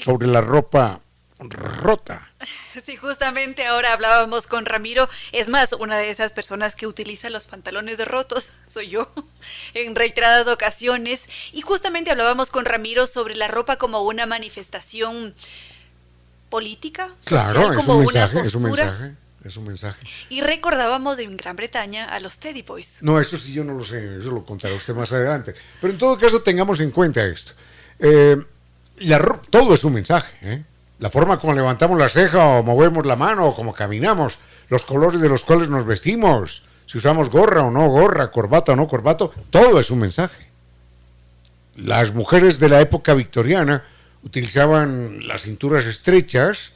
sobre 0.01 0.27
la 0.27 0.39
ropa 0.39 1.01
rota. 1.49 2.29
Sí, 2.86 2.95
justamente 2.95 3.67
ahora 3.67 3.93
hablábamos 3.93 4.47
con 4.47 4.65
Ramiro. 4.65 5.07
Es 5.31 5.47
más, 5.47 5.73
una 5.73 5.97
de 5.97 6.09
esas 6.09 6.34
personas 6.34 6.75
que 6.75 6.88
utiliza 6.88 7.29
los 7.29 7.45
pantalones 7.45 8.03
rotos 8.05 8.49
soy 8.67 8.89
yo 8.89 9.13
en 9.73 9.95
reiteradas 9.95 10.47
ocasiones. 10.47 11.21
Y 11.51 11.61
justamente 11.61 12.09
hablábamos 12.09 12.49
con 12.49 12.65
Ramiro 12.65 13.05
sobre 13.05 13.36
la 13.36 13.47
ropa 13.47 13.75
como 13.75 14.01
una 14.01 14.25
manifestación 14.25 15.36
política. 16.49 17.09
Claro, 17.25 17.73
como 17.75 17.97
una 17.97 18.25
es 18.43 18.55
un 18.55 18.63
mensaje 18.63 19.22
es 19.44 19.58
un 19.58 19.66
mensaje. 19.66 20.06
Y 20.30 20.41
recordábamos 20.41 21.20
en 21.20 21.36
Gran 21.36 21.56
Bretaña 21.56 22.06
a 22.06 22.20
los 22.20 22.38
Teddy 22.38 22.62
Boys. 22.62 23.00
No, 23.02 23.20
eso 23.20 23.38
sí 23.38 23.54
yo 23.54 23.64
no 23.64 23.74
lo 23.74 23.84
sé, 23.84 24.18
eso 24.18 24.32
lo 24.32 24.46
contará 24.46 24.74
usted 24.76 24.96
más 24.96 25.12
adelante. 25.12 25.54
Pero 25.82 25.94
en 25.94 26.00
todo 26.00 26.18
caso 26.18 26.41
tengamos 26.41 26.80
en 26.80 26.91
cuenta 26.91 27.26
esto. 27.26 27.54
Eh, 28.00 28.38
todo 29.50 29.74
es 29.74 29.84
un 29.84 29.94
mensaje. 29.94 30.38
¿eh? 30.41 30.64
La 31.00 31.10
forma 31.10 31.39
como 31.39 31.54
levantamos 31.54 31.98
la 31.98 32.10
ceja 32.10 32.46
o 32.46 32.64
movemos 32.64 33.06
la 33.06 33.16
mano 33.16 33.48
o 33.48 33.56
como 33.56 33.74
caminamos, 33.74 34.38
los 34.70 34.84
colores 34.84 35.20
de 35.20 35.30
los 35.30 35.44
cuales 35.44 35.70
nos 35.70 35.86
vestimos, 35.86 36.64
si 36.86 36.98
usamos 36.98 37.30
gorra 37.30 37.64
o 37.64 37.72
no 37.72 37.88
gorra, 37.89 38.32
corbata 38.32 38.74
o 38.74 38.76
no 38.76 38.88
corbato, 38.88 39.34
todo 39.50 39.80
es 39.80 39.89
un 39.91 40.00
mensaje. 40.00 40.48
Las 41.76 42.14
mujeres 42.14 42.60
de 42.60 42.70
la 42.70 42.82
época 42.82 43.14
victoriana 43.14 43.84
utilizaban 44.24 45.28
las 45.28 45.41
cinturas 45.41 45.86
estrechas, 45.86 46.72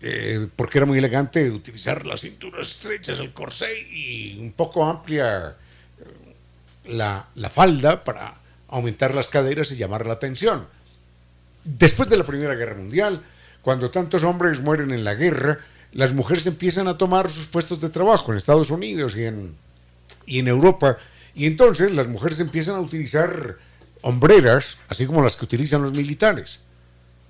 eh, 0.00 0.48
porque 0.54 0.78
era 0.78 0.86
muy 0.86 0.98
elegante 0.98 1.50
utilizar 1.50 2.06
las 2.06 2.20
cinturas 2.20 2.68
estrechas, 2.68 3.18
el 3.18 3.32
corsé 3.32 3.80
y 3.90 4.38
un 4.38 4.52
poco 4.52 4.84
amplia 4.84 5.56
eh, 5.98 6.34
la, 6.84 7.26
falda 7.50 8.04
para 8.04 8.34
aumentar 8.68 9.12
las 9.12 9.28
caderas 9.28 9.72
y 9.72 9.76
llamar 9.76 10.06
la 10.06 10.12
atención. 10.12 10.66
Después 11.64 12.08
de 12.08 12.16
la 12.16 12.24
Primera 12.24 12.54
Guerra 12.54 12.76
Mundial, 12.76 13.22
cuando 13.60 13.90
tantos 13.90 14.22
hombres 14.22 14.60
mueren 14.60 14.92
en 14.92 15.02
la 15.02 15.14
guerra, 15.14 15.58
las 15.92 16.12
mujeres 16.12 16.46
empiezan 16.46 16.86
a 16.86 16.96
tomar 16.96 17.28
sus 17.28 17.46
puestos 17.46 17.80
de 17.80 17.88
trabajo 17.88 18.30
en 18.30 18.38
Estados 18.38 18.70
Unidos 18.70 19.16
y 19.16 19.24
en, 19.24 19.56
y 20.26 20.38
en 20.38 20.46
Europa, 20.46 20.98
y 21.34 21.46
entonces 21.46 21.90
las 21.90 22.06
mujeres 22.06 22.38
empiezan 22.38 22.76
a 22.76 22.80
utilizar 22.80 23.56
hombreras, 24.02 24.78
así 24.88 25.06
como 25.06 25.22
las 25.22 25.34
que 25.34 25.44
utilizan 25.44 25.82
los 25.82 25.92
militares, 25.92 26.60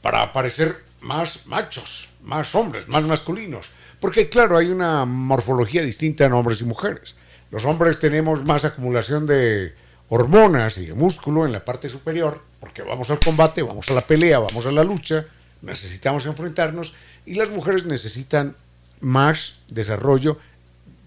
para 0.03 0.33
parecer 0.33 0.85
más 1.01 1.47
machos, 1.47 2.11
más 2.29 2.55
hombres, 2.55 2.87
más 2.89 3.03
masculinos. 3.05 3.66
Porque 4.01 4.29
claro, 4.29 4.57
hay 4.57 4.66
una 4.68 5.05
morfología 5.07 5.83
distinta 5.83 6.26
en 6.26 6.35
hombres 6.35 6.61
y 6.61 6.64
mujeres. 6.64 7.16
Los 7.51 7.64
hombres 7.64 7.99
tenemos 7.99 8.45
más 8.45 8.64
acumulación 8.64 9.26
de 9.26 9.74
hormonas 10.11 10.76
y 10.79 10.87
de 10.87 10.95
músculo 10.95 11.47
en 11.47 11.53
la 11.53 11.64
parte 11.64 11.89
superior, 11.89 12.41
porque 12.61 12.83
vamos 12.83 13.11
al 13.11 13.18
combate, 13.18 13.62
vamos 13.62 13.91
a 13.91 13.95
la 13.95 14.03
pelea, 14.03 14.39
vamos 14.39 14.66
a 14.66 14.72
la 14.72 14.85
lucha, 14.85 15.26
necesitamos 15.62 16.26
enfrentarnos, 16.26 16.93
y 17.24 17.35
las 17.35 17.51
mujeres 17.51 17.87
necesitan 17.87 18.55
más 19.01 19.57
desarrollo 19.68 20.39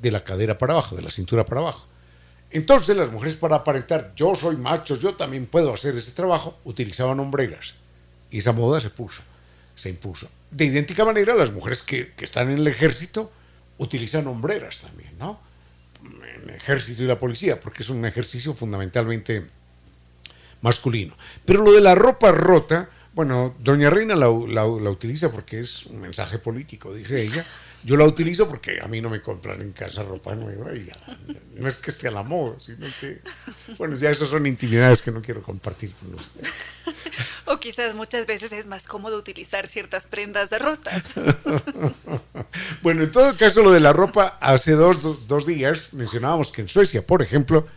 de 0.02 0.12
la 0.12 0.24
cadera 0.24 0.58
para 0.58 0.74
abajo, 0.74 0.96
de 0.96 1.04
la 1.04 1.12
cintura 1.12 1.46
para 1.46 1.62
abajo. 1.62 1.88
Entonces 2.50 2.98
las 2.98 3.12
mujeres 3.12 3.36
para 3.36 3.58
aparentar, 3.58 4.12
yo 4.16 4.36
soy 4.36 4.58
macho, 4.58 4.96
yo 4.96 5.14
también 5.14 5.46
puedo 5.46 5.74
hacer 5.74 5.96
ese 5.96 6.12
trabajo, 6.14 6.58
utilizaban 6.64 7.20
hombreras. 7.20 7.76
Y 8.32 8.40
esa 8.40 8.52
moda 8.54 8.82
se 8.82 8.90
puso 8.90 9.22
se 9.76 9.90
impuso. 9.90 10.30
De 10.52 10.66
idéntica 10.66 11.06
manera, 11.06 11.34
las 11.34 11.52
mujeres 11.52 11.82
que, 11.82 12.12
que 12.14 12.26
están 12.26 12.50
en 12.52 12.58
el 12.58 12.68
ejército 12.68 13.32
utilizan 13.78 14.28
hombreras 14.28 14.82
también, 14.82 15.18
¿no? 15.18 15.40
El 16.44 16.50
ejército 16.50 17.04
y 17.04 17.08
la 17.08 17.18
policía, 17.18 17.60
porque 17.62 17.84
es 17.84 17.90
un 17.90 18.06
ejercicio 18.06 18.54
fundamentalmente 18.54 19.46
masculino. 20.62 21.16
Pero 21.46 21.64
lo 21.64 21.72
de 21.74 21.82
la 21.82 21.96
ropa 21.96 22.32
rota, 22.32 22.90
bueno, 23.14 23.56
doña 23.60 23.90
Reina 23.90 24.16
la- 24.16 24.28
la 24.28 24.90
utiliza 24.90 25.32
porque 25.32 25.60
es 25.60 25.86
un 25.88 26.02
mensaje 26.02 26.38
político, 26.40 26.94
dice 26.94 27.22
ella. 27.22 27.46
Yo 27.84 27.98
la 27.98 28.06
utilizo 28.06 28.48
porque 28.48 28.80
a 28.82 28.88
mí 28.88 29.02
no 29.02 29.10
me 29.10 29.22
compran 29.22 29.60
en 29.62 29.72
casa 29.72 30.04
ropa 30.04 30.36
nueva 30.36 30.76
y 30.76 30.86
ya, 30.86 30.96
no 31.56 31.68
es 31.68 31.78
que 31.78 31.90
esté 31.90 32.10
a 32.10 32.12
la 32.12 32.22
moda, 32.24 32.60
sino 32.60 32.86
que, 33.00 33.20
bueno, 33.78 33.96
ya 33.96 34.12
esas 34.12 34.30
son 34.30 34.46
intimidades 34.46 35.02
que 35.02 35.10
no 35.12 35.22
quiero 35.22 35.42
compartir 35.42 35.92
con 35.94 36.14
usted. 36.14 36.42
O 37.46 37.58
quizás 37.58 37.96
muchas 37.96 38.28
veces 38.28 38.52
es 38.52 38.68
más 38.68 38.86
cómodo 38.86 39.18
utilizar 39.18 39.68
ciertas 39.68 40.06
prendas 40.08 40.50
de 40.52 40.60
rotas. 40.60 41.04
Bueno, 42.82 43.04
en 43.04 43.12
todo 43.12 43.36
caso, 43.38 43.62
lo 43.62 43.72
de 43.72 43.80
la 43.80 43.94
ropa, 43.94 44.38
hace 44.42 44.72
dos, 44.74 45.02
dos- 45.02 45.28
dos 45.28 45.46
días 45.46 45.94
mencionábamos 45.94 46.52
que 46.52 46.62
en 46.62 46.68
Suecia, 46.68 47.06
por 47.06 47.22
ejemplo, 47.22 47.68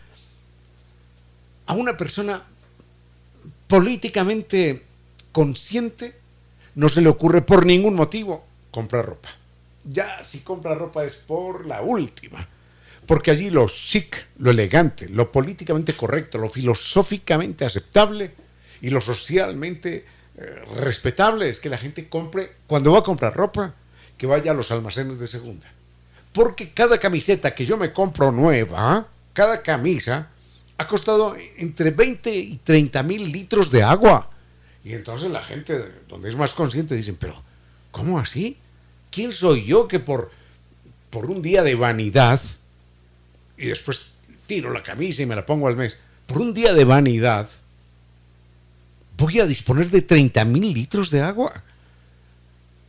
a 1.67 1.73
una 1.73 1.95
persona 1.95 2.41
políticamente 3.67 4.83
consciente 5.31 6.15
no 6.75 6.89
se 6.89 7.01
le 7.01 7.09
ocurre 7.09 7.41
por 7.41 7.65
ningún 7.65 7.95
motivo 7.95 8.45
comprar 8.71 9.05
ropa. 9.05 9.29
Ya 9.85 10.21
si 10.23 10.41
compra 10.41 10.75
ropa 10.75 11.03
es 11.05 11.15
por 11.15 11.65
la 11.65 11.81
última. 11.81 12.47
Porque 13.05 13.31
allí 13.31 13.49
lo 13.49 13.67
chic, 13.67 14.27
lo 14.39 14.51
elegante, 14.51 15.07
lo 15.09 15.31
políticamente 15.31 15.93
correcto, 15.93 16.37
lo 16.37 16.49
filosóficamente 16.49 17.63
aceptable 17.63 18.33
y 18.81 18.89
lo 18.89 18.99
socialmente 18.99 20.05
eh, 20.37 20.63
respetable 20.75 21.49
es 21.49 21.59
que 21.59 21.69
la 21.69 21.77
gente 21.77 22.09
compre, 22.09 22.57
cuando 22.67 22.91
va 22.91 22.99
a 22.99 23.03
comprar 23.03 23.35
ropa, 23.35 23.75
que 24.17 24.27
vaya 24.27 24.51
a 24.51 24.55
los 24.55 24.71
almacenes 24.71 25.19
de 25.19 25.27
segunda. 25.27 25.71
Porque 26.33 26.71
cada 26.71 26.97
camiseta 26.97 27.53
que 27.53 27.65
yo 27.65 27.77
me 27.77 27.93
compro 27.93 28.31
nueva, 28.31 29.07
cada 29.33 29.61
camisa, 29.61 30.29
ha 30.77 30.87
costado 30.87 31.35
entre 31.57 31.91
20 31.91 32.35
y 32.35 32.57
30 32.57 33.03
mil 33.03 33.31
litros 33.31 33.71
de 33.71 33.83
agua. 33.83 34.29
Y 34.83 34.93
entonces 34.93 35.31
la 35.31 35.41
gente, 35.41 35.93
donde 36.07 36.29
es 36.29 36.35
más 36.35 36.53
consciente, 36.53 36.95
dicen, 36.95 37.17
pero 37.19 37.41
¿cómo 37.91 38.19
así? 38.19 38.57
¿Quién 39.15 39.31
soy 39.31 39.63
yo 39.63 39.87
que 39.87 40.01
por, 40.01 40.29
por 41.09 41.27
un 41.27 41.41
día 41.41 41.63
de 41.63 41.75
vanidad, 41.75 42.41
y 43.57 43.67
después 43.67 44.09
tiro 44.45 44.73
la 44.73 44.83
camisa 44.83 45.21
y 45.21 45.25
me 45.25 45.37
la 45.37 45.45
pongo 45.45 45.69
al 45.69 45.77
mes, 45.77 45.97
por 46.27 46.41
un 46.41 46.53
día 46.53 46.73
de 46.73 46.83
vanidad, 46.83 47.49
voy 49.17 49.39
a 49.39 49.45
disponer 49.45 49.89
de 49.89 50.01
30 50.01 50.43
mil 50.43 50.73
litros 50.73 51.11
de 51.11 51.21
agua? 51.21 51.63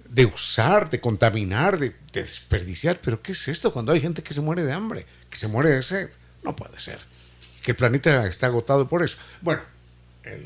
de 0.08 0.24
usar, 0.24 0.88
de 0.88 0.98
contaminar, 0.98 1.78
de, 1.78 1.90
de 2.10 2.22
desperdiciar. 2.22 2.98
Pero 3.02 3.20
¿qué 3.20 3.32
es 3.32 3.48
esto 3.48 3.70
cuando 3.70 3.92
hay 3.92 4.00
gente 4.00 4.22
que 4.22 4.32
se 4.32 4.40
muere 4.40 4.64
de 4.64 4.72
hambre, 4.72 5.04
que 5.28 5.36
se 5.36 5.46
muere 5.46 5.68
de 5.68 5.82
sed? 5.82 6.08
No 6.42 6.56
puede 6.56 6.80
ser. 6.80 6.98
Que 7.62 7.72
el 7.72 7.76
planeta 7.76 8.26
está 8.26 8.46
agotado 8.46 8.88
por 8.88 9.02
eso. 9.04 9.18
Bueno, 9.42 9.60
el, 10.24 10.42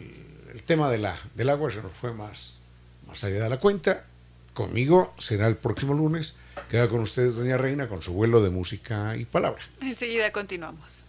el 0.54 0.62
tema 0.64 0.90
de 0.90 0.98
la, 0.98 1.16
del 1.36 1.50
agua 1.50 1.70
se 1.70 1.82
nos 1.82 1.92
fue 1.92 2.12
más, 2.12 2.56
más 3.06 3.22
allá 3.22 3.44
de 3.44 3.48
la 3.48 3.60
cuenta. 3.60 4.06
Conmigo 4.54 5.14
será 5.18 5.46
el 5.46 5.56
próximo 5.56 5.94
lunes. 5.94 6.36
Queda 6.68 6.88
con 6.88 7.00
ustedes, 7.00 7.36
doña 7.36 7.56
Reina, 7.56 7.88
con 7.88 8.02
su 8.02 8.12
vuelo 8.12 8.42
de 8.42 8.50
música 8.50 9.16
y 9.16 9.24
palabra. 9.24 9.62
Enseguida 9.80 10.30
continuamos. 10.30 11.06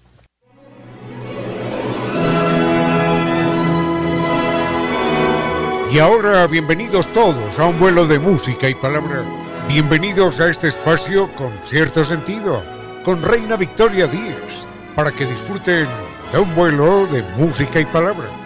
Y 5.91 5.99
ahora, 5.99 6.47
bienvenidos 6.47 7.11
todos 7.11 7.59
a 7.59 7.65
un 7.65 7.77
vuelo 7.77 8.07
de 8.07 8.17
música 8.17 8.69
y 8.69 8.75
palabra. 8.75 9.25
Bienvenidos 9.67 10.39
a 10.39 10.49
este 10.49 10.69
espacio 10.69 11.29
con 11.35 11.51
cierto 11.65 12.03
sentido, 12.05 12.63
con 13.03 13.21
Reina 13.21 13.57
Victoria 13.57 14.07
Díaz, 14.07 14.65
para 14.95 15.11
que 15.11 15.25
disfruten 15.25 15.87
de 16.31 16.39
un 16.39 16.55
vuelo 16.55 17.07
de 17.07 17.23
música 17.35 17.81
y 17.81 17.85
palabra. 17.85 18.40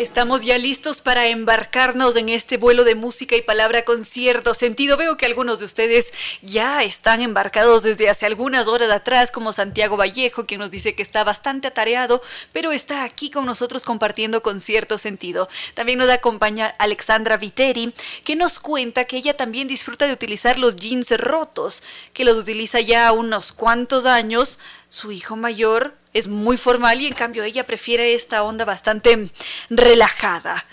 Estamos 0.00 0.40
ya 0.44 0.56
listos 0.56 1.02
para 1.02 1.26
embarcarnos 1.26 2.16
en 2.16 2.30
este 2.30 2.56
vuelo 2.56 2.84
de 2.84 2.94
música 2.94 3.36
y 3.36 3.42
palabra 3.42 3.84
con 3.84 4.06
cierto 4.06 4.54
sentido. 4.54 4.96
Veo 4.96 5.18
que 5.18 5.26
algunos 5.26 5.58
de 5.58 5.66
ustedes 5.66 6.14
ya 6.40 6.82
están 6.82 7.20
embarcados 7.20 7.82
desde 7.82 8.08
hace 8.08 8.24
algunas 8.24 8.66
horas 8.66 8.90
atrás, 8.90 9.30
como 9.30 9.52
Santiago 9.52 9.98
Vallejo, 9.98 10.46
quien 10.46 10.60
nos 10.60 10.70
dice 10.70 10.94
que 10.94 11.02
está 11.02 11.22
bastante 11.22 11.68
atareado, 11.68 12.22
pero 12.50 12.72
está 12.72 13.04
aquí 13.04 13.30
con 13.30 13.44
nosotros 13.44 13.84
compartiendo 13.84 14.42
con 14.42 14.62
cierto 14.62 14.96
sentido. 14.96 15.50
También 15.74 15.98
nos 15.98 16.08
acompaña 16.08 16.74
Alexandra 16.78 17.36
Viteri, 17.36 17.92
que 18.24 18.36
nos 18.36 18.58
cuenta 18.58 19.04
que 19.04 19.18
ella 19.18 19.36
también 19.36 19.68
disfruta 19.68 20.06
de 20.06 20.14
utilizar 20.14 20.58
los 20.58 20.76
jeans 20.76 21.10
rotos, 21.18 21.82
que 22.14 22.24
los 22.24 22.38
utiliza 22.38 22.80
ya 22.80 23.12
unos 23.12 23.52
cuantos 23.52 24.06
años. 24.06 24.58
Su 24.88 25.12
hijo 25.12 25.36
mayor 25.36 25.99
es 26.12 26.26
muy 26.28 26.56
formal 26.56 27.00
y 27.00 27.06
en 27.06 27.14
cambio 27.14 27.44
ella 27.44 27.66
prefiere 27.66 28.14
esta 28.14 28.42
onda 28.42 28.64
bastante 28.64 29.30
relajada. 29.68 30.64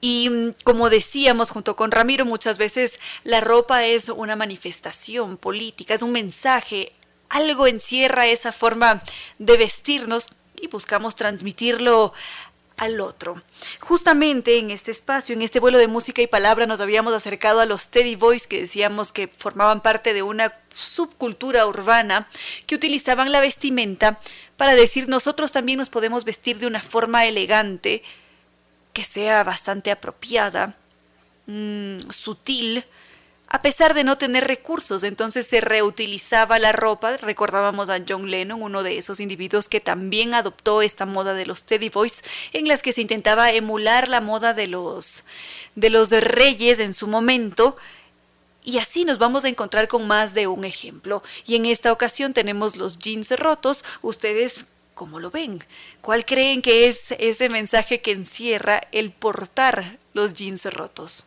Y 0.00 0.52
como 0.64 0.90
decíamos 0.90 1.50
junto 1.50 1.74
con 1.74 1.90
Ramiro, 1.90 2.24
muchas 2.24 2.58
veces 2.58 3.00
la 3.24 3.40
ropa 3.40 3.84
es 3.84 4.08
una 4.08 4.36
manifestación 4.36 5.36
política, 5.36 5.94
es 5.94 6.02
un 6.02 6.12
mensaje, 6.12 6.92
algo 7.28 7.66
encierra 7.66 8.26
esa 8.26 8.52
forma 8.52 9.02
de 9.38 9.56
vestirnos 9.56 10.30
y 10.60 10.68
buscamos 10.68 11.16
transmitirlo 11.16 12.12
al 12.76 13.00
otro. 13.00 13.42
Justamente 13.80 14.58
en 14.58 14.70
este 14.70 14.90
espacio, 14.90 15.34
en 15.34 15.42
este 15.42 15.60
vuelo 15.60 15.78
de 15.78 15.88
música 15.88 16.22
y 16.22 16.26
palabra, 16.26 16.66
nos 16.66 16.80
habíamos 16.80 17.14
acercado 17.14 17.60
a 17.60 17.66
los 17.66 17.88
Teddy 17.88 18.16
Boys 18.16 18.46
que 18.46 18.60
decíamos 18.60 19.12
que 19.12 19.28
formaban 19.28 19.80
parte 19.80 20.12
de 20.12 20.22
una 20.22 20.52
subcultura 20.74 21.66
urbana 21.66 22.28
que 22.66 22.74
utilizaban 22.74 23.32
la 23.32 23.40
vestimenta 23.40 24.18
para 24.56 24.74
decir 24.74 25.08
nosotros 25.08 25.52
también 25.52 25.78
nos 25.78 25.88
podemos 25.88 26.24
vestir 26.24 26.58
de 26.58 26.66
una 26.66 26.80
forma 26.80 27.26
elegante, 27.26 28.02
que 28.92 29.04
sea 29.04 29.44
bastante 29.44 29.90
apropiada, 29.90 30.76
mm, 31.46 32.10
sutil, 32.10 32.84
a 33.48 33.62
pesar 33.62 33.94
de 33.94 34.04
no 34.04 34.18
tener 34.18 34.46
recursos. 34.46 35.02
Entonces 35.02 35.46
se 35.46 35.60
reutilizaba 35.60 36.58
la 36.58 36.72
ropa. 36.72 37.16
Recordábamos 37.16 37.88
a 37.90 38.02
John 38.06 38.30
Lennon, 38.30 38.62
uno 38.62 38.82
de 38.82 38.98
esos 38.98 39.20
individuos 39.20 39.68
que 39.68 39.80
también 39.80 40.34
adoptó 40.34 40.82
esta 40.82 41.06
moda 41.06 41.34
de 41.34 41.46
los 41.46 41.62
Teddy 41.62 41.88
Boys, 41.88 42.24
en 42.52 42.68
las 42.68 42.82
que 42.82 42.92
se 42.92 43.02
intentaba 43.02 43.52
emular 43.52 44.08
la 44.08 44.20
moda 44.20 44.52
de 44.52 44.66
los, 44.66 45.24
de 45.74 45.90
los 45.90 46.10
reyes 46.10 46.80
en 46.80 46.94
su 46.94 47.06
momento. 47.06 47.76
Y 48.64 48.78
así 48.78 49.04
nos 49.04 49.18
vamos 49.18 49.44
a 49.44 49.48
encontrar 49.48 49.86
con 49.86 50.08
más 50.08 50.34
de 50.34 50.48
un 50.48 50.64
ejemplo. 50.64 51.22
Y 51.46 51.54
en 51.54 51.66
esta 51.66 51.92
ocasión 51.92 52.34
tenemos 52.34 52.74
los 52.74 52.98
jeans 52.98 53.30
rotos. 53.38 53.84
Ustedes, 54.02 54.66
¿cómo 54.94 55.20
lo 55.20 55.30
ven? 55.30 55.62
¿Cuál 56.00 56.26
creen 56.26 56.62
que 56.62 56.88
es 56.88 57.12
ese 57.20 57.48
mensaje 57.48 58.00
que 58.00 58.10
encierra 58.10 58.82
el 58.90 59.12
portar 59.12 59.98
los 60.14 60.34
jeans 60.34 60.64
rotos? 60.74 61.26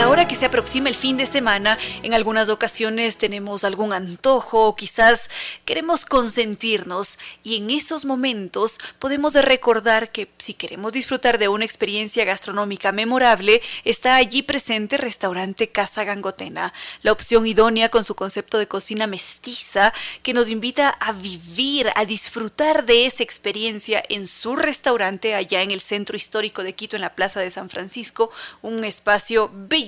Ahora 0.00 0.28
que 0.28 0.36
se 0.36 0.46
aproxima 0.46 0.88
el 0.88 0.94
fin 0.94 1.16
de 1.16 1.26
semana, 1.26 1.76
en 2.04 2.14
algunas 2.14 2.48
ocasiones 2.50 3.16
tenemos 3.18 3.64
algún 3.64 3.92
antojo 3.92 4.68
o 4.68 4.76
quizás 4.76 5.28
queremos 5.64 6.04
consentirnos 6.04 7.18
y 7.42 7.56
en 7.56 7.70
esos 7.70 8.04
momentos 8.04 8.78
podemos 9.00 9.34
recordar 9.34 10.12
que 10.12 10.28
si 10.38 10.54
queremos 10.54 10.92
disfrutar 10.92 11.38
de 11.38 11.48
una 11.48 11.64
experiencia 11.64 12.24
gastronómica 12.24 12.92
memorable, 12.92 13.60
está 13.84 14.14
allí 14.14 14.42
presente 14.42 14.98
Restaurante 14.98 15.68
Casa 15.68 16.04
Gangotena, 16.04 16.72
la 17.02 17.10
opción 17.10 17.44
idónea 17.44 17.88
con 17.88 18.04
su 18.04 18.14
concepto 18.14 18.58
de 18.58 18.68
cocina 18.68 19.08
mestiza 19.08 19.92
que 20.22 20.32
nos 20.32 20.48
invita 20.48 20.90
a 20.90 21.10
vivir, 21.10 21.90
a 21.96 22.04
disfrutar 22.04 22.86
de 22.86 23.06
esa 23.06 23.24
experiencia 23.24 24.02
en 24.08 24.28
su 24.28 24.54
restaurante 24.54 25.34
allá 25.34 25.62
en 25.62 25.72
el 25.72 25.80
centro 25.80 26.16
histórico 26.16 26.62
de 26.62 26.74
Quito, 26.74 26.94
en 26.94 27.02
la 27.02 27.16
Plaza 27.16 27.40
de 27.40 27.50
San 27.50 27.68
Francisco, 27.68 28.30
un 28.62 28.84
espacio 28.84 29.50
bellísimo 29.52 29.87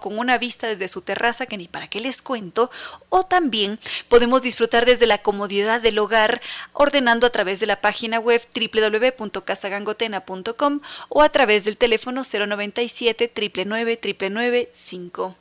con 0.00 0.18
una 0.18 0.38
vista 0.38 0.66
desde 0.66 0.88
su 0.88 1.02
terraza 1.02 1.46
que 1.46 1.56
ni 1.56 1.68
para 1.68 1.86
qué 1.88 2.00
les 2.00 2.20
cuento, 2.22 2.72
o 3.08 3.24
también 3.24 3.78
podemos 4.08 4.42
disfrutar 4.42 4.84
desde 4.84 5.06
la 5.06 5.18
comodidad 5.18 5.80
del 5.80 5.96
hogar 5.98 6.40
ordenando 6.72 7.24
a 7.26 7.30
través 7.30 7.60
de 7.60 7.66
la 7.66 7.80
página 7.80 8.18
web 8.18 8.42
www.casagangotena.com 8.54 10.80
o 11.08 11.22
a 11.22 11.28
través 11.28 11.64
del 11.64 11.76
teléfono 11.76 12.22
097 12.22 13.32
999 13.64 14.70
5. 14.72 15.36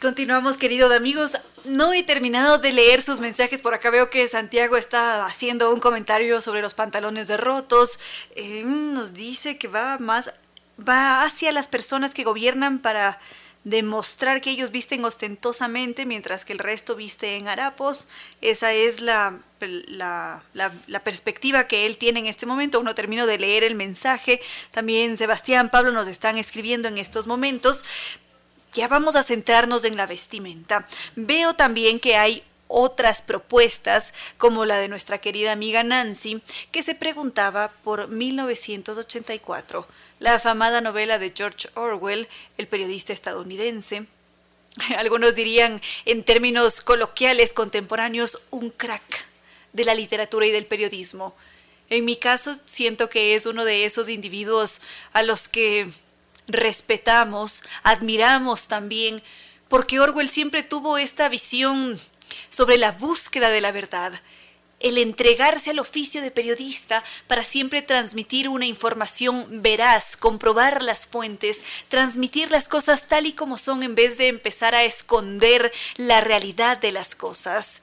Continuamos, 0.00 0.58
queridos 0.58 0.92
amigos. 0.92 1.36
No 1.64 1.92
he 1.92 2.04
terminado 2.04 2.58
de 2.58 2.70
leer 2.70 3.02
sus 3.02 3.18
mensajes. 3.18 3.62
Por 3.62 3.74
acá 3.74 3.90
veo 3.90 4.10
que 4.10 4.28
Santiago 4.28 4.76
está 4.76 5.26
haciendo 5.26 5.74
un 5.74 5.80
comentario 5.80 6.40
sobre 6.40 6.62
los 6.62 6.74
pantalones 6.74 7.26
de 7.26 7.36
rotos. 7.36 7.98
Eh, 8.36 8.62
nos 8.64 9.12
dice 9.12 9.58
que 9.58 9.66
va 9.66 9.98
más 9.98 10.32
va 10.86 11.24
hacia 11.24 11.52
las 11.52 11.68
personas 11.68 12.14
que 12.14 12.24
gobiernan 12.24 12.78
para 12.78 13.18
demostrar 13.64 14.40
que 14.40 14.50
ellos 14.50 14.70
visten 14.70 15.04
ostentosamente 15.04 16.06
mientras 16.06 16.44
que 16.44 16.52
el 16.52 16.58
resto 16.58 16.94
viste 16.94 17.36
en 17.36 17.48
harapos. 17.48 18.08
Esa 18.40 18.72
es 18.72 19.00
la, 19.00 19.38
la, 19.60 20.42
la, 20.54 21.00
perspectiva 21.00 21.66
que 21.66 21.84
él 21.84 21.96
tiene 21.96 22.20
en 22.20 22.26
este 22.26 22.46
momento. 22.46 22.80
Uno 22.80 22.94
termino 22.94 23.26
de 23.26 23.38
leer 23.38 23.64
el 23.64 23.74
mensaje. 23.74 24.40
También 24.70 25.16
Sebastián, 25.16 25.70
Pablo 25.70 25.92
nos 25.92 26.08
están 26.08 26.38
escribiendo 26.38 26.88
en 26.88 26.98
estos 26.98 27.26
momentos. 27.26 27.84
Ya 28.72 28.88
vamos 28.88 29.16
a 29.16 29.22
centrarnos 29.22 29.84
en 29.84 29.96
la 29.96 30.06
vestimenta. 30.06 30.86
Veo 31.16 31.54
también 31.54 32.00
que 32.00 32.16
hay 32.16 32.42
otras 32.68 33.22
propuestas, 33.22 34.12
como 34.36 34.66
la 34.66 34.76
de 34.76 34.88
nuestra 34.88 35.18
querida 35.18 35.52
amiga 35.52 35.82
Nancy, 35.82 36.42
que 36.70 36.82
se 36.82 36.94
preguntaba 36.94 37.72
por 37.82 38.08
1984 38.08 39.88
la 40.18 40.34
afamada 40.34 40.80
novela 40.80 41.18
de 41.18 41.32
George 41.34 41.68
Orwell, 41.74 42.28
el 42.56 42.66
periodista 42.66 43.12
estadounidense. 43.12 44.06
Algunos 44.98 45.34
dirían, 45.34 45.80
en 46.04 46.24
términos 46.24 46.80
coloquiales 46.80 47.52
contemporáneos, 47.52 48.42
un 48.50 48.70
crack 48.70 49.26
de 49.72 49.84
la 49.84 49.94
literatura 49.94 50.46
y 50.46 50.50
del 50.50 50.66
periodismo. 50.66 51.36
En 51.90 52.04
mi 52.04 52.16
caso, 52.16 52.58
siento 52.66 53.08
que 53.08 53.34
es 53.34 53.46
uno 53.46 53.64
de 53.64 53.84
esos 53.84 54.08
individuos 54.08 54.82
a 55.12 55.22
los 55.22 55.48
que 55.48 55.90
respetamos, 56.46 57.62
admiramos 57.82 58.68
también, 58.68 59.22
porque 59.68 60.00
Orwell 60.00 60.28
siempre 60.28 60.62
tuvo 60.62 60.98
esta 60.98 61.28
visión 61.28 61.98
sobre 62.50 62.76
la 62.76 62.92
búsqueda 62.92 63.50
de 63.50 63.60
la 63.60 63.72
verdad, 63.72 64.20
el 64.80 64.98
entregarse 64.98 65.70
al 65.70 65.78
oficio 65.78 66.22
de 66.22 66.30
periodista 66.30 67.02
para 67.26 67.44
siempre 67.44 67.82
transmitir 67.82 68.48
una 68.48 68.66
información 68.66 69.62
veraz, 69.62 70.16
comprobar 70.16 70.82
las 70.82 71.06
fuentes, 71.06 71.62
transmitir 71.88 72.50
las 72.50 72.68
cosas 72.68 73.08
tal 73.08 73.26
y 73.26 73.32
como 73.32 73.58
son 73.58 73.82
en 73.82 73.94
vez 73.94 74.18
de 74.18 74.28
empezar 74.28 74.74
a 74.74 74.84
esconder 74.84 75.72
la 75.96 76.20
realidad 76.20 76.78
de 76.78 76.92
las 76.92 77.14
cosas. 77.14 77.82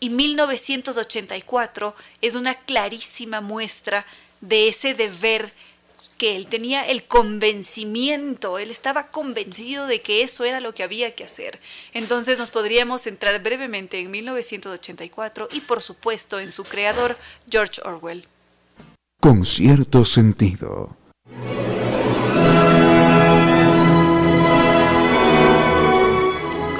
Y 0.00 0.10
1984 0.10 1.94
es 2.20 2.34
una 2.34 2.54
clarísima 2.54 3.40
muestra 3.40 4.06
de 4.40 4.68
ese 4.68 4.94
deber 4.94 5.52
él 6.26 6.46
tenía 6.46 6.86
el 6.86 7.04
convencimiento, 7.04 8.58
él 8.58 8.70
estaba 8.70 9.08
convencido 9.08 9.86
de 9.86 10.00
que 10.00 10.22
eso 10.22 10.44
era 10.44 10.60
lo 10.60 10.74
que 10.74 10.82
había 10.82 11.14
que 11.14 11.24
hacer. 11.24 11.60
Entonces 11.92 12.38
nos 12.38 12.50
podríamos 12.50 13.02
centrar 13.02 13.42
brevemente 13.42 14.00
en 14.00 14.10
1984 14.10 15.48
y 15.52 15.60
por 15.60 15.80
supuesto 15.82 16.40
en 16.40 16.52
su 16.52 16.64
creador, 16.64 17.16
George 17.50 17.80
Orwell. 17.84 18.26
Con 19.20 19.44
cierto 19.44 20.04
sentido. 20.04 20.96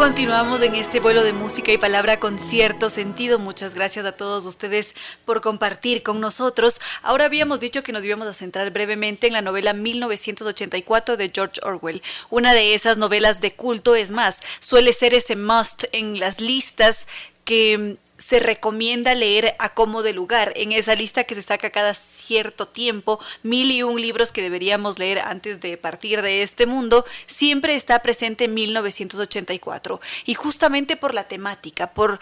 Continuamos 0.04 0.60
en 0.60 0.74
este 0.74 1.00
vuelo 1.00 1.22
de 1.22 1.32
música 1.32 1.72
y 1.72 1.78
palabra 1.78 2.20
con 2.20 2.38
cierto 2.38 2.90
sentido. 2.90 3.38
Muchas 3.38 3.72
gracias 3.72 4.04
a 4.04 4.12
todos 4.12 4.44
ustedes 4.44 4.94
por 5.24 5.40
compartir 5.40 6.02
con 6.02 6.20
nosotros. 6.20 6.78
Ahora 7.02 7.24
habíamos 7.24 7.58
dicho 7.58 7.82
que 7.82 7.90
nos 7.90 8.04
íbamos 8.04 8.28
a 8.28 8.34
centrar 8.34 8.70
brevemente 8.70 9.26
en 9.26 9.32
la 9.32 9.40
novela 9.40 9.72
1984 9.72 11.16
de 11.16 11.32
George 11.34 11.58
Orwell. 11.62 12.02
Una 12.28 12.52
de 12.52 12.74
esas 12.74 12.98
novelas 12.98 13.40
de 13.40 13.54
culto, 13.54 13.94
es 13.94 14.10
más, 14.10 14.42
suele 14.60 14.92
ser 14.92 15.14
ese 15.14 15.36
must 15.36 15.84
en 15.92 16.20
las 16.20 16.38
listas 16.38 17.08
que 17.46 17.96
se 18.18 18.40
recomienda 18.40 19.14
leer 19.14 19.56
a 19.58 19.74
como 19.74 20.02
de 20.02 20.12
lugar 20.12 20.52
en 20.56 20.72
esa 20.72 20.94
lista 20.94 21.24
que 21.24 21.34
se 21.34 21.42
saca 21.42 21.70
cada 21.70 21.94
cierto 22.24 22.66
tiempo, 22.66 23.20
mil 23.42 23.70
y 23.70 23.82
un 23.82 24.00
libros 24.00 24.32
que 24.32 24.42
deberíamos 24.42 24.98
leer 24.98 25.20
antes 25.20 25.60
de 25.60 25.76
partir 25.76 26.22
de 26.22 26.42
este 26.42 26.66
mundo, 26.66 27.04
siempre 27.26 27.74
está 27.74 28.00
presente 28.00 28.44
en 28.44 28.54
1984 28.54 30.00
y 30.26 30.34
justamente 30.34 30.96
por 30.96 31.14
la 31.14 31.24
temática, 31.24 31.92
por 31.92 32.20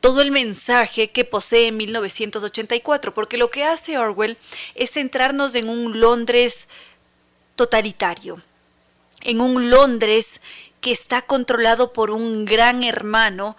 todo 0.00 0.20
el 0.20 0.32
mensaje 0.32 1.10
que 1.10 1.24
posee 1.24 1.70
1984, 1.70 3.14
porque 3.14 3.36
lo 3.38 3.50
que 3.50 3.64
hace 3.64 3.98
Orwell 3.98 4.36
es 4.74 4.90
centrarnos 4.90 5.54
en 5.54 5.68
un 5.68 6.00
Londres 6.00 6.68
totalitario, 7.54 8.42
en 9.20 9.40
un 9.40 9.70
Londres 9.70 10.40
que 10.80 10.90
está 10.90 11.22
controlado 11.22 11.92
por 11.92 12.10
un 12.10 12.44
gran 12.44 12.82
hermano 12.82 13.56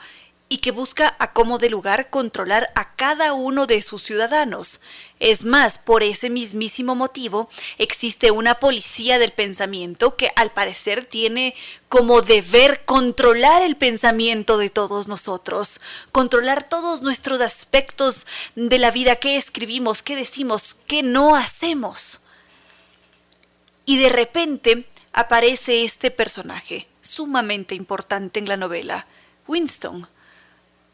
y 0.54 0.58
que 0.58 0.70
busca 0.70 1.16
a 1.18 1.34
como 1.34 1.58
de 1.58 1.68
lugar 1.72 2.12
controlar 2.12 2.72
a 2.76 2.95
cada 2.95 3.34
uno 3.34 3.66
de 3.66 3.82
sus 3.82 4.04
ciudadanos. 4.04 4.82
Es 5.20 5.45
más, 5.45 5.80
por 5.80 6.04
ese 6.04 6.30
mismísimo 6.30 6.93
motivo 6.93 7.49
existe 7.80 8.30
una 8.30 8.60
policía 8.60 9.18
del 9.18 9.32
pensamiento 9.32 10.16
que 10.16 10.32
al 10.36 10.51
parecer 10.51 11.06
tiene 11.06 11.56
como 11.89 12.22
deber 12.22 12.86
controlar 12.86 13.64
el 13.64 13.78
pensamiento 13.78 14.60
de 14.60 14.70
todos 14.70 15.08
nosotros, 15.08 15.82
controlar 16.12 16.70
todos 16.70 17.01
nuestros 17.01 17.41
aspectos 17.41 18.28
de 18.54 18.78
la 18.78 18.91
vida, 18.91 19.16
qué 19.16 19.38
escribimos, 19.38 20.04
qué 20.04 20.16
decimos, 20.16 20.76
qué 20.86 21.01
no 21.01 21.36
hacemos. 21.36 22.22
Y 23.88 23.97
de 23.97 24.10
repente 24.10 24.88
aparece 25.14 25.84
este 25.84 26.12
personaje 26.12 26.88
sumamente 27.01 27.74
importante 27.74 28.38
en 28.38 28.47
la 28.47 28.56
novela, 28.56 29.08
Winston, 29.47 30.08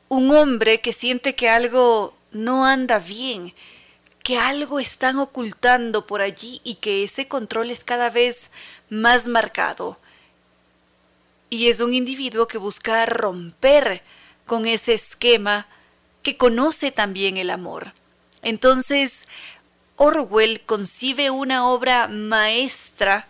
un 0.09 0.31
hombre 0.31 0.81
que 0.81 0.91
siente 0.91 1.35
que 1.35 1.49
algo 1.49 2.13
no 2.31 2.65
anda 2.65 2.99
bien, 2.99 3.53
que 4.23 4.37
algo 4.37 4.79
están 4.79 5.17
ocultando 5.17 6.05
por 6.05 6.21
allí 6.21 6.61
y 6.63 6.75
que 6.75 7.03
ese 7.03 7.27
control 7.27 7.71
es 7.71 7.83
cada 7.83 8.09
vez 8.09 8.51
más 8.89 9.27
marcado. 9.27 9.97
Y 11.49 11.69
es 11.69 11.79
un 11.79 11.93
individuo 11.93 12.47
que 12.47 12.57
busca 12.57 13.05
romper 13.05 14.03
con 14.45 14.65
ese 14.65 14.95
esquema 14.95 15.67
que 16.21 16.37
conoce 16.37 16.91
también 16.91 17.37
el 17.37 17.49
amor. 17.49 17.93
Entonces, 18.41 19.27
Orwell 19.95 20.61
concibe 20.61 21.29
una 21.29 21.67
obra 21.67 22.07
maestra 22.07 23.27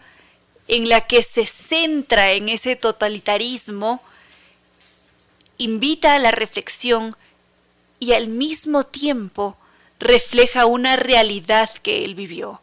en 0.68 0.88
la 0.88 1.08
que 1.08 1.24
se 1.24 1.46
centra 1.46 2.32
en 2.32 2.48
ese 2.48 2.76
totalitarismo 2.76 4.02
invita 5.60 6.16
a 6.16 6.20
la 6.20 6.32
reflexión 6.32 7.16
y 8.00 8.14
al 8.14 8.28
mismo 8.28 8.86
tiempo 8.86 9.58
refleja 10.00 10.66
una 10.66 10.96
realidad 10.96 11.70
que 11.84 12.04
él 12.04 12.16
vivió. 12.16 12.62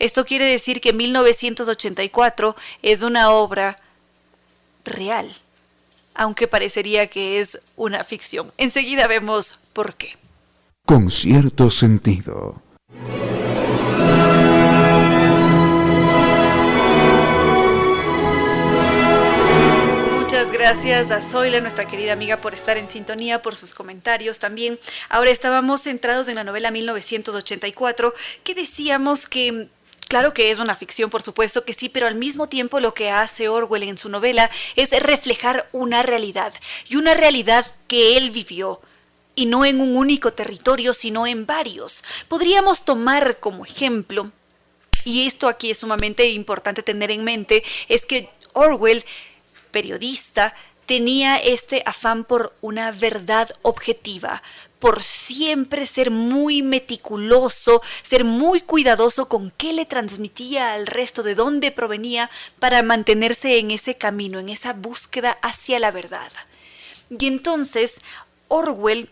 Esto 0.00 0.24
quiere 0.24 0.46
decir 0.46 0.80
que 0.80 0.92
1984 0.94 2.56
es 2.82 3.02
una 3.02 3.30
obra 3.30 3.76
real, 4.84 5.36
aunque 6.14 6.48
parecería 6.48 7.08
que 7.08 7.38
es 7.40 7.60
una 7.76 8.02
ficción. 8.02 8.50
Enseguida 8.56 9.06
vemos 9.06 9.60
por 9.74 9.94
qué. 9.94 10.16
Con 10.86 11.10
cierto 11.10 11.70
sentido. 11.70 12.62
Muchas 20.40 20.52
gracias 20.54 21.10
a 21.10 21.20
Zoila, 21.20 21.60
nuestra 21.60 21.86
querida 21.86 22.14
amiga, 22.14 22.38
por 22.38 22.54
estar 22.54 22.78
en 22.78 22.88
sintonía, 22.88 23.42
por 23.42 23.56
sus 23.56 23.74
comentarios 23.74 24.38
también. 24.38 24.78
Ahora 25.10 25.30
estábamos 25.30 25.82
centrados 25.82 26.28
en 26.28 26.36
la 26.36 26.44
novela 26.44 26.70
1984, 26.70 28.14
que 28.42 28.54
decíamos 28.54 29.26
que 29.26 29.68
Claro 30.08 30.32
que 30.32 30.50
es 30.50 30.58
una 30.58 30.74
ficción, 30.76 31.10
por 31.10 31.20
supuesto 31.20 31.64
que 31.66 31.74
sí, 31.74 31.90
pero 31.90 32.06
al 32.06 32.14
mismo 32.14 32.48
tiempo 32.48 32.80
lo 32.80 32.94
que 32.94 33.10
hace 33.10 33.50
Orwell 33.50 33.82
en 33.82 33.98
su 33.98 34.08
novela 34.08 34.50
es 34.76 34.98
reflejar 35.02 35.68
una 35.72 36.02
realidad, 36.02 36.54
y 36.88 36.96
una 36.96 37.12
realidad 37.12 37.66
que 37.86 38.16
él 38.16 38.30
vivió, 38.30 38.80
y 39.34 39.44
no 39.44 39.66
en 39.66 39.78
un 39.78 39.94
único 39.94 40.32
territorio, 40.32 40.94
sino 40.94 41.26
en 41.26 41.44
varios. 41.44 42.02
Podríamos 42.28 42.86
tomar 42.86 43.40
como 43.40 43.66
ejemplo, 43.66 44.32
y 45.04 45.26
esto 45.26 45.48
aquí 45.48 45.70
es 45.70 45.78
sumamente 45.78 46.26
importante 46.30 46.82
tener 46.82 47.10
en 47.10 47.24
mente, 47.24 47.62
es 47.88 48.06
que 48.06 48.30
Orwell 48.54 49.04
periodista, 49.70 50.54
tenía 50.86 51.36
este 51.36 51.82
afán 51.86 52.24
por 52.24 52.54
una 52.60 52.90
verdad 52.90 53.48
objetiva, 53.62 54.42
por 54.80 55.02
siempre 55.02 55.86
ser 55.86 56.10
muy 56.10 56.62
meticuloso, 56.62 57.82
ser 58.02 58.24
muy 58.24 58.62
cuidadoso 58.62 59.28
con 59.28 59.52
qué 59.52 59.72
le 59.72 59.84
transmitía 59.84 60.72
al 60.72 60.86
resto, 60.86 61.22
de 61.22 61.34
dónde 61.34 61.70
provenía, 61.70 62.30
para 62.58 62.82
mantenerse 62.82 63.58
en 63.58 63.70
ese 63.70 63.96
camino, 63.96 64.40
en 64.40 64.48
esa 64.48 64.72
búsqueda 64.72 65.38
hacia 65.42 65.78
la 65.78 65.90
verdad. 65.90 66.32
Y 67.10 67.26
entonces 67.26 68.00
Orwell 68.48 69.10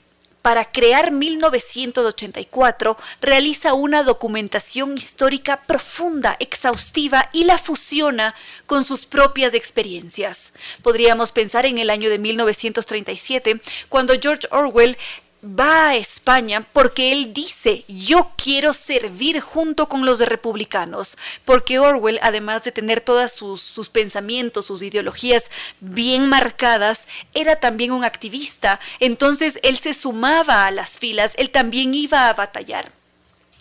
para 0.49 0.65
crear 0.65 1.11
1984, 1.11 2.97
realiza 3.21 3.75
una 3.75 4.03
documentación 4.03 4.97
histórica 4.97 5.61
profunda, 5.67 6.39
exhaustiva 6.41 7.29
y 7.35 7.45
la 7.45 7.59
fusiona 7.59 8.35
con 8.65 8.83
sus 8.83 9.05
propias 9.05 9.53
experiencias. 9.53 10.55
Podríamos 10.81 11.33
pensar 11.33 11.67
en 11.67 11.77
el 11.77 11.91
año 11.91 12.09
de 12.09 12.19
1937, 12.19 13.61
cuando 13.91 14.15
George 14.19 14.49
Orwell 14.51 14.97
va 15.43 15.91
a 15.91 15.97
España 15.97 16.67
porque 16.73 17.13
él 17.13 17.33
dice, 17.33 17.85
yo 17.87 18.31
quiero 18.37 18.75
servir 18.75 19.41
junto 19.41 19.89
con 19.89 20.05
los 20.05 20.21
republicanos, 20.21 21.17
porque 21.45 21.79
Orwell, 21.79 22.19
además 22.23 22.65
de 22.65 22.73
tener 22.73 23.01
todos 23.01 23.33
sus, 23.33 23.63
sus, 23.63 23.89
pensamientos, 23.89 24.67
sus 24.67 24.83
ideologías 24.83 25.51
bien 25.81 26.29
marcadas, 26.29 27.07
era 27.35 27.57
también 27.57 27.93
un 27.93 28.05
activista, 28.05 28.81
entonces 28.99 29.61
él 29.63 29.79
se 29.79 29.95
sumaba 29.95 30.67
a 30.67 30.71
las 30.71 30.99
filas, 30.99 31.35
él 31.37 31.51
también 31.51 31.95
iba 31.95 32.29
a 32.29 32.35
batallar. 32.35 32.93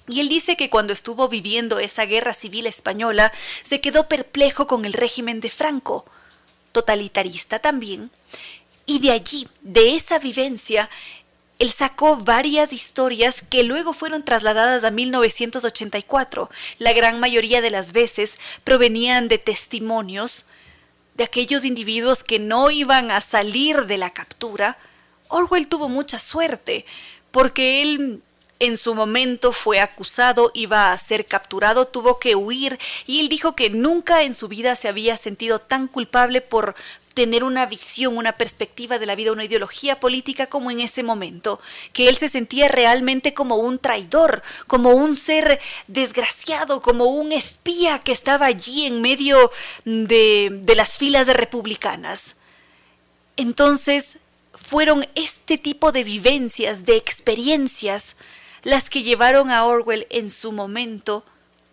Y 0.07 0.21
él 0.21 0.29
dice 0.29 0.55
que 0.55 0.69
cuando 0.69 0.93
estuvo 0.93 1.27
viviendo 1.27 1.79
esa 1.79 2.05
guerra 2.05 2.33
civil 2.33 2.65
española, 2.65 3.33
se 3.63 3.81
quedó 3.81 4.07
perplejo 4.07 4.65
con 4.65 4.85
el 4.85 4.93
régimen 4.93 5.41
de 5.41 5.49
Franco, 5.49 6.05
totalitarista 6.71 7.59
también, 7.59 8.09
y 8.85 8.99
de 8.99 9.11
allí, 9.11 9.47
de 9.61 9.95
esa 9.95 10.17
vivencia, 10.17 10.89
él 11.59 11.71
sacó 11.71 12.17
varias 12.17 12.71
historias 12.71 13.41
que 13.41 13.63
luego 13.63 13.93
fueron 13.93 14.23
trasladadas 14.23 14.83
a 14.83 14.91
1984. 14.91 16.49
La 16.77 16.93
gran 16.93 17.19
mayoría 17.19 17.61
de 17.61 17.71
las 17.71 17.93
veces 17.93 18.37
provenían 18.63 19.27
de 19.27 19.39
testimonios 19.39 20.45
de 21.15 21.23
aquellos 21.23 21.65
individuos 21.65 22.23
que 22.23 22.37
no 22.37 22.69
iban 22.69 23.09
a 23.09 23.21
salir 23.21 23.87
de 23.87 23.97
la 23.97 24.11
captura. 24.11 24.77
Orwell 25.29 25.67
tuvo 25.67 25.89
mucha 25.89 26.19
suerte 26.19 26.85
porque 27.31 27.81
él 27.81 28.21
en 28.59 28.77
su 28.77 28.95
momento 28.95 29.51
fue 29.51 29.79
acusado, 29.79 30.51
iba 30.53 30.91
a 30.91 30.97
ser 30.97 31.25
capturado, 31.25 31.87
tuvo 31.87 32.19
que 32.19 32.35
huir 32.35 32.79
y 33.05 33.19
él 33.19 33.29
dijo 33.29 33.55
que 33.55 33.69
nunca 33.69 34.23
en 34.23 34.33
su 34.33 34.47
vida 34.47 34.75
se 34.75 34.87
había 34.87 35.17
sentido 35.17 35.59
tan 35.59 35.87
culpable 35.87 36.41
por 36.41 36.75
tener 37.17 37.43
una 37.43 37.65
visión, 37.65 38.15
una 38.15 38.33
perspectiva 38.33 38.99
de 38.99 39.07
la 39.07 39.15
vida, 39.15 39.31
una 39.31 39.45
ideología 39.45 39.99
política 39.99 40.45
como 40.45 40.69
en 40.69 40.81
ese 40.81 41.01
momento, 41.01 41.59
que 41.91 42.09
él 42.09 42.15
se 42.15 42.29
sentía 42.29 42.67
realmente 42.67 43.33
como 43.33 43.55
un 43.55 43.79
traidor, 43.79 44.43
como 44.67 44.91
un 44.91 45.15
ser 45.15 45.59
desgraciado, 45.87 46.79
como 46.79 47.05
un 47.05 47.31
espía 47.31 47.97
que 47.97 48.11
estaba 48.11 48.45
allí 48.45 48.85
en 48.85 49.01
medio 49.01 49.49
de, 49.83 50.61
las 50.75 50.99
filas 50.99 51.25
de 51.25 51.33
republicanas. 51.33 52.35
Entonces, 53.35 54.19
fueron 54.53 55.07
este 55.15 55.57
tipo 55.57 55.91
de 55.91 56.03
vivencias, 56.03 56.85
de 56.85 56.97
experiencias, 56.97 58.15
las 58.61 58.91
que 58.91 59.01
llevaron 59.01 59.49
a 59.49 59.65
Orwell 59.65 60.05
en 60.11 60.29
su 60.29 60.51
momento 60.51 61.25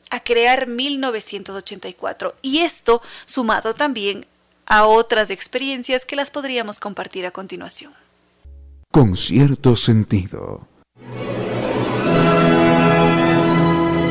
a 0.09 0.21
crear 0.21 0.69
1984. 0.69 2.35
Y 2.41 2.61
esto 2.61 3.03
sumado 3.27 3.75
también 3.75 4.27
a 4.67 4.87
otras 4.87 5.31
experiencias 5.31 6.05
que 6.05 6.17
las 6.17 6.31
podríamos 6.31 6.79
compartir 6.79 7.27
a 7.27 7.31
continuación. 7.31 7.93
Con 8.91 9.17
cierto 9.17 9.77
sentido. 9.77 10.69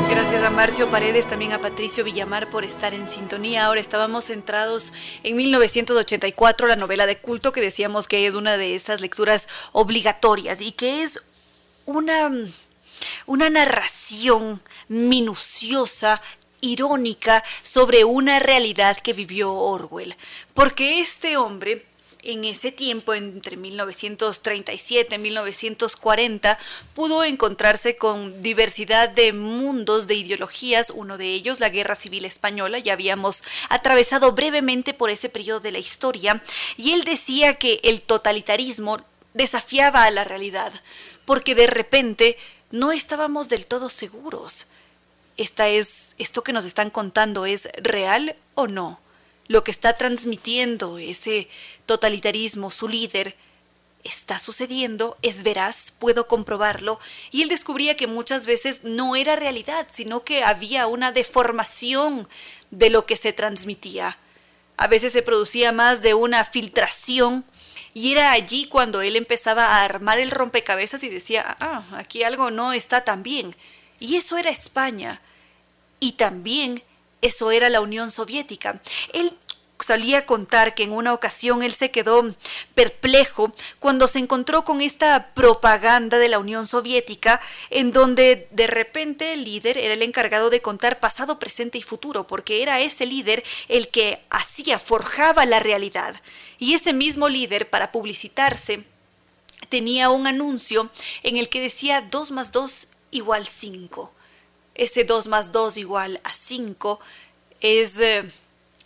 Gracias 0.09 0.43
a 0.43 0.49
Marcio 0.49 0.89
Paredes, 0.89 1.27
también 1.27 1.53
a 1.53 1.61
Patricio 1.61 2.03
Villamar 2.03 2.49
por 2.49 2.65
estar 2.65 2.93
en 2.93 3.07
sintonía. 3.07 3.65
Ahora 3.65 3.79
estábamos 3.79 4.25
centrados 4.25 4.93
en 5.23 5.37
1984, 5.37 6.67
la 6.67 6.75
novela 6.75 7.05
de 7.05 7.17
culto 7.17 7.51
que 7.51 7.61
decíamos 7.61 8.07
que 8.07 8.27
es 8.27 8.33
una 8.33 8.57
de 8.57 8.75
esas 8.75 8.99
lecturas 8.99 9.47
obligatorias 9.71 10.61
y 10.61 10.71
que 10.71 11.03
es 11.03 11.23
una, 11.85 12.29
una 13.25 13.49
narración 13.49 14.61
minuciosa 14.87 16.21
irónica 16.63 17.43
sobre 17.61 18.05
una 18.05 18.39
realidad 18.39 18.97
que 18.97 19.13
vivió 19.13 19.53
Orwell, 19.53 20.15
porque 20.53 21.01
este 21.01 21.37
hombre 21.37 21.85
en 22.23 22.45
ese 22.45 22.71
tiempo, 22.71 23.13
entre 23.13 23.57
1937 23.57 25.15
y 25.15 25.17
1940, 25.17 26.57
pudo 26.95 27.25
encontrarse 27.25 27.97
con 27.97 28.41
diversidad 28.41 29.09
de 29.09 29.33
mundos, 29.33 30.07
de 30.07 30.15
ideologías, 30.15 30.89
uno 30.89 31.17
de 31.17 31.33
ellos 31.33 31.59
la 31.59 31.67
Guerra 31.67 31.95
Civil 31.95 32.23
Española, 32.23 32.79
ya 32.79 32.93
habíamos 32.93 33.43
atravesado 33.67 34.31
brevemente 34.31 34.93
por 34.93 35.09
ese 35.09 35.27
periodo 35.27 35.59
de 35.59 35.73
la 35.73 35.79
historia, 35.79 36.41
y 36.77 36.93
él 36.93 37.03
decía 37.03 37.55
que 37.55 37.81
el 37.83 38.01
totalitarismo 38.01 39.01
desafiaba 39.33 40.05
a 40.05 40.11
la 40.11 40.23
realidad, 40.23 40.71
porque 41.25 41.55
de 41.55 41.67
repente 41.67 42.37
no 42.71 42.93
estábamos 42.93 43.49
del 43.49 43.65
todo 43.65 43.89
seguros 43.89 44.67
esta 45.37 45.67
es, 45.67 46.15
esto 46.17 46.43
que 46.43 46.53
nos 46.53 46.65
están 46.65 46.89
contando 46.89 47.45
es 47.45 47.69
real 47.77 48.35
o 48.55 48.67
no. 48.67 48.99
Lo 49.47 49.63
que 49.63 49.71
está 49.71 49.93
transmitiendo 49.93 50.97
ese 50.97 51.49
totalitarismo, 51.85 52.71
su 52.71 52.87
líder, 52.87 53.35
está 54.03 54.39
sucediendo, 54.39 55.17
es 55.21 55.43
veraz, 55.43 55.93
puedo 55.97 56.27
comprobarlo, 56.27 56.99
y 57.31 57.41
él 57.41 57.49
descubría 57.49 57.95
que 57.95 58.07
muchas 58.07 58.45
veces 58.45 58.83
no 58.83 59.15
era 59.15 59.35
realidad, 59.35 59.87
sino 59.91 60.23
que 60.23 60.43
había 60.43 60.87
una 60.87 61.11
deformación 61.11 62.27
de 62.71 62.89
lo 62.89 63.05
que 63.05 63.17
se 63.17 63.33
transmitía. 63.33 64.17
A 64.75 64.87
veces 64.87 65.13
se 65.13 65.21
producía 65.21 65.71
más 65.71 66.01
de 66.01 66.13
una 66.13 66.43
filtración 66.45 67.45
y 67.93 68.11
era 68.11 68.31
allí 68.31 68.67
cuando 68.67 69.01
él 69.01 69.15
empezaba 69.15 69.65
a 69.67 69.83
armar 69.83 70.17
el 70.17 70.31
rompecabezas 70.31 71.03
y 71.03 71.09
decía, 71.09 71.55
ah, 71.59 71.83
aquí 71.93 72.23
algo 72.23 72.49
no 72.49 72.73
está 72.73 73.03
tan 73.03 73.21
bien. 73.21 73.55
Y 74.03 74.17
eso 74.17 74.37
era 74.37 74.49
España. 74.49 75.21
Y 76.01 76.11
también 76.13 76.83
eso 77.21 77.51
era 77.51 77.69
la 77.69 77.79
Unión 77.79 78.11
Soviética. 78.11 78.81
Él 79.13 79.33
solía 79.79 80.25
contar 80.25 80.75
que 80.75 80.83
en 80.83 80.91
una 80.91 81.13
ocasión 81.13 81.63
él 81.63 81.73
se 81.73 81.89
quedó 81.89 82.21
perplejo 82.75 83.53
cuando 83.79 84.09
se 84.09 84.19
encontró 84.19 84.65
con 84.65 84.81
esta 84.81 85.29
propaganda 85.33 86.17
de 86.17 86.27
la 86.27 86.39
Unión 86.39 86.67
Soviética 86.67 87.39
en 87.69 87.93
donde 87.93 88.49
de 88.51 88.67
repente 88.67 89.31
el 89.31 89.45
líder 89.45 89.77
era 89.77 89.93
el 89.93 90.03
encargado 90.03 90.49
de 90.49 90.61
contar 90.61 90.99
pasado, 90.99 91.39
presente 91.39 91.77
y 91.77 91.81
futuro, 91.81 92.27
porque 92.27 92.61
era 92.61 92.81
ese 92.81 93.05
líder 93.05 93.41
el 93.69 93.87
que 93.87 94.21
hacía, 94.29 94.79
forjaba 94.79 95.45
la 95.45 95.61
realidad. 95.61 96.13
Y 96.59 96.73
ese 96.73 96.91
mismo 96.91 97.29
líder, 97.29 97.69
para 97.69 97.93
publicitarse, 97.93 98.83
tenía 99.69 100.09
un 100.09 100.27
anuncio 100.27 100.89
en 101.23 101.37
el 101.37 101.47
que 101.47 101.61
decía 101.61 102.01
2 102.01 102.31
más 102.31 102.51
2 102.51 102.89
igual 103.13 103.47
5 103.47 104.13
ese 104.75 105.03
2 105.03 105.27
más 105.27 105.51
2 105.51 105.77
igual 105.77 106.19
a 106.23 106.33
5 106.33 106.99
es... 107.61 107.99
Eh, 107.99 108.23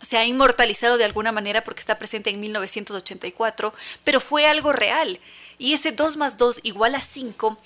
se 0.00 0.16
ha 0.16 0.24
inmortalizado 0.24 0.96
de 0.96 1.04
alguna 1.04 1.32
manera 1.32 1.64
porque 1.64 1.80
está 1.80 1.98
presente 1.98 2.30
en 2.30 2.38
1984, 2.38 3.74
pero 4.04 4.20
fue 4.20 4.46
algo 4.46 4.72
real. 4.72 5.18
Y 5.58 5.72
ese 5.72 5.90
2 5.90 6.16
más 6.16 6.38
2 6.38 6.60
igual 6.62 6.94
a 6.94 7.02
5 7.02 7.58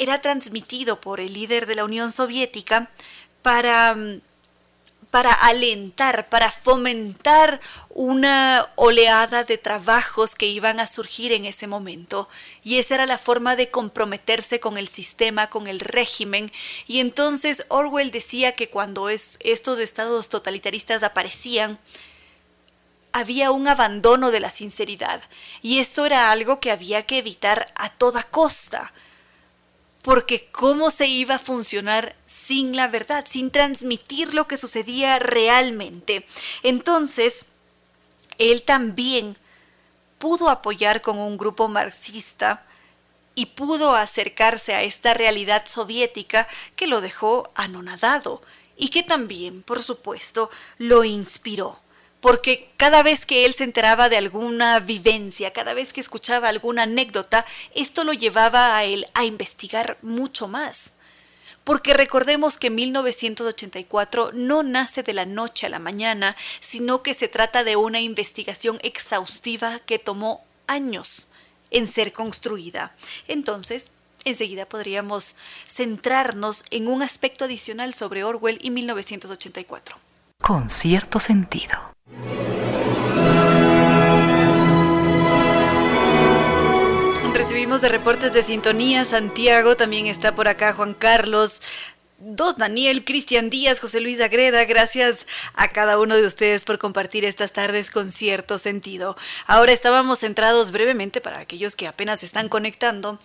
era 0.00 0.20
transmitido 0.20 1.00
por 1.00 1.20
el 1.20 1.32
líder 1.32 1.66
de 1.66 1.76
la 1.76 1.84
Unión 1.84 2.10
Soviética 2.10 2.90
para 3.42 3.94
mm, 3.94 4.20
para 5.10 5.32
alentar, 5.32 6.28
para 6.28 6.50
fomentar 6.52 7.60
una 7.88 8.68
oleada 8.76 9.42
de 9.44 9.58
trabajos 9.58 10.34
que 10.34 10.46
iban 10.46 10.78
a 10.78 10.86
surgir 10.86 11.32
en 11.32 11.44
ese 11.44 11.66
momento. 11.66 12.28
Y 12.62 12.78
esa 12.78 12.94
era 12.94 13.06
la 13.06 13.18
forma 13.18 13.56
de 13.56 13.68
comprometerse 13.68 14.60
con 14.60 14.78
el 14.78 14.88
sistema, 14.88 15.50
con 15.50 15.66
el 15.66 15.80
régimen. 15.80 16.52
Y 16.86 17.00
entonces 17.00 17.64
Orwell 17.68 18.12
decía 18.12 18.52
que 18.52 18.70
cuando 18.70 19.08
estos 19.08 19.78
estados 19.78 20.28
totalitaristas 20.28 21.02
aparecían, 21.02 21.78
había 23.12 23.50
un 23.50 23.66
abandono 23.66 24.30
de 24.30 24.38
la 24.38 24.50
sinceridad. 24.50 25.22
Y 25.62 25.80
esto 25.80 26.06
era 26.06 26.30
algo 26.30 26.60
que 26.60 26.70
había 26.70 27.04
que 27.04 27.18
evitar 27.18 27.72
a 27.74 27.90
toda 27.90 28.22
costa 28.22 28.92
porque 30.02 30.48
cómo 30.50 30.90
se 30.90 31.06
iba 31.06 31.36
a 31.36 31.38
funcionar 31.38 32.16
sin 32.26 32.76
la 32.76 32.88
verdad, 32.88 33.26
sin 33.28 33.50
transmitir 33.50 34.34
lo 34.34 34.46
que 34.46 34.56
sucedía 34.56 35.18
realmente. 35.18 36.26
Entonces, 36.62 37.46
él 38.38 38.62
también 38.62 39.36
pudo 40.18 40.48
apoyar 40.48 41.02
con 41.02 41.18
un 41.18 41.36
grupo 41.36 41.68
marxista 41.68 42.64
y 43.34 43.46
pudo 43.46 43.94
acercarse 43.94 44.74
a 44.74 44.82
esta 44.82 45.14
realidad 45.14 45.66
soviética 45.66 46.48
que 46.76 46.86
lo 46.86 47.00
dejó 47.00 47.50
anonadado 47.54 48.42
y 48.76 48.88
que 48.88 49.02
también, 49.02 49.62
por 49.62 49.82
supuesto, 49.82 50.50
lo 50.78 51.04
inspiró 51.04 51.78
porque 52.20 52.70
cada 52.76 53.02
vez 53.02 53.24
que 53.24 53.46
él 53.46 53.54
se 53.54 53.64
enteraba 53.64 54.08
de 54.08 54.16
alguna 54.16 54.78
vivencia, 54.80 55.52
cada 55.52 55.74
vez 55.74 55.92
que 55.92 56.00
escuchaba 56.00 56.48
alguna 56.48 56.82
anécdota, 56.82 57.46
esto 57.74 58.04
lo 58.04 58.12
llevaba 58.12 58.76
a 58.76 58.84
él 58.84 59.06
a 59.14 59.24
investigar 59.24 59.96
mucho 60.02 60.46
más. 60.46 60.96
Porque 61.64 61.94
recordemos 61.94 62.58
que 62.58 62.70
1984 62.70 64.32
no 64.32 64.62
nace 64.62 65.02
de 65.02 65.12
la 65.12 65.26
noche 65.26 65.66
a 65.66 65.70
la 65.70 65.78
mañana, 65.78 66.36
sino 66.60 67.02
que 67.02 67.14
se 67.14 67.28
trata 67.28 67.64
de 67.64 67.76
una 67.76 68.00
investigación 68.00 68.78
exhaustiva 68.82 69.78
que 69.80 69.98
tomó 69.98 70.44
años 70.66 71.28
en 71.70 71.86
ser 71.86 72.12
construida. 72.12 72.94
Entonces, 73.28 73.90
enseguida 74.24 74.66
podríamos 74.66 75.36
centrarnos 75.68 76.64
en 76.70 76.88
un 76.88 77.02
aspecto 77.02 77.44
adicional 77.44 77.94
sobre 77.94 78.24
Orwell 78.24 78.58
y 78.62 78.70
1984. 78.70 79.96
Con 80.42 80.70
cierto 80.70 81.20
sentido. 81.20 81.92
Seguimos 87.60 87.82
de 87.82 87.88
reportes 87.90 88.32
de 88.32 88.42
sintonía. 88.42 89.04
Santiago 89.04 89.76
también 89.76 90.06
está 90.06 90.34
por 90.34 90.48
acá. 90.48 90.72
Juan 90.72 90.94
Carlos. 90.94 91.60
Dos 92.18 92.56
Daniel, 92.56 93.04
Cristian 93.04 93.50
Díaz, 93.50 93.80
José 93.80 94.00
Luis 94.00 94.20
Agreda, 94.20 94.64
gracias 94.64 95.26
a 95.54 95.68
cada 95.68 95.98
uno 95.98 96.16
de 96.16 96.24
ustedes 96.24 96.64
por 96.64 96.78
compartir 96.78 97.24
estas 97.24 97.52
tardes 97.52 97.90
con 97.90 98.10
cierto 98.10 98.56
sentido. 98.56 99.16
Ahora 99.46 99.72
estábamos 99.72 100.20
centrados 100.20 100.70
brevemente 100.70 101.20
para 101.20 101.38
aquellos 101.38 101.76
que 101.76 101.86
apenas 101.86 102.22
están 102.22 102.48
conectando 102.48 103.18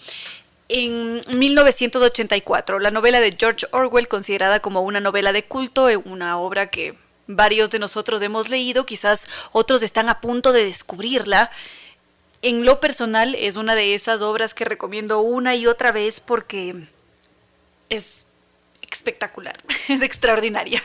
en 0.70 1.22
1984, 1.38 2.80
la 2.80 2.92
novela 2.92 3.22
de 3.22 3.36
George 3.38 3.68
Orwell, 3.72 4.08
considerada 4.08 4.60
como 4.60 4.82
una 4.82 5.00
novela 5.00 5.32
de 5.32 5.44
culto, 5.44 5.88
una 6.04 6.38
obra 6.40 6.68
que 6.68 6.94
varios 7.28 7.70
de 7.70 7.80
nosotros 7.80 8.22
hemos 8.22 8.50
leído, 8.50 8.86
quizás 8.86 9.28
otros 9.52 9.82
están 9.82 10.10
a 10.10 10.22
punto 10.22 10.52
de 10.52 10.66
descubrirla. 10.66 11.52
En 12.42 12.66
lo 12.66 12.80
personal 12.80 13.36
es 13.36 13.56
una 13.56 13.76
de 13.76 13.96
esas 13.96 14.22
obras 14.22 14.54
que 14.54 14.66
recomiendo 14.66 15.22
una 15.22 15.56
y 15.56 15.68
otra 15.68 15.92
vez 15.92 16.20
porque 16.20 16.76
es 17.90 18.26
espectacular, 18.92 19.56
es 19.88 20.02
extraordinaria. 20.02 20.84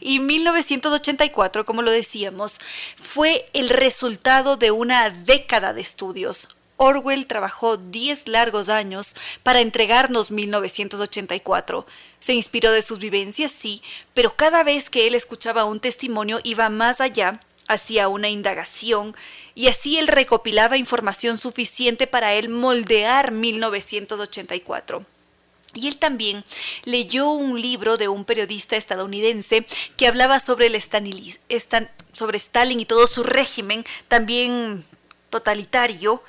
Y 0.00 0.18
1984, 0.18 1.64
como 1.64 1.82
lo 1.82 1.90
decíamos, 1.90 2.60
fue 2.96 3.48
el 3.52 3.68
resultado 3.68 4.56
de 4.56 4.70
una 4.70 5.10
década 5.10 5.72
de 5.72 5.80
estudios. 5.80 6.56
Orwell 6.76 7.26
trabajó 7.26 7.76
10 7.76 8.28
largos 8.28 8.68
años 8.68 9.14
para 9.42 9.60
entregarnos 9.60 10.30
1984. 10.30 11.86
Se 12.22 12.34
inspiró 12.34 12.70
de 12.70 12.82
sus 12.82 13.00
vivencias, 13.00 13.50
sí, 13.50 13.82
pero 14.14 14.36
cada 14.36 14.62
vez 14.62 14.90
que 14.90 15.08
él 15.08 15.16
escuchaba 15.16 15.64
un 15.64 15.80
testimonio 15.80 16.38
iba 16.44 16.68
más 16.68 17.00
allá, 17.00 17.40
hacía 17.66 18.06
una 18.06 18.28
indagación, 18.28 19.16
y 19.56 19.66
así 19.66 19.98
él 19.98 20.06
recopilaba 20.06 20.76
información 20.76 21.36
suficiente 21.36 22.06
para 22.06 22.34
él 22.34 22.48
moldear 22.48 23.32
1984. 23.32 25.04
Y 25.74 25.88
él 25.88 25.96
también 25.96 26.44
leyó 26.84 27.30
un 27.30 27.60
libro 27.60 27.96
de 27.96 28.06
un 28.06 28.24
periodista 28.24 28.76
estadounidense 28.76 29.66
que 29.96 30.06
hablaba 30.06 30.38
sobre, 30.38 30.66
el 30.66 30.80
sobre 32.12 32.38
Stalin 32.38 32.78
y 32.78 32.84
todo 32.84 33.08
su 33.08 33.24
régimen, 33.24 33.84
también 34.06 34.84
totalitario, 35.28 36.22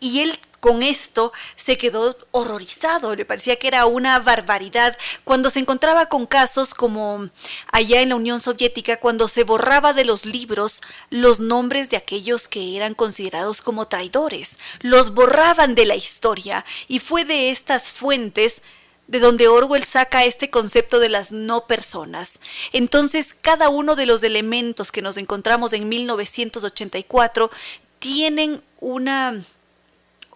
y 0.00 0.20
él 0.20 0.38
con 0.60 0.82
esto 0.82 1.32
se 1.56 1.78
quedó 1.78 2.16
horrorizado, 2.30 3.14
le 3.14 3.24
parecía 3.24 3.56
que 3.56 3.68
era 3.68 3.86
una 3.86 4.18
barbaridad 4.18 4.96
cuando 5.24 5.50
se 5.50 5.60
encontraba 5.60 6.06
con 6.06 6.26
casos 6.26 6.74
como 6.74 7.28
allá 7.70 8.00
en 8.00 8.10
la 8.10 8.16
Unión 8.16 8.40
Soviética, 8.40 8.98
cuando 8.98 9.28
se 9.28 9.44
borraba 9.44 9.92
de 9.92 10.04
los 10.04 10.26
libros 10.26 10.82
los 11.10 11.40
nombres 11.40 11.90
de 11.90 11.96
aquellos 11.96 12.48
que 12.48 12.76
eran 12.76 12.94
considerados 12.94 13.62
como 13.62 13.88
traidores, 13.88 14.58
los 14.80 15.14
borraban 15.14 15.74
de 15.74 15.86
la 15.86 15.96
historia 15.96 16.64
y 16.88 16.98
fue 16.98 17.24
de 17.24 17.50
estas 17.50 17.90
fuentes 17.90 18.62
de 19.06 19.20
donde 19.20 19.48
Orwell 19.48 19.84
saca 19.84 20.24
este 20.24 20.50
concepto 20.50 21.00
de 21.00 21.08
las 21.08 21.32
no 21.32 21.66
personas. 21.66 22.40
Entonces, 22.72 23.34
cada 23.34 23.70
uno 23.70 23.96
de 23.96 24.06
los 24.06 24.22
elementos 24.22 24.92
que 24.92 25.02
nos 25.02 25.16
encontramos 25.16 25.72
en 25.72 25.88
1984 25.88 27.50
tienen 27.98 28.62
una 28.80 29.42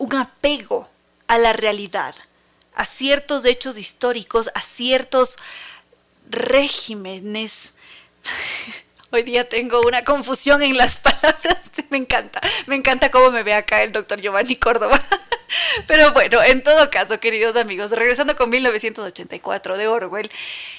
un 0.02 0.16
apego 0.16 0.88
a 1.28 1.38
la 1.38 1.52
realidad, 1.52 2.12
a 2.74 2.84
ciertos 2.84 3.44
hechos 3.44 3.78
históricos, 3.78 4.50
a 4.52 4.60
ciertos 4.60 5.38
regímenes. 6.28 7.74
Hoy 9.12 9.22
día 9.22 9.48
tengo 9.48 9.80
una 9.82 10.02
confusión 10.02 10.60
en 10.60 10.76
las 10.76 10.96
palabras. 10.98 11.70
Me 11.90 11.98
encanta, 11.98 12.40
me 12.66 12.74
encanta 12.74 13.12
cómo 13.12 13.30
me 13.30 13.44
ve 13.44 13.54
acá 13.54 13.84
el 13.84 13.92
doctor 13.92 14.20
Giovanni 14.20 14.56
Córdoba. 14.56 15.00
Pero 15.86 16.12
bueno, 16.12 16.42
en 16.42 16.64
todo 16.64 16.90
caso, 16.90 17.20
queridos 17.20 17.54
amigos, 17.54 17.92
regresando 17.92 18.34
con 18.34 18.50
1984 18.50 19.78
de 19.78 19.86
Orwell, 19.86 20.32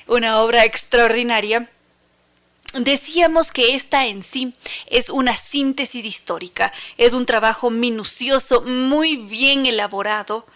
una 0.07 0.41
obra 0.41 0.65
extraordinaria 0.65 1.69
Decíamos 2.73 3.51
que 3.51 3.75
esta 3.75 4.07
en 4.07 4.23
sí 4.23 4.55
es 4.87 5.09
una 5.09 5.37
síntesis 5.37 6.03
histórica, 6.03 6.73
es 6.97 7.13
un 7.13 7.27
trabajo 7.27 7.69
minucioso, 7.69 8.61
muy 8.61 9.15
bien 9.15 9.67
elaborado 9.67 10.47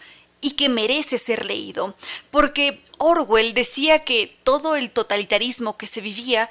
y 0.41 0.51
que 0.51 0.67
merece 0.67 1.19
ser 1.19 1.45
leído, 1.45 1.95
porque 2.31 2.81
Orwell 2.97 3.53
decía 3.53 3.99
que 4.03 4.35
todo 4.43 4.75
el 4.75 4.89
totalitarismo 4.89 5.77
que 5.77 5.85
se 5.85 6.01
vivía 6.01 6.49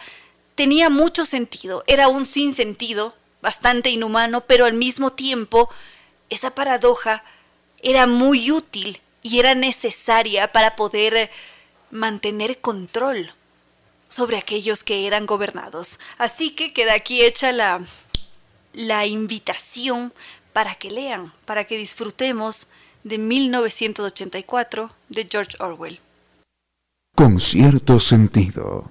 tenía 0.54 0.88
mucho 0.88 1.26
sentido, 1.26 1.82
era 1.88 2.06
un 2.06 2.26
sinsentido, 2.26 3.16
bastante 3.42 3.90
inhumano, 3.90 4.42
pero 4.42 4.66
al 4.66 4.74
mismo 4.74 5.14
tiempo 5.14 5.68
esa 6.30 6.54
paradoja 6.54 7.24
era 7.82 8.06
muy 8.06 8.52
útil 8.52 9.00
y 9.22 9.40
era 9.40 9.56
necesaria 9.56 10.52
para 10.52 10.76
poder 10.76 11.28
mantener 11.90 12.58
control 12.60 13.32
sobre 14.08 14.38
aquellos 14.38 14.84
que 14.84 15.06
eran 15.06 15.26
gobernados. 15.26 15.98
Así 16.18 16.50
que 16.50 16.72
queda 16.72 16.94
aquí 16.94 17.22
hecha 17.22 17.52
la, 17.52 17.80
la 18.72 19.06
invitación 19.06 20.12
para 20.52 20.74
que 20.74 20.90
lean, 20.90 21.32
para 21.44 21.64
que 21.64 21.76
disfrutemos 21.76 22.68
de 23.04 23.18
1984 23.18 24.90
de 25.08 25.28
George 25.30 25.56
Orwell. 25.60 26.00
Con 27.14 27.40
cierto 27.40 28.00
sentido. 28.00 28.90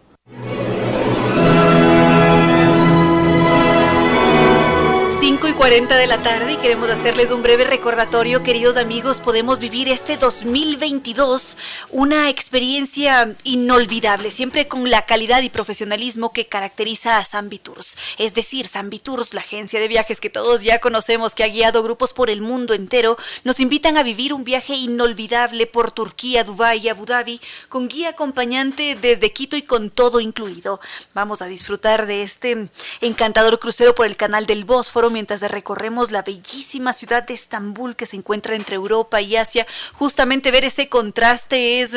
5 5.26 5.48
y 5.48 5.54
40 5.54 5.96
de 5.96 6.06
la 6.06 6.22
tarde 6.22 6.54
y 6.54 6.58
queremos 6.58 6.88
hacerles 6.88 7.32
un 7.32 7.42
breve 7.42 7.64
recordatorio, 7.64 8.44
queridos 8.44 8.78
amigos, 8.78 9.22
podemos 9.22 9.58
vivir 9.58 9.90
este 9.90 10.18
2022 10.18 11.58
una 11.90 12.30
experiencia 12.30 13.36
inolvidable, 13.44 14.30
siempre 14.30 14.68
con 14.68 14.88
la 14.92 15.08
calidad 15.08 15.42
y 15.42 15.50
profesionalismo 15.50 16.32
que 16.32 16.46
caracteriza 16.46 17.18
a 17.18 17.26
Zambi 17.26 17.58
Tours. 17.58 17.98
Es 18.20 18.36
decir, 18.36 18.68
Zambi 18.68 19.00
Tours, 19.00 19.34
la 19.34 19.42
agencia 19.42 19.80
de 19.80 19.88
viajes 19.88 20.22
que 20.22 20.30
todos 20.30 20.62
ya 20.62 20.80
conocemos, 20.80 21.34
que 21.34 21.44
ha 21.44 21.48
guiado 21.48 21.82
grupos 21.82 22.14
por 22.14 22.30
el 22.30 22.42
mundo 22.42 22.76
entero, 22.76 23.18
nos 23.44 23.60
invitan 23.60 23.98
a 23.98 24.04
vivir 24.04 24.32
un 24.32 24.44
viaje 24.44 24.76
inolvidable 24.76 25.66
por 25.66 25.90
Turquía, 25.90 26.44
Dubái 26.44 26.82
y 26.82 26.90
Abu 26.90 27.08
Dhabi, 27.08 27.42
con 27.68 27.88
guía 27.88 28.10
acompañante 28.10 28.96
desde 28.96 29.34
Quito 29.34 29.58
y 29.58 29.64
con 29.64 29.90
todo 29.90 30.20
incluido. 30.20 30.80
Vamos 31.16 31.42
a 31.42 31.48
disfrutar 31.48 32.06
de 32.06 32.22
este 32.22 32.70
encantador 33.02 33.58
crucero 33.58 33.96
por 33.96 34.06
el 34.06 34.18
canal 34.18 34.46
del 34.46 34.66
Bósforo 34.66 35.15
mientras 35.16 35.40
recorremos 35.50 36.12
la 36.12 36.24
bellísima 36.24 36.92
ciudad 36.92 37.24
de 37.24 37.36
Estambul 37.36 37.96
que 37.96 38.06
se 38.06 38.18
encuentra 38.18 38.58
entre 38.58 38.76
Europa 38.76 39.22
y 39.22 39.38
Asia. 39.38 39.66
Justamente 39.94 40.52
ver 40.52 40.66
ese 40.66 40.90
contraste 40.90 41.80
es 41.80 41.96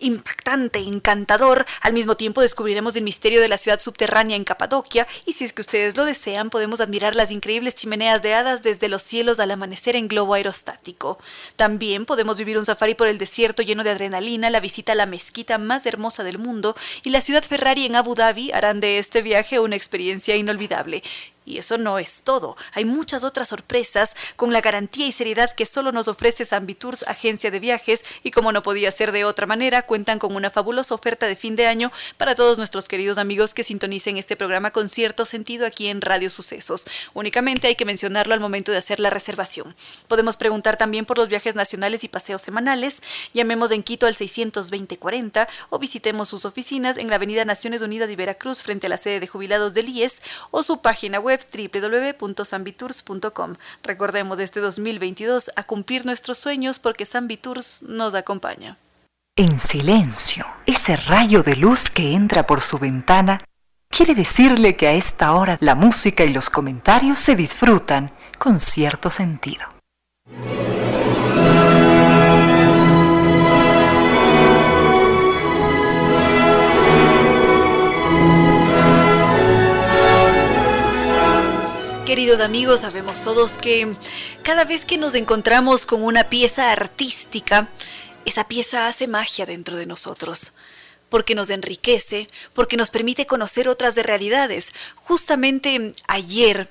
impactante, 0.00 0.80
encantador. 0.80 1.64
Al 1.82 1.92
mismo 1.92 2.16
tiempo 2.16 2.40
descubriremos 2.40 2.96
el 2.96 3.04
misterio 3.04 3.40
de 3.40 3.48
la 3.48 3.58
ciudad 3.58 3.80
subterránea 3.80 4.36
en 4.36 4.42
Capadocia 4.42 5.06
y 5.24 5.34
si 5.34 5.44
es 5.44 5.52
que 5.52 5.62
ustedes 5.62 5.96
lo 5.96 6.04
desean 6.04 6.50
podemos 6.50 6.80
admirar 6.80 7.14
las 7.14 7.30
increíbles 7.30 7.76
chimeneas 7.76 8.20
de 8.22 8.34
hadas 8.34 8.64
desde 8.64 8.88
los 8.88 9.02
cielos 9.02 9.38
al 9.38 9.52
amanecer 9.52 9.94
en 9.94 10.08
globo 10.08 10.34
aerostático. 10.34 11.18
También 11.54 12.06
podemos 12.06 12.38
vivir 12.38 12.58
un 12.58 12.66
safari 12.66 12.96
por 12.96 13.06
el 13.06 13.18
desierto 13.18 13.62
lleno 13.62 13.84
de 13.84 13.90
adrenalina, 13.90 14.50
la 14.50 14.58
visita 14.58 14.92
a 14.92 14.96
la 14.96 15.06
mezquita 15.06 15.58
más 15.58 15.86
hermosa 15.86 16.24
del 16.24 16.38
mundo 16.38 16.74
y 17.04 17.10
la 17.10 17.20
ciudad 17.20 17.44
Ferrari 17.44 17.86
en 17.86 17.94
Abu 17.94 18.16
Dhabi 18.16 18.50
harán 18.50 18.80
de 18.80 18.98
este 18.98 19.22
viaje 19.22 19.60
una 19.60 19.76
experiencia 19.76 20.34
inolvidable. 20.34 21.04
Y 21.44 21.58
eso 21.58 21.76
no 21.78 21.98
es 21.98 22.22
todo. 22.22 22.56
Hay 22.72 22.84
muchas 22.84 23.24
otras 23.24 23.48
sorpresas 23.48 24.14
con 24.36 24.52
la 24.52 24.60
garantía 24.60 25.06
y 25.06 25.12
seriedad 25.12 25.52
que 25.54 25.66
solo 25.66 25.90
nos 25.92 26.08
ofrece 26.08 26.46
Tours, 26.78 27.04
agencia 27.08 27.50
de 27.50 27.60
viajes, 27.60 28.04
y 28.22 28.30
como 28.30 28.52
no 28.52 28.62
podía 28.62 28.92
ser 28.92 29.12
de 29.12 29.24
otra 29.24 29.46
manera, 29.46 29.82
cuentan 29.82 30.18
con 30.18 30.34
una 30.36 30.50
fabulosa 30.50 30.94
oferta 30.94 31.26
de 31.26 31.36
fin 31.36 31.56
de 31.56 31.66
año 31.66 31.90
para 32.16 32.34
todos 32.34 32.58
nuestros 32.58 32.88
queridos 32.88 33.18
amigos 33.18 33.54
que 33.54 33.64
sintonicen 33.64 34.16
este 34.16 34.36
programa 34.36 34.70
con 34.70 34.88
cierto 34.88 35.26
sentido 35.26 35.66
aquí 35.66 35.88
en 35.88 36.00
Radio 36.00 36.30
Sucesos. 36.30 36.86
Únicamente 37.14 37.66
hay 37.66 37.74
que 37.74 37.84
mencionarlo 37.84 38.34
al 38.34 38.40
momento 38.40 38.70
de 38.72 38.78
hacer 38.78 39.00
la 39.00 39.10
reservación. 39.10 39.74
Podemos 40.08 40.36
preguntar 40.36 40.76
también 40.76 41.04
por 41.04 41.18
los 41.18 41.28
viajes 41.28 41.54
nacionales 41.54 42.04
y 42.04 42.08
paseos 42.08 42.42
semanales. 42.42 43.02
Llamemos 43.34 43.70
en 43.70 43.82
Quito 43.82 44.06
al 44.06 44.14
62040 44.14 45.48
o 45.70 45.78
visitemos 45.78 46.28
sus 46.28 46.44
oficinas 46.44 46.96
en 46.96 47.08
la 47.08 47.16
Avenida 47.16 47.44
Naciones 47.44 47.82
Unidas 47.82 48.08
de 48.08 48.16
Veracruz 48.16 48.62
frente 48.62 48.86
a 48.86 48.90
la 48.90 48.96
sede 48.96 49.20
de 49.20 49.26
jubilados 49.26 49.74
del 49.74 49.88
IES 49.88 50.22
o 50.50 50.62
su 50.62 50.80
página 50.80 51.18
web 51.18 51.31
www.sambitours.com. 51.38 53.54
Recordemos 53.82 54.38
este 54.38 54.60
2022 54.60 55.50
a 55.56 55.64
cumplir 55.64 56.06
nuestros 56.06 56.38
sueños 56.38 56.78
porque 56.78 57.06
Sambitours 57.06 57.82
nos 57.82 58.14
acompaña. 58.14 58.76
En 59.36 59.60
silencio, 59.60 60.46
ese 60.66 60.96
rayo 60.96 61.42
de 61.42 61.56
luz 61.56 61.88
que 61.88 62.12
entra 62.12 62.46
por 62.46 62.60
su 62.60 62.78
ventana 62.78 63.38
quiere 63.88 64.14
decirle 64.14 64.76
que 64.76 64.88
a 64.88 64.92
esta 64.92 65.32
hora 65.32 65.56
la 65.60 65.74
música 65.74 66.24
y 66.24 66.32
los 66.32 66.50
comentarios 66.50 67.18
se 67.18 67.36
disfrutan 67.36 68.12
con 68.38 68.60
cierto 68.60 69.10
sentido. 69.10 69.64
Queridos 82.06 82.40
amigos, 82.40 82.80
sabemos 82.80 83.22
todos 83.22 83.52
que 83.52 83.94
cada 84.42 84.64
vez 84.64 84.84
que 84.84 84.98
nos 84.98 85.14
encontramos 85.14 85.86
con 85.86 86.02
una 86.02 86.24
pieza 86.24 86.72
artística, 86.72 87.68
esa 88.24 88.48
pieza 88.48 88.88
hace 88.88 89.06
magia 89.06 89.46
dentro 89.46 89.76
de 89.76 89.86
nosotros, 89.86 90.52
porque 91.08 91.36
nos 91.36 91.48
enriquece, 91.48 92.26
porque 92.54 92.76
nos 92.76 92.90
permite 92.90 93.26
conocer 93.26 93.68
otras 93.68 93.94
de 93.94 94.02
realidades. 94.02 94.72
Justamente 94.96 95.94
ayer 96.08 96.68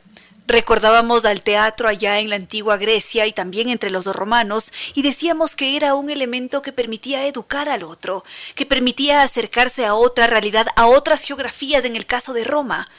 Recordábamos 0.48 1.24
al 1.24 1.44
teatro 1.44 1.88
allá 1.88 2.20
en 2.20 2.30
la 2.30 2.36
antigua 2.36 2.76
Grecia 2.76 3.26
y 3.26 3.32
también 3.32 3.70
entre 3.70 3.90
los 3.90 4.06
romanos 4.06 4.74
y 4.94 5.02
decíamos 5.02 5.56
que 5.56 5.78
era 5.78 5.94
un 5.96 6.10
elemento 6.10 6.62
que 6.62 6.74
permitía 6.74 7.26
educar 7.26 7.70
al 7.70 7.84
otro, 7.84 8.26
que 8.54 8.66
permitía 8.66 9.22
acercarse 9.22 9.86
a 9.86 9.94
otra 9.94 10.28
realidad, 10.28 10.68
a 10.76 10.88
otras 10.88 11.24
geografías 11.24 11.86
en 11.86 11.96
el 11.96 12.06
caso 12.06 12.34
de 12.34 12.44
Roma, 12.44 12.90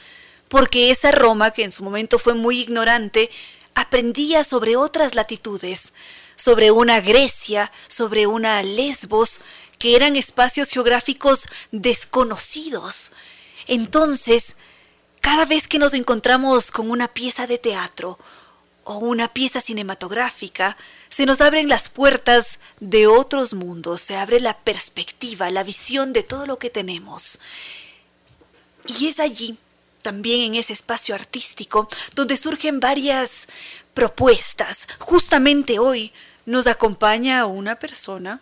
porque 0.53 0.91
esa 0.91 1.11
Roma, 1.11 1.49
que 1.49 1.63
en 1.63 1.71
su 1.71 1.83
momento 1.83 2.19
fue 2.19 2.35
muy 2.35 2.59
ignorante, 2.59 3.31
aprendía 3.73 4.43
sobre 4.43 4.75
otras 4.75 5.15
latitudes, 5.15 5.95
sobre 6.35 6.69
una 6.69 7.01
Grecia, 7.01 7.71
sobre 7.87 8.27
una 8.27 8.61
Lesbos, 8.61 9.41
que 9.79 9.95
eran 9.95 10.15
espacios 10.15 10.69
geográficos 10.69 11.47
desconocidos. 11.71 13.13
Entonces, 13.65 14.55
cada 15.21 15.45
vez 15.45 15.67
que 15.67 15.79
nos 15.79 15.95
encontramos 15.95 16.69
con 16.69 16.91
una 16.91 17.07
pieza 17.07 17.47
de 17.47 17.57
teatro 17.57 18.19
o 18.83 18.99
una 18.99 19.29
pieza 19.29 19.59
cinematográfica, 19.59 20.77
se 21.09 21.25
nos 21.25 21.41
abren 21.41 21.67
las 21.67 21.89
puertas 21.89 22.59
de 22.79 23.07
otros 23.07 23.55
mundos, 23.55 24.01
se 24.01 24.17
abre 24.17 24.39
la 24.39 24.59
perspectiva, 24.59 25.49
la 25.49 25.63
visión 25.63 26.13
de 26.13 26.21
todo 26.21 26.45
lo 26.45 26.59
que 26.59 26.69
tenemos. 26.69 27.39
Y 28.85 29.07
es 29.07 29.19
allí, 29.19 29.57
también 30.03 30.41
en 30.41 30.55
ese 30.55 30.73
espacio 30.73 31.15
artístico, 31.15 31.87
donde 32.13 32.37
surgen 32.37 32.79
varias 32.79 33.47
propuestas. 33.95 34.87
Justamente 34.99 35.79
hoy 35.79 36.13
nos 36.45 36.67
acompaña 36.67 37.47
una 37.47 37.75
persona 37.75 38.41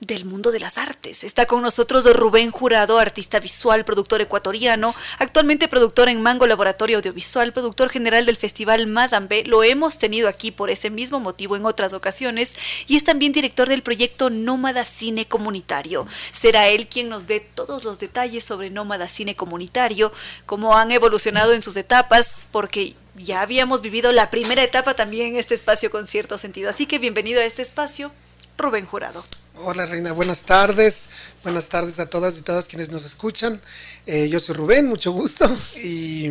del 0.00 0.24
mundo 0.24 0.50
de 0.50 0.60
las 0.60 0.78
artes. 0.78 1.24
Está 1.24 1.44
con 1.46 1.60
nosotros 1.60 2.10
Rubén 2.16 2.50
Jurado, 2.50 2.98
artista 2.98 3.38
visual, 3.38 3.84
productor 3.84 4.22
ecuatoriano, 4.22 4.94
actualmente 5.18 5.68
productor 5.68 6.08
en 6.08 6.22
Mango 6.22 6.46
Laboratorio 6.46 6.96
Audiovisual, 6.96 7.52
productor 7.52 7.90
general 7.90 8.24
del 8.24 8.36
Festival 8.36 8.86
Madame. 8.86 9.44
Lo 9.44 9.62
hemos 9.62 9.98
tenido 9.98 10.28
aquí 10.28 10.50
por 10.50 10.70
ese 10.70 10.88
mismo 10.88 11.20
motivo 11.20 11.54
en 11.54 11.66
otras 11.66 11.92
ocasiones 11.92 12.56
y 12.86 12.96
es 12.96 13.04
también 13.04 13.32
director 13.32 13.68
del 13.68 13.82
proyecto 13.82 14.30
Nómada 14.30 14.86
Cine 14.86 15.28
Comunitario. 15.28 16.06
Será 16.32 16.68
él 16.68 16.88
quien 16.88 17.10
nos 17.10 17.26
dé 17.26 17.40
todos 17.40 17.84
los 17.84 17.98
detalles 17.98 18.42
sobre 18.42 18.70
Nómada 18.70 19.08
Cine 19.08 19.34
Comunitario, 19.34 20.12
cómo 20.46 20.78
han 20.78 20.92
evolucionado 20.92 21.52
en 21.52 21.60
sus 21.60 21.76
etapas, 21.76 22.46
porque 22.50 22.94
ya 23.16 23.42
habíamos 23.42 23.82
vivido 23.82 24.12
la 24.12 24.30
primera 24.30 24.62
etapa 24.62 24.94
también 24.94 25.28
en 25.28 25.36
este 25.36 25.54
espacio 25.54 25.90
con 25.90 26.06
cierto 26.06 26.38
sentido. 26.38 26.70
Así 26.70 26.86
que 26.86 26.98
bienvenido 26.98 27.40
a 27.40 27.44
este 27.44 27.60
espacio, 27.60 28.12
Rubén 28.60 28.86
Jurado. 28.86 29.24
Hola 29.56 29.86
Reina, 29.86 30.12
buenas 30.12 30.42
tardes. 30.42 31.08
Buenas 31.42 31.68
tardes 31.68 31.98
a 31.98 32.06
todas 32.06 32.38
y 32.38 32.42
todos 32.42 32.66
quienes 32.66 32.90
nos 32.90 33.04
escuchan. 33.04 33.60
Eh, 34.06 34.28
yo 34.28 34.40
soy 34.40 34.54
Rubén, 34.54 34.88
mucho 34.88 35.12
gusto. 35.12 35.46
Y 35.76 36.30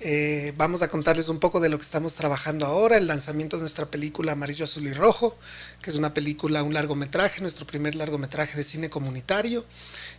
eh, 0.00 0.52
vamos 0.56 0.82
a 0.82 0.88
contarles 0.88 1.28
un 1.28 1.38
poco 1.38 1.60
de 1.60 1.68
lo 1.68 1.78
que 1.78 1.84
estamos 1.84 2.14
trabajando 2.14 2.66
ahora, 2.66 2.98
el 2.98 3.06
lanzamiento 3.06 3.56
de 3.56 3.62
nuestra 3.62 3.86
película 3.86 4.32
Amarillo, 4.32 4.64
Azul 4.64 4.86
y 4.86 4.92
Rojo, 4.92 5.38
que 5.80 5.90
es 5.90 5.96
una 5.96 6.12
película, 6.12 6.62
un 6.62 6.74
largometraje, 6.74 7.40
nuestro 7.40 7.66
primer 7.66 7.94
largometraje 7.94 8.56
de 8.56 8.64
cine 8.64 8.90
comunitario. 8.90 9.64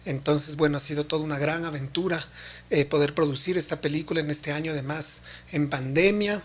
Entonces, 0.05 0.55
bueno, 0.55 0.77
ha 0.77 0.79
sido 0.79 1.05
toda 1.05 1.23
una 1.23 1.37
gran 1.37 1.65
aventura 1.65 2.25
eh, 2.69 2.85
poder 2.85 3.13
producir 3.13 3.57
esta 3.57 3.81
película 3.81 4.21
en 4.21 4.31
este 4.31 4.51
año, 4.51 4.71
además 4.71 5.21
en 5.51 5.69
pandemia. 5.69 6.41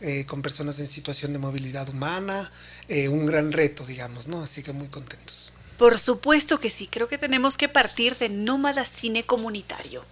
Eh, 0.00 0.26
con 0.26 0.42
personas 0.42 0.80
en 0.80 0.86
situación 0.88 1.32
de 1.32 1.38
movilidad 1.38 1.88
humana, 1.88 2.50
eh, 2.88 3.08
un 3.08 3.26
gran 3.26 3.52
reto, 3.52 3.84
digamos, 3.84 4.28
¿no? 4.28 4.42
Así 4.42 4.62
que 4.62 4.72
muy 4.72 4.88
contentos. 4.88 5.52
Por 5.78 5.98
supuesto 5.98 6.60
que 6.60 6.70
sí, 6.70 6.86
creo 6.86 7.08
que 7.08 7.18
tenemos 7.18 7.56
que 7.56 7.68
partir 7.68 8.16
de 8.16 8.28
Nómada 8.28 8.86
Cine 8.86 9.24
Comunitario. 9.24 10.04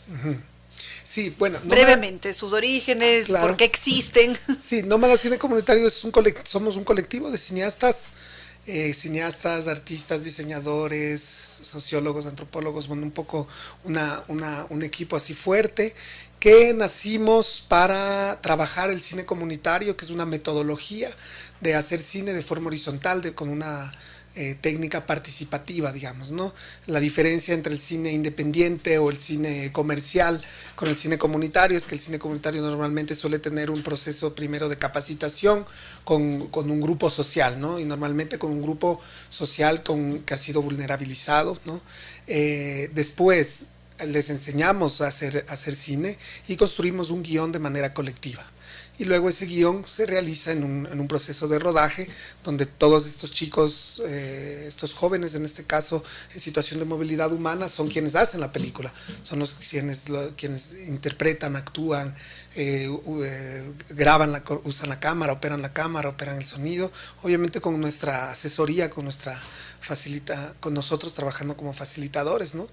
Sí, 1.05 1.35
bueno. 1.39 1.61
Brevemente, 1.65 2.33
sus 2.33 2.53
orígenes, 2.53 3.29
por 3.29 3.57
qué 3.57 3.65
existen. 3.65 4.37
Sí, 4.61 4.83
Nómada 4.83 5.17
Cine 5.17 5.39
Comunitario 5.39 5.87
es 5.87 6.03
un 6.05 6.13
somos 6.45 6.77
un 6.77 6.85
colectivo 6.85 7.31
de 7.31 7.39
cineastas, 7.39 8.11
eh, 8.67 8.93
cineastas, 8.95 9.69
artistas, 9.69 10.25
diseñadores, 10.25 11.21
sociólogos, 11.63 12.27
antropólogos, 12.27 12.89
bueno, 12.89 13.05
un 13.05 13.13
poco 13.13 13.47
una, 13.85 14.23
una, 14.29 14.67
un 14.71 14.83
equipo 14.83 15.17
así 15.17 15.35
fuerte 15.35 15.95
que 16.43 16.75
nacimos 16.75 17.65
para 17.69 18.41
trabajar 18.41 18.91
el 18.91 19.01
cine 19.01 19.25
comunitario, 19.25 19.97
que 19.97 20.05
es 20.05 20.11
una 20.11 20.27
metodología 20.27 21.09
de 21.63 21.75
hacer 21.75 22.03
cine 22.03 22.35
de 22.35 22.43
forma 22.43 22.67
horizontal, 22.67 23.23
de, 23.23 23.33
con 23.35 23.49
una 23.49 23.91
eh, 24.35 24.57
técnica 24.59 25.07
participativa, 25.07 25.93
digamos, 25.93 26.33
¿no? 26.33 26.55
La 26.87 27.01
diferencia 27.01 27.53
entre 27.53 27.75
el 27.75 27.79
cine 27.79 28.13
independiente 28.13 28.97
o 28.97 29.11
el 29.11 29.17
cine 29.19 29.71
comercial 29.73 30.41
con 30.75 30.89
el 30.89 30.97
cine 30.97 31.19
comunitario 31.19 31.77
es 31.77 31.87
que 31.87 31.95
el 31.95 32.01
cine 32.01 32.19
comunitario 32.19 32.63
normalmente 32.63 33.15
suele 33.15 33.39
tener 33.39 33.71
un 33.71 33.83
proceso 33.83 34.35
primero 34.35 34.71
de 34.71 34.79
capacitación 34.79 35.67
con, 36.05 36.49
con 36.49 36.71
un 36.71 36.81
grupo 36.81 37.11
social, 37.11 37.61
¿no? 37.61 37.79
Y 37.79 37.85
normalmente 37.85 38.39
con 38.39 38.53
un 38.53 38.63
grupo 38.63 39.01
social 39.29 39.83
con, 39.83 40.21
que 40.21 40.33
ha 40.33 40.39
sido 40.39 40.63
vulnerabilizado, 40.63 41.59
¿no? 41.67 41.83
Eh, 42.27 42.91
después 42.95 43.67
les 44.07 44.31
enseñamos 44.31 45.03
a 45.03 45.09
hacer, 45.09 45.45
hacer 45.49 45.77
cine 45.77 46.17
y 46.49 46.57
construimos 46.57 47.11
un 47.11 47.23
guion 47.23 47.53
de 47.53 47.59
manera 47.59 47.93
colectiva. 47.93 48.51
Y 49.03 49.05
luego 49.05 49.29
ese 49.29 49.47
guion 49.47 49.85
se 49.85 50.07
realiza 50.07 50.53
en 50.53 50.63
un, 50.63 51.09
proceso 51.09 51.49
de 51.49 51.59
rodaje 51.59 52.09
donde 52.45 52.67
todos 52.67 53.09
estos 53.09 53.33
chicos, 53.33 54.01
eh, 54.07 54.67
estos 54.69 54.95
jóvenes 54.95 55.35
en 55.35 55.45
este 55.45 55.65
caso, 55.65 56.05
en 56.33 56.39
situación 56.39 56.79
de 56.79 56.87
movilidad 56.87 57.33
humana, 57.33 57.69
son 57.69 57.89
quienes 57.89 58.15
hacen 58.15 58.39
la 58.39 58.53
película, 58.53 58.95
son 59.25 59.41
los 59.41 59.55
quienes, 59.55 60.09
interpretan, 60.87 61.57
actúan, 61.57 62.15
eh, 62.55 62.89
eh, 63.25 63.73
graban, 63.91 64.41
usan 64.63 64.89
la 64.89 65.01
cámara, 65.01 65.33
operan 65.33 65.63
la 65.63 65.73
cámara, 65.73 66.09
operan 66.09 66.37
el 66.37 66.45
sonido, 66.45 66.93
obviamente 67.23 67.61
con 67.61 67.81
nuestra 67.81 68.31
asesoría, 68.31 68.89
con 68.89 69.03
nuestra 69.03 69.37
facilita, 69.81 70.55
con 70.61 70.75
nosotros 70.75 71.13
trabajando 71.13 71.57
como 71.57 71.73
facilitadores, 71.73 72.55
¿no? 72.55 72.69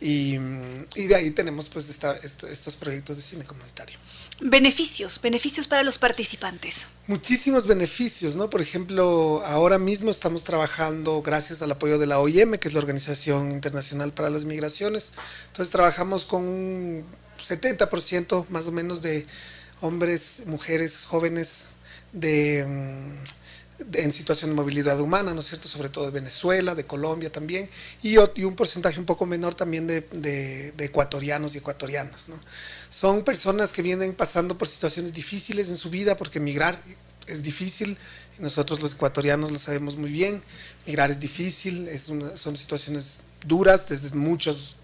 Y, 0.00 0.36
de 0.36 1.14
ahí 1.16 1.32
tenemos 1.32 1.68
pues 1.68 1.88
estos 1.88 2.76
proyectos 2.76 3.16
de 3.16 3.22
cine 3.22 3.44
comunitario. 3.44 3.98
Beneficios, 4.44 5.20
beneficios 5.22 5.68
para 5.68 5.84
los 5.84 5.98
participantes. 5.98 6.86
Muchísimos 7.06 7.68
beneficios, 7.68 8.34
¿no? 8.34 8.50
Por 8.50 8.60
ejemplo, 8.60 9.40
ahora 9.46 9.78
mismo 9.78 10.10
estamos 10.10 10.42
trabajando 10.42 11.22
gracias 11.22 11.62
al 11.62 11.70
apoyo 11.70 11.96
de 11.96 12.08
la 12.08 12.18
OIM, 12.18 12.54
que 12.54 12.66
es 12.66 12.74
la 12.74 12.80
Organización 12.80 13.52
Internacional 13.52 14.12
para 14.12 14.30
las 14.30 14.44
Migraciones. 14.44 15.12
Entonces 15.46 15.70
trabajamos 15.70 16.24
con 16.24 16.42
un 16.42 17.04
70% 17.40 18.48
más 18.48 18.66
o 18.66 18.72
menos 18.72 19.00
de 19.00 19.28
hombres, 19.80 20.42
mujeres, 20.46 21.04
jóvenes 21.04 21.74
de... 22.12 22.66
En 23.94 24.12
situación 24.12 24.50
de 24.50 24.56
movilidad 24.56 25.00
humana, 25.00 25.34
¿no 25.34 25.40
es 25.40 25.46
cierto? 25.46 25.68
Sobre 25.68 25.88
todo 25.88 26.04
de 26.04 26.10
Venezuela, 26.10 26.74
de 26.74 26.84
Colombia 26.84 27.30
también, 27.30 27.68
y, 28.02 28.16
un 28.16 28.54
porcentaje 28.56 28.98
un 28.98 29.06
poco 29.06 29.26
menor 29.26 29.54
también 29.54 29.86
de, 29.86 30.74
ecuatorianos 30.78 31.54
y 31.54 31.58
ecuatorianas, 31.58 32.28
¿no? 32.28 32.38
Son 32.90 33.24
personas 33.24 33.72
que 33.72 33.82
vienen 33.82 34.14
pasando 34.14 34.58
por 34.58 34.68
situaciones 34.68 35.12
difíciles 35.12 35.68
en 35.68 35.76
su 35.76 35.90
vida, 35.90 36.16
porque 36.16 36.40
migrar 36.40 36.80
es 37.26 37.42
difícil, 37.42 37.96
y 38.38 38.42
nosotros 38.42 38.80
los 38.80 38.94
ecuatorianos 38.94 39.50
lo 39.50 39.58
sabemos 39.58 39.96
muy 39.96 40.10
bien, 40.10 40.42
migrar 40.86 41.10
es 41.10 41.20
difícil, 41.20 41.88
es 41.88 42.02
son 42.34 42.56
situaciones 42.56 43.20
duras 43.46 43.88
desde 43.88 44.14
muchos 44.14 44.76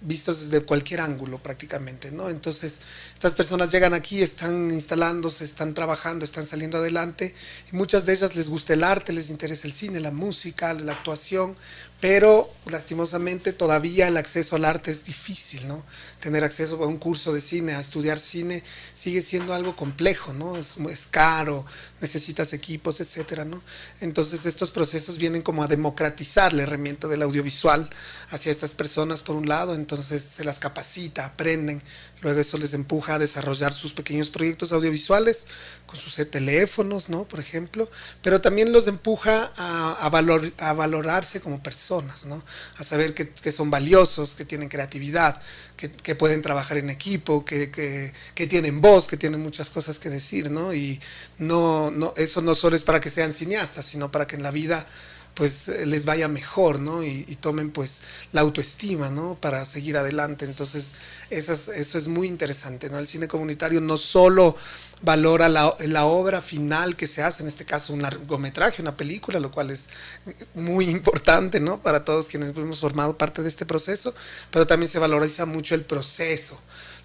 vistos 0.00 0.40
desde 0.50 0.64
cualquier 0.64 1.00
ángulo 1.00 1.38
prácticamente, 1.38 2.10
¿no? 2.10 2.28
Entonces, 2.28 2.80
estas 3.14 3.34
personas 3.34 3.70
llegan 3.70 3.94
aquí, 3.94 4.22
están 4.22 4.70
instalándose, 4.70 5.44
están 5.44 5.74
trabajando, 5.74 6.24
están 6.24 6.46
saliendo 6.46 6.78
adelante, 6.78 7.34
muchas 7.72 8.06
de 8.06 8.14
ellas 8.14 8.36
les 8.36 8.48
gusta 8.48 8.74
el 8.74 8.84
arte, 8.84 9.12
les 9.12 9.30
interesa 9.30 9.66
el 9.66 9.72
cine, 9.72 10.00
la 10.00 10.10
música, 10.10 10.74
la 10.74 10.92
actuación, 10.92 11.56
pero 12.00 12.50
lastimosamente 12.66 13.52
todavía 13.52 14.08
el 14.08 14.16
acceso 14.16 14.56
al 14.56 14.64
arte 14.64 14.90
es 14.90 15.04
difícil, 15.04 15.68
¿no? 15.68 15.84
Tener 16.20 16.44
acceso 16.44 16.82
a 16.82 16.86
un 16.86 16.98
curso 16.98 17.32
de 17.32 17.40
cine, 17.40 17.74
a 17.74 17.80
estudiar 17.80 18.18
cine, 18.18 18.62
sigue 18.94 19.22
siendo 19.22 19.54
algo 19.54 19.74
complejo, 19.74 20.32
¿no? 20.32 20.56
Es, 20.56 20.76
es 20.76 21.06
caro, 21.06 21.64
necesitas 22.00 22.52
equipos, 22.52 23.00
etcétera, 23.00 23.44
¿no? 23.44 23.62
Entonces 24.00 24.46
estos 24.46 24.70
procesos 24.70 25.18
vienen 25.18 25.42
como 25.42 25.62
a 25.62 25.66
democratizar 25.68 26.52
la 26.52 26.62
herramienta 26.62 27.08
del 27.08 27.22
audiovisual 27.22 27.90
hacia 28.30 28.52
estas 28.52 28.72
personas 28.72 29.22
por 29.22 29.36
un 29.36 29.48
lado, 29.48 29.74
entonces 29.74 30.22
se 30.22 30.44
las 30.44 30.58
capacita, 30.58 31.24
aprenden, 31.24 31.82
luego 32.20 32.40
eso 32.40 32.58
les 32.58 32.74
empuja 32.74 33.14
a 33.14 33.18
desarrollar 33.18 33.72
sus 33.72 33.92
pequeños 33.92 34.30
proyectos 34.30 34.72
audiovisuales 34.72 35.46
con 35.86 35.98
sus 35.98 36.16
teléfonos, 36.30 37.08
¿no? 37.08 37.24
Por 37.24 37.40
ejemplo, 37.40 37.90
pero 38.22 38.40
también 38.40 38.72
los 38.72 38.86
empuja 38.86 39.50
a, 39.56 40.08
valor, 40.08 40.52
a 40.58 40.72
valorarse 40.72 41.40
como 41.40 41.62
personas 41.62 42.26
¿no? 42.26 42.42
A 42.76 42.84
saber 42.84 43.14
que, 43.14 43.52
son 43.52 43.70
valiosos, 43.70 44.34
que 44.34 44.44
tienen 44.44 44.68
creatividad, 44.68 45.40
que, 45.76 46.14
pueden 46.14 46.42
trabajar 46.42 46.76
en 46.76 46.90
equipo, 46.90 47.44
que, 47.44 47.70
que, 47.70 48.46
tienen 48.46 48.80
voz, 48.80 49.06
que 49.06 49.16
tienen 49.16 49.40
muchas 49.40 49.70
cosas 49.70 49.98
que 49.98 50.10
decir, 50.10 50.50
¿no? 50.50 50.74
Y 50.74 51.00
no, 51.38 51.90
no, 51.90 52.12
eso 52.16 52.42
no 52.42 52.54
solo 52.54 52.76
es 52.76 52.82
para 52.82 53.00
que 53.00 53.10
sean 53.10 53.32
cineastas, 53.32 53.86
sino 53.86 54.12
para 54.12 54.26
que 54.26 54.36
en 54.36 54.42
la 54.42 54.50
vida 54.50 54.86
pues 55.34 55.68
eh, 55.68 55.86
les 55.86 56.04
vaya 56.04 56.28
mejor, 56.28 56.80
¿no? 56.80 57.02
Y, 57.02 57.24
tomen 57.40 57.70
pues 57.70 58.02
la 58.32 58.42
autoestima, 58.42 59.10
¿no? 59.10 59.36
Para 59.40 59.64
seguir 59.64 59.96
adelante. 59.96 60.44
Entonces, 60.44 60.92
eso 61.30 61.52
es, 61.72 62.08
muy 62.08 62.28
interesante, 62.28 62.90
¿no? 62.90 62.98
El 62.98 63.06
cine 63.06 63.28
comunitario 63.28 63.80
no 63.80 63.96
solo 63.96 64.56
valora 65.02 65.48
la, 65.48 66.04
obra 66.04 66.42
final 66.42 66.96
que 66.96 67.06
se 67.06 67.22
hace, 67.22 67.42
en 67.42 67.48
este 67.48 67.64
caso 67.64 67.94
un 67.94 68.02
largometraje, 68.02 68.82
una 68.82 68.96
película, 68.96 69.40
lo 69.40 69.50
cual 69.50 69.70
es 69.70 69.88
muy 70.54 70.90
importante, 70.90 71.60
¿no? 71.60 71.80
Para 71.80 72.04
todos 72.04 72.26
quienes 72.26 72.50
hemos 72.50 72.80
formado 72.80 73.16
parte 73.16 73.42
de 73.42 73.48
este 73.48 73.64
proceso, 73.64 74.14
pero 74.50 74.66
también 74.66 74.90
se 74.90 74.98
valoriza 74.98 75.46
mucho 75.46 75.74
el 75.74 75.84
proceso, 75.84 76.60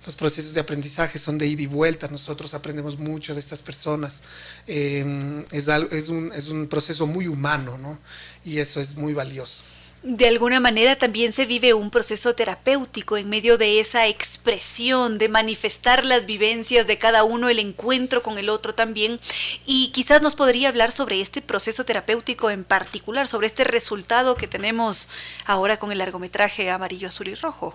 los 0.05 0.15
procesos 0.15 0.53
de 0.53 0.59
aprendizaje 0.59 1.17
son 1.17 1.37
de 1.37 1.47
ida 1.47 1.63
y 1.63 1.67
vuelta, 1.67 2.07
nosotros 2.07 2.53
aprendemos 2.53 2.97
mucho 2.97 3.33
de 3.33 3.39
estas 3.39 3.61
personas. 3.61 4.21
Em, 4.67 5.43
es, 5.51 5.67
es, 5.67 6.09
un, 6.09 6.31
es 6.31 6.49
un 6.49 6.67
proceso 6.67 7.07
muy 7.07 7.27
humano, 7.27 7.77
¿no? 7.77 7.97
Y 8.43 8.59
eso 8.59 8.79
es 8.79 8.95
muy 8.95 9.13
valioso 9.13 9.61
de 10.05 10.27
alguna 10.27 10.59
manera 10.59 10.99
también 10.99 11.33
se 11.33 11.47
vive 11.47 11.73
un 11.73 11.89
proceso 11.89 12.35
terapéutico 12.35 13.17
en 13.17 13.27
medio 13.27 13.57
de 13.57 13.79
esa 13.79 14.05
expresión, 14.05 15.17
de 15.17 15.29
manifestar 15.29 16.05
las 16.05 16.27
vivencias 16.27 16.85
de 16.85 16.99
cada 16.99 17.23
uno, 17.23 17.49
el 17.49 17.57
encuentro 17.57 18.21
con 18.21 18.37
el 18.37 18.49
otro 18.49 18.75
también. 18.75 19.19
Y 19.65 19.91
quizás 19.93 20.21
nos 20.21 20.35
podría 20.35 20.69
hablar 20.69 20.91
sobre 20.91 21.21
este 21.21 21.41
proceso 21.41 21.85
terapéutico 21.85 22.51
en 22.51 22.63
particular, 22.63 23.27
sobre 23.27 23.47
este 23.47 23.63
resultado 23.63 24.35
que 24.35 24.47
tenemos 24.47 25.09
ahora 25.45 25.77
con 25.77 25.91
el 25.91 25.97
largometraje 25.97 26.69
amarillo, 26.69 27.07
azul 27.07 27.29
y 27.29 27.35
rojo. 27.35 27.73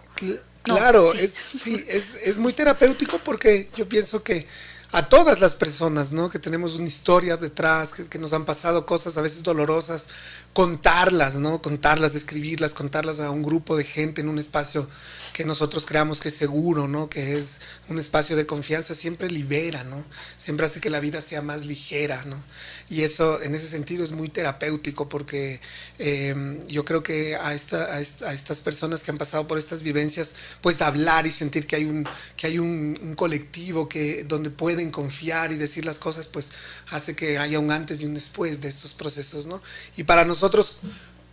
Claro, 0.63 1.13
Es, 1.15 1.33
sí, 1.33 1.85
es, 1.89 2.15
es 2.23 2.39
muy 2.39 2.53
terapéutico 2.53 3.19
porque 3.25 3.71
yo 3.77 3.89
pienso 3.89 4.23
que 4.23 4.47
a 4.93 5.09
todas 5.09 5.41
las 5.41 5.55
personas, 5.55 6.11
¿no? 6.11 6.31
Que 6.31 6.39
tenemos 6.39 6.75
una 6.75 6.89
historia 6.89 7.37
detrás, 7.37 7.93
que, 7.93 8.09
que, 8.09 8.19
nos 8.19 8.33
han 8.33 8.45
pasado 8.45 8.87
cosas 8.87 9.17
a 9.17 9.23
veces 9.23 9.43
dolorosas, 9.43 10.09
contarlas, 10.53 11.37
¿no? 11.37 11.63
Contarlas, 11.63 12.13
describirlas, 12.13 12.75
contarlas 12.75 13.21
a 13.21 13.31
un 13.31 13.43
grupo 13.43 13.77
de 13.77 13.85
gente 13.85 14.21
en 14.21 14.29
un 14.29 14.39
espacio 14.39 14.89
que 15.33 15.45
nosotros 15.45 15.87
creamos 15.87 16.21
que 16.21 16.29
es 16.29 16.37
seguro, 16.37 16.89
¿no? 16.89 17.09
Que 17.09 17.39
es 17.39 17.61
un 17.91 17.99
espacio 17.99 18.37
de 18.37 18.47
confianza, 18.47 18.95
siempre 18.95 19.29
libera, 19.29 19.83
¿no? 19.83 20.05
Siempre 20.37 20.65
hace 20.65 20.81
que 20.81 20.91
la 20.91 21.01
vida 21.01 21.21
sea 21.21 21.43
más 21.43 21.67
ligera, 21.67 22.25
¿no? 22.25 22.41
Y 22.89 23.03
eso, 23.03 23.43
en 23.43 23.55
ese 23.55 23.69
sentido, 23.69 24.05
es 24.05 24.13
muy 24.13 24.29
terapéutico 24.29 25.09
porque 25.09 25.61
eh, 25.99 26.63
yo 26.69 26.85
creo 26.85 27.03
que 27.03 27.35
a, 27.35 27.53
esta, 27.53 27.97
a, 27.97 28.01
estas 28.01 28.59
personas 28.59 29.03
que 29.03 29.11
han 29.11 29.19
pasado 29.19 29.49
por 29.49 29.59
estas 29.59 29.83
vivencias, 29.83 30.35
pues 30.61 30.81
hablar 30.83 31.27
y 31.27 31.33
sentir 31.33 31.67
que 31.67 31.77
hay 31.77 31.85
un, 31.85 32.07
que 32.37 32.47
hay 32.47 32.59
un, 32.61 32.97
un 33.03 33.15
colectivo 33.17 33.89
que, 33.89 34.23
donde 34.23 34.51
pueden 34.51 34.93
confiar 34.93 35.51
y 35.51 35.57
decir 35.57 35.85
las 35.85 35.99
cosas, 35.99 36.29
pues 36.29 36.51
hace 36.91 37.17
que 37.17 37.39
haya 37.39 37.59
un 37.59 37.73
antes 37.73 38.01
y 38.01 38.07
un 38.07 38.15
después 38.15 38.61
de 38.61 38.69
estos 38.69 38.95
procesos, 38.95 39.47
¿no? 39.47 39.61
Y 39.97 40.05
para 40.05 40.25
nosotros 40.25 40.79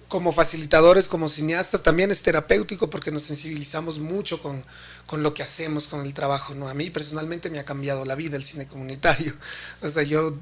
como 0.08 0.32
facilitadores, 0.32 1.08
como 1.08 1.28
cineastas, 1.28 1.84
también 1.84 2.12
es 2.12 2.22
terapéutico 2.22 2.90
porque 2.90 3.12
nos 3.12 3.24
sensibilizamos 3.24 4.00
mucho 4.00 4.42
con, 4.42 4.64
con, 5.08 5.24
lo 5.24 5.34
que 5.34 5.42
hacemos, 5.42 5.88
con 5.88 6.06
el 6.06 6.14
trabajo. 6.14 6.54
¿no? 6.54 6.70
A 6.70 6.76
mí 6.76 6.92
personalmente 6.92 7.50
me 7.50 7.60
ha 7.60 7.66
cambiado 7.66 8.06
la 8.06 8.16
vida 8.16 8.36
el 8.36 8.44
cine 8.44 8.68
comunitario. 8.68 9.34
O 9.82 9.90
sea, 9.90 10.04
yo, 10.04 10.38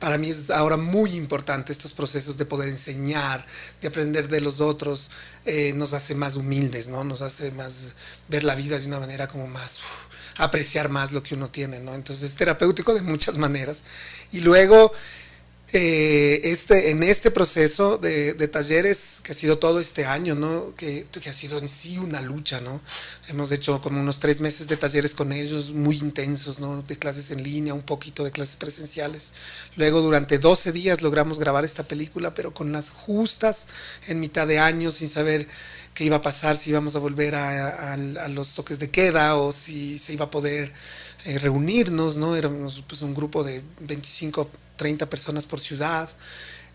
para 0.00 0.18
mí 0.18 0.30
es 0.30 0.50
ahora 0.50 0.76
muy 0.76 1.14
importante 1.14 1.72
estos 1.72 1.92
procesos 1.92 2.36
de 2.36 2.46
poder 2.46 2.68
enseñar, 2.68 3.46
de 3.80 3.88
aprender 3.88 4.28
de 4.28 4.40
los 4.40 4.60
otros, 4.60 5.10
eh, 5.44 5.72
nos 5.74 5.92
hace 5.92 6.14
más 6.14 6.36
humildes, 6.36 6.88
¿no? 6.88 7.04
Nos 7.04 7.20
hace 7.20 7.52
más 7.52 7.94
ver 8.28 8.42
la 8.42 8.54
vida 8.54 8.78
de 8.78 8.86
una 8.86 8.98
manera 8.98 9.28
como 9.28 9.46
más... 9.46 9.80
apreciar 10.38 10.88
más 10.88 11.12
lo 11.12 11.22
que 11.22 11.34
uno 11.34 11.50
tiene, 11.50 11.80
¿no? 11.80 11.94
Entonces 11.94 12.30
es 12.30 12.36
terapéutico 12.36 12.94
de 12.94 13.02
muchas 13.02 13.36
maneras. 13.46 13.82
Y 14.32 14.40
luego 14.40 14.92
eh, 15.72 16.40
este, 16.44 16.90
en 16.90 17.02
este 17.04 17.30
proceso 17.30 17.96
de, 17.96 18.34
talleres 18.48 19.20
que 19.22 19.32
ha 19.32 19.34
sido 19.34 19.58
todo 19.58 19.78
este 19.78 20.04
año, 20.04 20.34
¿no? 20.34 20.74
Que, 20.74 21.06
que, 21.10 21.30
ha 21.30 21.34
sido 21.34 21.58
en 21.58 21.68
sí 21.68 21.98
una 21.98 22.20
lucha, 22.20 22.60
¿no? 22.60 22.80
Hemos 23.28 23.52
hecho 23.52 23.80
como 23.80 24.00
unos 24.00 24.18
tres 24.18 24.40
meses 24.40 24.66
de 24.66 24.76
talleres 24.76 25.14
con 25.14 25.32
ellos, 25.32 25.72
muy 25.72 25.98
intensos, 25.98 26.58
¿no? 26.58 26.82
De 26.82 26.98
clases 26.98 27.30
en 27.30 27.42
línea, 27.44 27.72
un 27.72 27.82
poquito 27.82 28.24
de 28.24 28.32
clases 28.32 28.56
presenciales. 28.56 29.32
Luego, 29.76 30.00
durante 30.00 30.38
12 30.38 30.72
días 30.72 31.02
logramos 31.02 31.38
grabar 31.38 31.64
esta 31.64 31.84
película, 31.84 32.34
pero 32.34 32.52
con 32.52 32.72
las 32.72 32.90
justas 32.90 33.66
en 34.08 34.18
mitad 34.18 34.48
de 34.48 34.58
año, 34.58 34.90
sin 34.90 35.08
saber 35.08 35.46
qué 35.94 36.04
iba 36.04 36.16
a 36.16 36.22
pasar, 36.22 36.56
si 36.56 36.70
íbamos 36.70 36.96
a 36.96 36.98
volver 36.98 37.36
a, 37.36 37.94
a 37.94 38.28
los 38.28 38.54
toques 38.54 38.78
de 38.80 38.90
queda 38.90 39.36
o 39.36 39.52
si 39.52 39.98
se 39.98 40.14
iba 40.14 40.24
a 40.24 40.30
poder 40.30 40.72
eh, 41.26 41.38
reunirnos, 41.38 42.16
¿no? 42.16 42.34
Éramos 42.34 42.82
pues, 42.88 43.02
un 43.02 43.14
grupo 43.14 43.44
de 43.44 43.62
25 43.80 44.48
30 44.80 45.10
personas 45.10 45.44
por 45.44 45.60
ciudad 45.60 46.08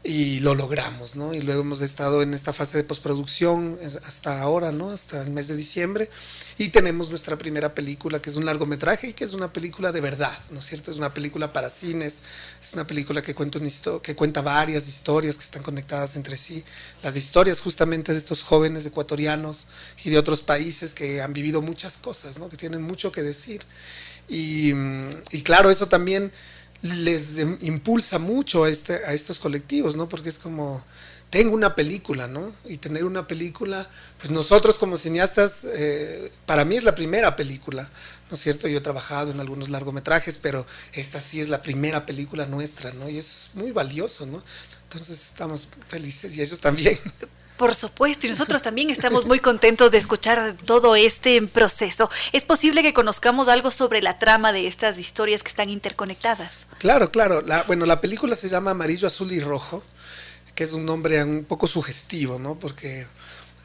y 0.03 0.40
lo 0.41 0.53
logramos, 0.53 1.15
¿no? 1.15 1.34
Y 1.34 1.41
luego 1.41 1.61
hemos 1.61 1.82
estado 1.82 2.22
en 2.22 2.36
esta 2.36 2.53
fase 2.53 2.77
de 2.77 2.84
postproducción 2.84 3.80
hasta 4.06 4.40
ahora, 4.40 4.72
¿no? 4.72 4.91
Hasta 4.91 5.23
el 5.23 5.32
mes 5.32 5.48
de 5.48 5.56
diciembre. 5.56 6.11
Y 6.60 6.69
tenemos 6.69 7.10
nuestra 7.10 7.36
primera 7.36 7.73
película, 7.73 8.22
que 8.22 8.30
es 8.30 8.36
un 8.36 8.45
largometraje 8.45 9.07
y 9.07 9.14
que 9.14 9.23
es 9.23 9.34
una 9.34 9.52
película 9.52 9.91
de 9.91 10.02
verdad, 10.02 10.38
¿no 10.52 10.60
es 10.60 10.68
cierto? 10.68 10.91
Es 10.91 10.98
una 10.98 11.15
película 11.15 11.52
para 11.52 11.72
cines, 11.72 12.19
es 12.61 12.73
una 12.76 12.86
película 12.86 13.23
que 13.23 13.34
cuenta, 13.34 13.60
que 14.03 14.15
cuenta 14.15 14.44
varias 14.44 14.88
historias 14.88 15.38
que 15.38 15.45
están 15.45 15.64
conectadas 15.64 16.15
entre 16.15 16.38
sí. 16.38 16.64
Las 17.02 17.15
historias 17.15 17.60
justamente 17.60 18.11
de 18.11 18.19
estos 18.19 18.44
jóvenes 18.44 18.86
ecuatorianos 18.86 19.65
y 20.03 20.11
de 20.11 20.19
otros 20.19 20.41
países 20.41 20.94
que 20.94 21.23
han 21.23 21.34
vivido 21.34 21.64
muchas 21.64 21.98
cosas, 21.98 22.38
¿no? 22.38 22.49
Que 22.49 22.57
tienen 22.57 22.84
mucho 22.84 23.11
que 23.11 23.23
decir. 23.23 23.64
Y, 24.30 24.72
y 25.32 25.41
claro, 25.41 25.72
eso 25.72 25.88
también 25.88 26.32
les 26.86 27.38
impulsa 27.62 28.20
mucho 28.20 28.64
a, 28.64 28.70
este, 28.70 28.94
a 29.06 29.14
estos 29.14 29.40
colectivos, 29.40 29.95
¿no? 29.95 30.07
Porque 30.07 30.30
es 30.30 30.38
como, 30.38 30.84
tengo 31.30 31.53
una 31.53 31.76
película, 31.76 32.28
¿no? 32.28 32.53
Y 32.66 32.78
tener 32.78 33.03
una 33.03 33.28
película, 33.28 33.90
pues 34.20 34.32
nosotros 34.32 34.78
como 34.78 34.98
cineastas, 34.98 35.66
eh, 35.74 36.32
para 36.45 36.66
mí 36.66 36.76
es 36.76 36.84
la 36.84 36.95
primera 36.95 37.36
película, 37.36 37.90
¿no 38.30 38.36
es 38.36 38.41
cierto? 38.41 38.68
Yo 38.68 38.78
he 38.78 38.82
trabajado 38.82 39.32
en 39.32 39.40
algunos 39.40 39.70
largometrajes, 39.70 40.38
pero 40.41 40.66
esta 40.94 41.22
sí 41.22 41.41
es 41.41 41.49
la 41.49 41.62
primera 41.62 42.06
película 42.06 42.45
nuestra, 42.45 42.94
¿no? 42.94 43.10
Y 43.10 43.18
es 43.18 43.49
muy 43.53 43.72
valioso, 43.72 44.26
¿no? 44.26 44.44
Entonces 44.84 45.28
estamos 45.30 45.68
felices 45.88 46.36
y 46.36 46.41
ellos 46.41 46.60
también. 46.60 46.99
Por 47.57 47.73
supuesto, 47.73 48.27
y 48.27 48.30
nosotros 48.30 48.61
también 48.61 48.90
estamos 48.90 49.26
muy 49.26 49.40
contentos 49.40 49.90
de 49.91 49.98
escuchar 49.98 50.57
todo 50.65 50.95
este 50.95 51.41
proceso. 51.41 52.10
¿Es 52.34 52.44
posible 52.44 52.84
que 52.84 52.94
conozcamos 52.94 53.48
algo 53.48 53.72
sobre 53.72 54.02
la 54.02 54.19
trama 54.19 54.52
de 54.52 54.68
estas 54.68 54.99
historias 54.99 55.41
que 55.41 55.49
están 55.49 55.69
interconectadas? 55.69 56.68
Claro, 56.80 57.11
claro. 57.11 57.41
La, 57.41 57.64
bueno, 57.64 57.86
la 57.86 58.02
película 58.02 58.36
se 58.36 58.49
llama 58.49 58.72
Amarillo, 58.72 59.07
Azul 59.07 59.32
y 59.32 59.40
Rojo, 59.40 59.84
que 60.53 60.65
es 60.65 60.73
un 60.73 60.86
nombre 60.86 61.23
un 61.23 61.45
poco 61.45 61.68
sugestivo, 61.68 62.40
¿no? 62.40 62.56
Porque 62.56 63.07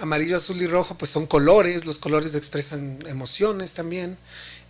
amarillo, 0.01 0.37
azul 0.37 0.61
y 0.61 0.67
rojo 0.67 0.97
pues 0.97 1.11
son 1.11 1.27
colores, 1.27 1.87
los 1.87 1.99
colores 1.99 2.35
expresan 2.35 2.99
emociones 3.07 3.75
también. 3.75 4.17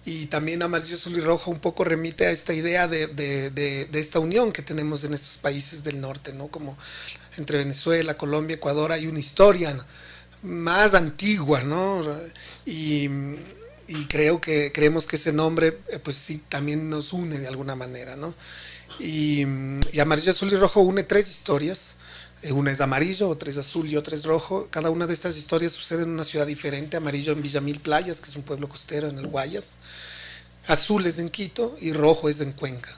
Y 0.07 0.27
también 0.27 0.63
amarillo, 0.63 0.97
azul 0.97 1.17
y 1.17 1.21
rojo 1.21 1.51
un 1.51 1.61
poco 1.61 1.85
remite 1.85 2.27
a 2.27 2.31
esta 2.31 2.55
idea 2.55 2.89
de, 2.89 3.07
de, 3.07 3.51
de, 3.51 3.85
de, 3.85 4.01
esta 4.01 4.19
unión 4.19 4.51
que 4.51 4.63
tenemos 4.63 5.05
en 5.05 5.13
estos 5.13 5.37
países 5.37 5.85
del 5.85 6.01
norte, 6.01 6.33
¿no? 6.33 6.49
Como 6.49 6.79
entre 7.37 7.59
Venezuela, 7.59 8.17
Colombia, 8.17 8.57
Ecuador, 8.57 8.93
hay 8.93 9.07
una 9.07 9.21
historia 9.21 9.77
más 10.43 10.95
antigua, 10.95 11.63
¿no? 11.63 12.03
Y, 12.67 13.09
creo 14.09 14.41
que 14.41 14.71
creemos 14.73 15.07
que 15.07 15.17
ese 15.17 15.33
nombre, 15.33 15.79
eh, 15.89 15.99
pues 15.99 16.17
sí, 16.17 16.41
también 16.49 16.89
nos 16.89 17.13
une 17.13 17.39
de 17.39 17.49
alguna 17.49 17.75
manera, 17.75 18.17
¿no? 18.17 18.35
Y, 19.01 19.45
Amarillo, 20.01 20.31
Azul 20.31 20.53
y 20.53 20.57
Rojo 20.57 20.81
une 20.81 21.03
tres 21.03 21.29
historias. 21.29 21.97
Eh, 22.43 22.53
una 22.53 22.71
es 22.71 22.81
amarillo, 22.81 23.29
otra 23.29 23.51
es 23.51 23.59
azul 23.59 23.87
y 23.89 23.97
otra 23.97 24.17
es 24.17 24.25
rojo. 24.25 24.69
Cada 24.71 24.89
una 24.89 25.07
de 25.07 25.13
estas 25.13 25.37
historias 25.37 25.73
sucede 25.73 26.05
en 26.05 26.11
una 26.11 26.25
ciudad 26.25 26.47
diferente. 26.47 26.97
Amarillo 26.97 27.33
en 27.33 27.43
Villamil 27.43 27.81
Playas, 27.81 28.21
que 28.21 28.31
es 28.31 28.37
un 28.37 28.43
pueblo 28.43 28.69
costero 28.69 29.09
en 29.09 29.19
el 29.19 29.27
Guayas. 29.27 29.77
Azul 30.67 31.05
es 31.07 31.19
en 31.19 31.29
Quito 31.29 31.77
y 31.81 31.93
rojo 31.93 32.29
es 32.29 32.41
en 32.41 32.53
Cuenca. 32.53 32.97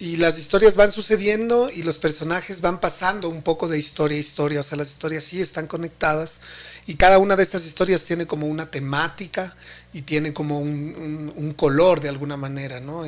Y, 0.00 0.16
las 0.16 0.38
historias 0.38 0.76
van 0.76 0.92
sucediendo 0.92 1.70
y 1.70 1.82
los 1.82 1.98
personajes 1.98 2.62
van 2.62 2.80
pasando 2.80 3.28
un 3.28 3.42
poco 3.42 3.68
de 3.68 3.78
historia 3.78 4.16
a 4.16 4.20
historia, 4.20 4.60
o 4.60 4.62
sea, 4.62 4.78
las 4.78 4.88
historias 4.88 5.24
sí 5.24 5.42
están 5.42 5.66
conectadas 5.66 6.40
y 6.86 6.94
cada 6.94 7.18
una 7.18 7.36
de 7.36 7.42
estas 7.42 7.66
historias 7.66 8.04
tiene 8.04 8.26
como 8.26 8.46
una 8.46 8.70
temática 8.70 9.54
y 9.92 10.02
tiene 10.02 10.32
como 10.32 10.60
un, 10.60 11.54
color 11.56 12.00
de 12.00 12.08
alguna 12.08 12.36
manera, 12.36 12.80
¿no? 12.80 13.02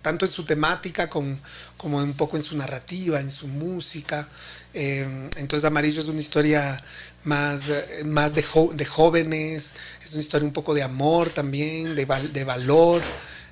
tanto 0.00 0.24
en 0.24 0.32
su 0.32 0.44
temática 0.44 1.10
como, 1.10 1.38
como 1.76 1.98
un 1.98 2.14
poco 2.14 2.36
en 2.38 2.42
su 2.42 2.56
narrativa, 2.56 3.20
en 3.20 3.30
su 3.30 3.48
música. 3.48 4.28
Eh, 4.72 5.06
entonces 5.36 5.64
Amarillo 5.64 6.00
es 6.00 6.08
una 6.08 6.20
historia 6.20 6.82
más, 7.24 7.62
más 8.06 8.34
de, 8.34 8.44
de, 8.74 8.84
jóvenes, 8.86 9.74
es 10.02 10.12
una 10.12 10.22
historia 10.22 10.46
un 10.46 10.54
poco 10.54 10.72
de 10.72 10.82
amor 10.82 11.28
también, 11.28 11.94
de, 11.94 12.06
de 12.32 12.44
valor. 12.44 13.02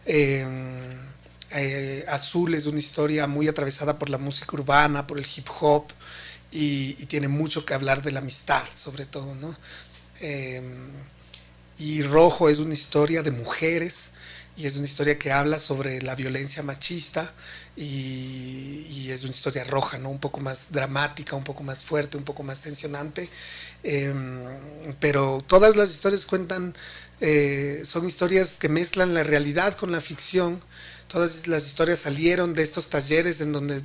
Eh, 0.06 1.03
eh, 1.55 2.05
Azul 2.09 2.55
es 2.55 2.66
una 2.66 2.81
historia 2.81 3.26
muy 3.26 3.48
atravesada 3.48 3.98
por 3.98 4.10
la 4.10 4.18
música 4.18 4.48
urbana, 4.52 5.06
por 5.06 5.18
el 5.18 5.26
hip 5.36 5.48
hop 5.60 5.86
y, 6.51 6.94
tiene 7.06 7.28
mucho 7.28 7.64
que 7.64 7.74
hablar 7.74 8.02
de 8.02 8.12
la 8.12 8.20
amistad, 8.20 8.62
sobre 8.74 9.06
todo, 9.06 9.35
¿no? 9.36 9.56
Em, 10.20 10.90
y 11.78 12.02
Rojo 12.02 12.48
es 12.48 12.59
una 12.59 12.74
historia 12.74 13.22
de 13.22 13.31
mujeres 13.31 14.10
y 14.56 14.66
es 14.66 14.76
una 14.76 14.86
historia 14.86 15.18
que 15.18 15.32
habla 15.32 15.59
sobre 15.59 16.01
la 16.02 16.14
violencia 16.14 16.62
machista 16.62 17.32
y, 17.76 19.10
es 19.10 19.22
una 19.22 19.31
historia 19.31 19.62
roja, 19.64 19.98
¿no? 19.98 20.10
Un 20.10 20.18
poco 20.18 20.40
más 20.40 20.72
dramática, 20.72 21.36
un 21.36 21.44
poco 21.44 21.62
más 21.62 21.85
fuerte, 21.85 22.16
un 22.16 22.24
poco 22.24 22.43
más 22.43 22.62
tensionante. 22.62 23.28
Em, 23.85 24.44
pero 25.01 25.44
todas 25.47 25.76
las 25.76 25.90
historias 25.90 26.26
cuentan, 26.26 26.74
eh, 27.20 27.82
son 27.85 28.06
historias 28.06 28.59
que 28.59 28.68
mezclan 28.68 29.14
la 29.14 29.22
realidad 29.22 29.76
con 29.76 29.93
la 29.93 30.01
ficción. 30.01 30.60
Todas 31.14 31.46
las 31.46 31.64
historias 31.64 32.00
salieron 32.00 32.54
de 32.54 32.64
estos 32.64 32.90
talleres 32.90 33.40
en 33.40 33.52
donde 33.52 33.84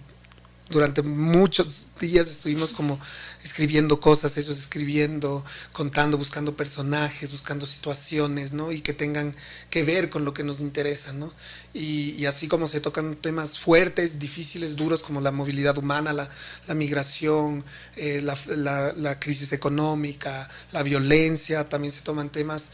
durante 0.68 1.04
muchos 1.04 1.90
días 2.00 2.26
estuvimos 2.26 2.74
como 2.74 3.00
escribiendo 3.44 4.00
cosas, 4.00 4.36
ellos 4.38 4.58
escribiendo, 4.58 5.46
contando, 5.72 6.18
buscando 6.18 6.56
personajes, 6.58 7.32
buscando 7.32 7.68
situaciones, 7.68 8.52
¿no? 8.52 8.72
Y 8.72 8.82
que 8.82 8.94
tengan 8.94 9.36
que 9.70 9.84
ver 9.84 10.10
con 10.10 10.26
lo 10.26 10.34
que 10.34 10.44
nos 10.44 10.60
interesa, 10.60 11.14
¿no? 11.14 11.32
Y, 11.72 12.26
así 12.26 12.48
como 12.48 12.68
se 12.68 12.82
tocan 12.82 13.14
temas 13.14 13.60
fuertes, 13.60 14.18
difíciles, 14.18 14.76
duros, 14.76 15.04
como 15.04 15.22
la 15.22 15.32
movilidad 15.32 15.78
humana, 15.78 16.14
la, 16.14 16.30
migración, 16.74 17.64
eh, 17.96 18.24
la, 18.24 18.94
la 18.96 19.20
crisis 19.20 19.54
económica, 19.54 20.50
la 20.72 20.82
violencia, 20.82 21.70
también 21.70 21.94
se 21.94 22.02
toman 22.02 22.30
temas 22.30 22.72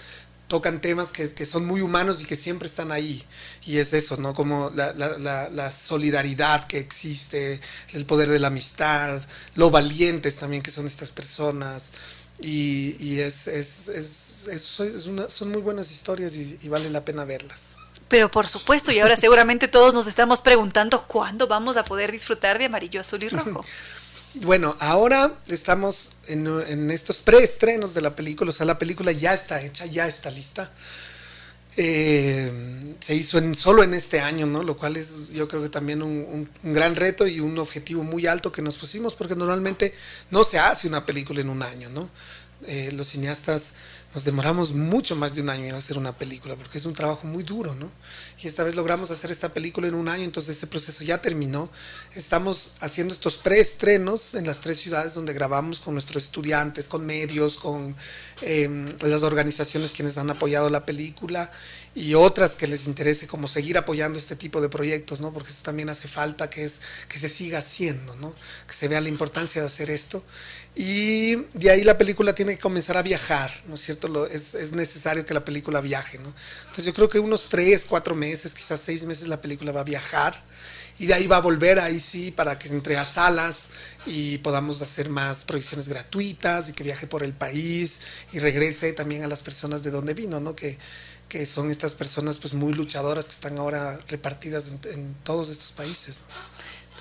tocan 0.55 0.79
temas 0.79 1.11
que, 1.11 1.33
que, 1.33 1.45
son 1.45 1.65
muy 1.65 1.81
humanos 1.81 2.21
y 2.21 2.25
que 2.25 2.37
siempre 2.37 2.69
están 2.69 2.93
ahí. 2.93 3.25
Y 3.65 3.79
es 3.79 3.91
eso, 3.91 4.15
¿no? 4.15 4.33
Como 4.33 4.71
la, 4.73 4.93
la, 4.93 5.49
la, 5.49 5.71
solidaridad 5.73 6.65
que 6.65 6.77
existe, 6.77 7.59
el 7.91 8.05
poder 8.05 8.29
de 8.29 8.39
la 8.39 8.47
amistad, 8.47 9.21
lo 9.55 9.69
valientes 9.69 10.37
también 10.37 10.63
que 10.63 10.71
son 10.71 10.87
estas 10.87 11.11
personas. 11.11 11.91
Y, 12.39 12.95
y 13.01 13.19
es, 13.19 13.47
es, 13.47 13.89
es, 13.89 14.47
es 14.47 15.07
una, 15.07 15.27
son 15.27 15.51
muy 15.51 15.61
buenas 15.61 15.91
historias 15.91 16.33
y, 16.35 16.57
y 16.61 16.69
vale 16.69 16.89
la 16.89 17.03
pena 17.03 17.25
verlas. 17.25 17.75
Pero 18.07 18.31
por 18.31 18.47
supuesto, 18.47 18.93
y 18.93 18.99
ahora 18.99 19.17
seguramente 19.17 19.67
todos 19.67 19.93
nos 19.93 20.07
estamos 20.07 20.39
preguntando 20.39 21.05
cuándo 21.05 21.47
vamos 21.47 21.75
a 21.75 21.83
poder 21.83 22.13
disfrutar 22.13 22.59
de 22.59 22.65
amarillo, 22.65 23.01
azul 23.01 23.23
y 23.23 23.27
rojo. 23.27 23.65
Bueno, 24.41 24.75
ahora 24.79 25.33
estamos 25.47 26.11
en, 26.27 26.91
estos 26.91 27.19
preestrenos 27.19 27.93
de 27.93 28.01
la 28.01 28.15
película, 28.15 28.49
o 28.49 28.53
sea, 28.53 28.65
la 28.65 28.77
película 28.77 29.13
ya 29.13 29.33
está 29.33 29.61
hecha, 29.61 29.85
ya 29.85 30.07
está 30.07 30.29
lista. 30.29 30.71
Eh, 31.77 32.51
se 32.99 33.15
hizo 33.15 33.37
en, 33.37 33.55
solo 33.55 33.83
en 33.83 33.93
este 33.93 34.19
año, 34.19 34.45
¿no? 34.45 34.61
Lo 34.63 34.77
cual 34.77 34.97
es 34.97 35.29
yo 35.31 35.47
creo 35.47 35.61
que 35.61 35.69
también 35.69 36.01
un, 36.01 36.49
gran 36.63 36.97
reto 36.97 37.27
y 37.27 37.39
un 37.39 37.57
objetivo 37.57 38.03
muy 38.03 38.27
alto 38.27 38.51
que 38.51 38.61
nos 38.61 38.75
pusimos, 38.75 39.15
porque 39.15 39.35
normalmente 39.35 39.93
no 40.31 40.43
se 40.43 40.59
hace 40.59 40.87
una 40.87 41.05
película 41.05 41.39
en 41.39 41.49
un 41.49 41.63
año, 41.63 41.89
¿no? 41.89 42.09
Eh, 42.67 42.91
los 42.93 43.07
cineastas 43.07 43.73
nos 44.15 44.23
demoramos 44.23 44.73
mucho 44.73 45.17
más 45.17 45.35
de 45.35 45.41
un 45.41 45.49
año 45.49 45.65
en 45.65 45.75
hacer 45.75 45.97
una 45.97 46.17
película, 46.17 46.55
porque 46.55 46.77
es 46.77 46.85
un 46.85 46.93
trabajo 46.93 47.27
muy 47.27 47.43
duro, 47.43 47.75
¿no? 47.75 47.91
Y 48.41 48.47
esta 48.47 48.63
vez 48.63 48.73
logramos 48.73 49.11
hacer 49.11 49.29
esta 49.29 49.49
película 49.49 49.89
en 49.89 49.93
un 49.93 50.07
año, 50.07 50.23
entonces 50.23 50.55
ese 50.55 50.67
proceso 50.67 51.03
ya 51.03 51.21
terminó. 51.21 51.69
Estamos 52.15 52.75
haciendo 52.79 53.13
estos 53.13 53.35
preestrenos 53.35 54.33
en 54.33 54.47
las 54.47 54.61
tres 54.61 54.79
ciudades 54.79 55.15
donde 55.15 55.33
grabamos 55.33 55.81
con 55.81 55.95
nuestros 55.95 56.23
estudiantes, 56.23 56.87
con 56.87 57.05
medios, 57.05 57.57
con 57.57 57.93
em, 58.41 58.87
las 59.01 59.21
organizaciones 59.21 59.91
quienes 59.91 60.17
han 60.17 60.29
apoyado 60.29 60.69
la 60.69 60.85
película 60.85 61.51
y 61.93 62.13
otras 62.13 62.55
que 62.55 62.67
les 62.67 62.87
interese 62.87 63.27
como 63.27 63.49
seguir 63.49 63.77
apoyando 63.77 64.17
este 64.17 64.37
tipo 64.37 64.61
de 64.61 64.69
proyectos, 64.69 65.19
¿no? 65.19 65.33
Porque 65.33 65.49
eso 65.49 65.63
también 65.63 65.89
hace 65.89 66.07
falta 66.07 66.49
que, 66.49 66.63
es, 66.63 66.79
que 67.09 67.19
se 67.19 67.27
siga 67.27 67.59
haciendo, 67.59 68.15
¿no? 68.15 68.33
Que 68.65 68.75
se 68.75 68.87
vea 68.87 69.01
la 69.01 69.09
importancia 69.09 69.61
de 69.61 69.67
hacer 69.67 69.89
esto. 69.89 70.23
Y 70.75 71.35
de 71.53 71.69
ahí 71.71 71.83
la 71.85 71.97
película 71.97 72.35
tiene 72.35 72.55
que 72.55 72.61
comenzar 72.61 72.97
a 72.97 73.01
viajar, 73.01 73.49
¿no 73.67 73.75
es 73.75 73.81
cierto? 73.81 74.27
es, 74.27 74.55
es, 74.55 74.73
necesario 74.73 75.25
que 75.25 75.33
la 75.33 75.45
película 75.45 75.79
viaje, 75.79 76.19
¿no? 76.19 76.33
Entonces 76.63 76.85
yo 76.85 76.93
creo 76.93 77.07
que 77.07 77.19
unos 77.19 77.47
tres, 77.47 77.85
cuatro 77.87 78.13
meses, 78.13 78.53
quizás 78.53 78.81
seis 78.81 79.05
meses 79.05 79.29
la 79.29 79.41
película 79.41 79.71
va 79.71 79.81
a 79.81 79.85
viajar 79.85 80.43
y 80.99 81.07
de 81.07 81.13
ahí 81.13 81.27
va 81.27 81.37
a 81.37 81.41
volver 81.41 81.79
ahí 81.79 81.99
sí 81.99 82.31
para 82.31 82.59
que 82.59 82.67
entre 82.69 82.97
a 82.97 83.05
salas 83.05 83.67
y 84.05 84.37
podamos 84.39 84.81
hacer 84.81 85.09
más 85.09 85.43
proyecciones 85.43 85.87
gratuitas 85.87 86.69
y 86.69 86.73
que 86.73 86.83
viaje 86.83 87.07
por 87.07 87.23
el 87.23 87.33
país 87.33 87.99
y 88.33 88.39
regrese 88.39 88.91
también 88.91 89.23
a 89.23 89.27
las 89.27 89.41
personas 89.41 89.81
de 89.81 89.91
donde 89.91 90.13
vino, 90.13 90.39
¿no? 90.39 90.55
Que, 90.55 90.77
que 91.29 91.45
son 91.45 91.71
estas 91.71 91.93
personas 91.93 92.37
pues 92.37 92.53
muy 92.53 92.73
luchadoras 92.73 93.25
que 93.25 93.33
están 93.33 93.57
ahora 93.57 93.97
repartidas 94.07 94.67
en, 94.67 94.79
en 94.93 95.15
todos 95.23 95.49
estos 95.49 95.71
países. 95.71 96.19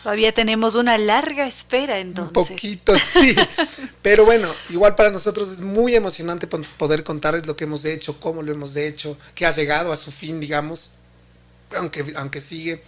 Todavía 0.04 0.34
tenemos 0.34 0.74
una 0.74 0.98
larga 0.98 1.46
espera 1.46 1.98
entonces. 1.98 2.36
Un 2.36 2.46
poquito, 2.46 2.94
sí. 2.94 3.34
Pero 4.02 4.26
bueno, 4.26 4.54
igual 4.68 4.94
para 4.96 5.08
nosotros 5.08 5.50
es 5.50 5.62
muy 5.62 5.94
emocionante 5.94 6.46
poder 6.46 7.04
contarles 7.04 7.46
lo 7.46 7.56
que 7.56 7.64
hemos 7.64 7.86
hecho, 7.86 8.20
cómo 8.20 8.42
lo 8.42 8.52
hemos 8.52 8.76
hecho, 8.76 9.16
que 9.34 9.46
ha 9.46 9.56
llegado 9.56 9.94
a 9.94 9.96
su 9.96 10.12
fin, 10.12 10.40
digamos, 10.40 10.90
aunque, 11.78 12.04
aunque 12.16 12.42
sigue. 12.42 12.82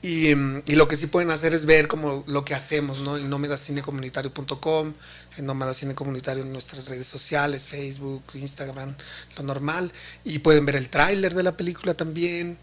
Y, 0.00 0.30
y, 0.30 0.76
lo 0.76 0.88
que 0.88 0.96
sí 0.96 1.08
pueden 1.08 1.30
hacer 1.30 1.52
es 1.52 1.66
ver 1.66 1.88
como 1.88 2.24
lo 2.26 2.46
que 2.46 2.54
hacemos, 2.54 3.00
¿no? 3.00 3.18
En 3.18 3.28
nomadacinecomunitario.com, 3.28 4.94
en 5.36 5.44
Nómada 5.44 5.74
Cine 5.74 5.94
Comunitario 5.94 6.42
en 6.42 6.52
nuestras 6.52 6.86
redes 6.88 7.06
sociales, 7.06 7.68
Facebook, 7.68 8.22
Instagram, 8.32 8.96
lo 9.36 9.42
normal. 9.42 9.92
Y 10.24 10.38
pueden 10.38 10.64
ver 10.64 10.76
el 10.76 10.88
tráiler 10.88 11.34
de 11.34 11.42
la 11.42 11.54
película 11.54 11.92
también 11.92 12.56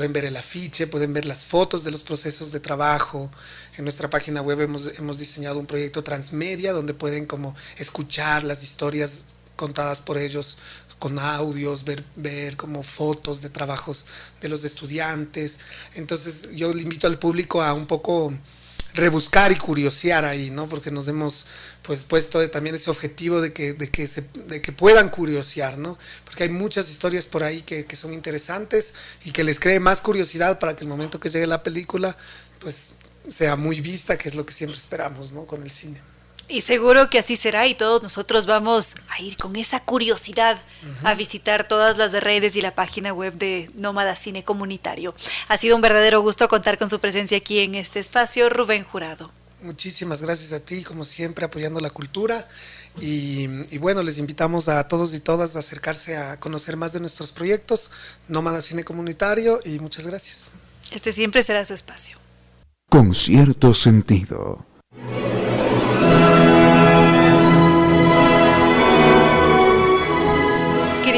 pueden 0.00 0.14
ver 0.14 0.24
el 0.24 0.38
afiche, 0.38 0.86
pueden 0.86 1.12
ver 1.12 1.26
las 1.26 1.44
fotos 1.44 1.84
de 1.84 1.90
los 1.90 2.02
procesos 2.02 2.52
de 2.52 2.58
trabajo. 2.58 3.30
En 3.76 3.84
nuestra 3.84 4.08
página 4.08 4.40
web 4.40 4.62
hemos, 4.62 4.98
hemos 4.98 5.18
diseñado 5.18 5.58
un 5.58 5.66
proyecto 5.66 6.02
transmedia 6.02 6.72
donde 6.72 6.94
pueden 6.94 7.26
como 7.26 7.54
escuchar 7.76 8.42
las 8.42 8.62
historias 8.62 9.26
contadas 9.56 10.00
por 10.00 10.16
ellos 10.16 10.56
con 10.98 11.18
audios, 11.18 11.84
ver, 11.84 12.02
ver 12.16 12.56
como 12.56 12.82
fotos 12.82 13.42
de 13.42 13.50
trabajos 13.50 14.06
de 14.40 14.48
los 14.48 14.64
estudiantes. 14.64 15.58
Entonces 15.94 16.48
yo 16.52 16.72
le 16.72 16.80
invito 16.80 17.06
al 17.06 17.18
público 17.18 17.62
a 17.62 17.74
un 17.74 17.86
poco 17.86 18.32
rebuscar 18.94 19.52
y 19.52 19.56
curiosear 19.56 20.24
ahí, 20.24 20.50
¿no? 20.50 20.66
Porque 20.66 20.90
nos 20.90 21.08
hemos 21.08 21.44
pues 21.82 22.04
puesto 22.04 22.48
también 22.50 22.74
ese 22.74 22.90
objetivo 22.90 23.40
de 23.40 23.52
que, 23.52 23.72
de 23.72 23.90
que, 23.90 24.06
se, 24.06 24.22
de 24.46 24.60
que 24.60 24.72
puedan 24.72 25.08
curiosear, 25.08 25.78
¿no? 25.78 25.98
Porque 26.24 26.44
hay 26.44 26.48
muchas 26.48 26.90
historias 26.90 27.26
por 27.26 27.42
ahí 27.42 27.62
que, 27.62 27.86
que, 27.86 27.96
son 27.96 28.12
interesantes 28.12 28.92
y 29.24 29.32
que 29.32 29.44
les 29.44 29.58
cree 29.58 29.80
más 29.80 30.00
curiosidad 30.00 30.58
para 30.58 30.76
que 30.76 30.84
el 30.84 30.88
momento 30.88 31.20
que 31.20 31.30
llegue 31.30 31.46
la 31.46 31.62
película, 31.62 32.16
pues 32.58 32.94
sea 33.28 33.56
muy 33.56 33.80
vista, 33.80 34.18
que 34.18 34.28
es 34.28 34.34
lo 34.34 34.46
que 34.46 34.52
siempre 34.52 34.78
esperamos, 34.78 35.32
¿no? 35.32 35.46
Con 35.46 35.62
el 35.62 35.70
cine. 35.70 36.00
Y 36.50 36.62
seguro 36.62 37.08
que 37.10 37.20
así 37.20 37.36
será 37.36 37.68
y 37.68 37.76
todos 37.76 38.02
nosotros 38.02 38.44
vamos 38.44 38.96
a 39.08 39.22
ir 39.22 39.36
con 39.36 39.54
esa 39.54 39.84
curiosidad 39.84 40.60
a 41.04 41.14
visitar 41.14 41.68
todas 41.68 41.96
las 41.96 42.12
redes 42.12 42.56
y 42.56 42.60
la 42.60 42.74
página 42.74 43.12
web 43.12 43.34
de 43.34 43.70
Nómada 43.74 44.16
Cine 44.16 44.42
Comunitario. 44.42 45.14
Ha 45.46 45.56
sido 45.56 45.76
un 45.76 45.82
verdadero 45.82 46.20
gusto 46.22 46.48
contar 46.48 46.76
con 46.76 46.90
su 46.90 46.98
presencia 46.98 47.38
aquí 47.38 47.60
en 47.60 47.76
este 47.76 48.00
espacio, 48.00 48.48
Rubén 48.48 48.82
Jurado. 48.82 49.30
Muchísimas 49.62 50.22
gracias 50.22 50.52
a 50.52 50.60
ti, 50.60 50.82
como 50.82 51.04
siempre, 51.04 51.44
apoyando 51.44 51.80
la 51.80 51.90
cultura. 51.90 52.48
Y, 53.00 53.46
y, 53.70 53.78
bueno, 53.78 54.02
les 54.02 54.18
invitamos 54.18 54.68
a 54.68 54.86
todos 54.88 55.14
y 55.14 55.20
todas 55.20 55.54
a 55.56 55.60
acercarse 55.60 56.16
a 56.16 56.38
conocer 56.38 56.76
más 56.76 56.92
de 56.92 57.00
nuestros 57.00 57.32
proyectos, 57.32 57.90
Nómada 58.28 58.62
Cine 58.62 58.84
Comunitario, 58.84 59.60
y 59.64 59.78
muchas 59.78 60.06
gracias. 60.06 60.50
Este 60.90 61.12
siempre 61.12 61.42
será 61.42 61.64
su 61.64 61.74
espacio. 61.74 62.16
Con 62.88 63.14
cierto 63.14 63.74
sentido. 63.74 64.66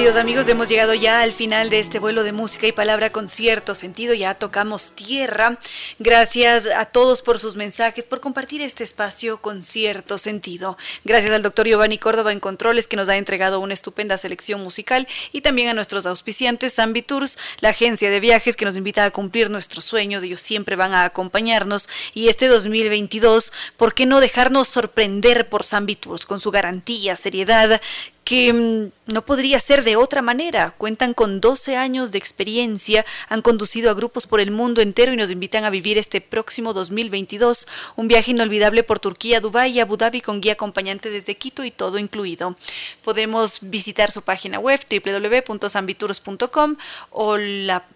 Queridos 0.03 0.20
amigos, 0.20 0.49
hemos 0.49 0.69
llegado 0.69 0.95
ya 0.95 1.23
al 1.23 1.31
final 1.31 1.70
de 1.70 1.79
este 1.79 2.01
vuelo 2.01 2.24
de 2.24 2.33
música 2.33 2.66
y 2.66 2.73
palabra 2.73 3.11
con 3.11 3.29
cierto 3.29 3.77
sentido. 3.77 4.15
Ya 4.15 4.35
tocamos 4.35 4.97
tierra. 4.97 5.61
Gracias 6.01 6.66
a 6.66 6.87
todos 6.87 7.23
por 7.23 7.39
sus 7.39 7.55
mensajes, 7.55 8.05
por 8.05 8.20
compartir 8.20 8.62
este 8.62 8.83
espacio 8.83 9.41
con 9.41 9.62
cierto 9.62 10.19
sentido. 10.19 10.77
Gracias 11.05 11.33
al 11.33 11.43
doctor 11.43 11.69
Giovanni 11.69 11.99
Córdoba 11.99 12.33
en 12.33 12.41
Controles, 12.41 12.89
que 12.89 12.97
nos 12.97 13.09
ha 13.09 13.16
entregado 13.16 13.61
una 13.61 13.74
estupenda 13.74 14.19
selección 14.19 14.61
musical, 14.61 15.07
y 15.31 15.43
también 15.43 15.69
a 15.69 15.74
nuestros 15.74 16.05
auspiciantes, 16.05 16.74
Zambi 16.74 17.03
Tours, 17.03 17.39
la 17.61 17.69
agencia 17.69 18.11
de 18.11 18.19
viajes 18.19 18.57
que 18.57 18.65
nos 18.65 18.77
invita 18.77 19.05
a 19.05 19.12
cumplir 19.12 19.51
nuestros 19.51 19.85
sueños. 19.85 20.24
Ellos 20.24 20.41
siempre 20.41 20.74
van 20.74 20.95
a 20.95 21.05
acompañarnos. 21.05 21.89
Y 22.12 22.27
este 22.27 22.49
2022, 22.49 23.53
¿por 23.77 23.95
qué 23.95 24.07
no 24.07 24.19
dejarnos 24.19 24.66
sorprender 24.66 25.49
por 25.49 25.62
Zambi 25.62 25.95
Tours 25.95 26.27
con 26.27 26.41
su 26.41 26.51
garantía, 26.51 27.15
seriedad? 27.15 27.81
Que 28.24 28.53
mm, 28.53 29.12
no 29.12 29.24
podría 29.24 29.59
ser 29.61 29.85
de 29.85 29.97
otra 29.97 30.23
manera. 30.23 30.70
Cuentan 30.73 31.15
con 31.15 31.40
12 31.40 31.77
años 31.77 32.12
de 32.12 32.19
experiencia, 32.19 33.05
han 33.28 33.43
conducido 33.43 33.90
a 33.90 33.94
grupos 33.94 34.27
por 34.27 34.40
el 34.40 34.51
mundo 34.51 34.81
entero 34.81 35.12
y 35.12 35.16
nos 35.16 35.31
invitan 35.31 35.65
a 35.65 35.70
vivir 35.70 35.99
este 35.99 36.20
próximo 36.20 36.73
2022 36.73 37.66
un 37.97 38.09
viaje 38.09 38.31
inolvidable 38.31 38.82
por 38.82 39.01
Turquía, 39.01 39.40
Dubái 39.40 39.73
y 39.73 39.81
Abu 39.81 39.97
Dhabi 39.97 40.20
con 40.20 40.40
guía 40.40 40.53
acompañante 40.53 41.11
desde 41.11 41.36
Quito 41.36 41.65
y 41.65 41.70
todo 41.70 41.99
incluido. 41.99 42.57
Podemos 43.03 43.59
visitar 43.62 44.11
su 44.11 44.23
página 44.23 44.59
web 44.59 44.81
www.sambitours.com 44.89 46.77
o, 47.11 47.36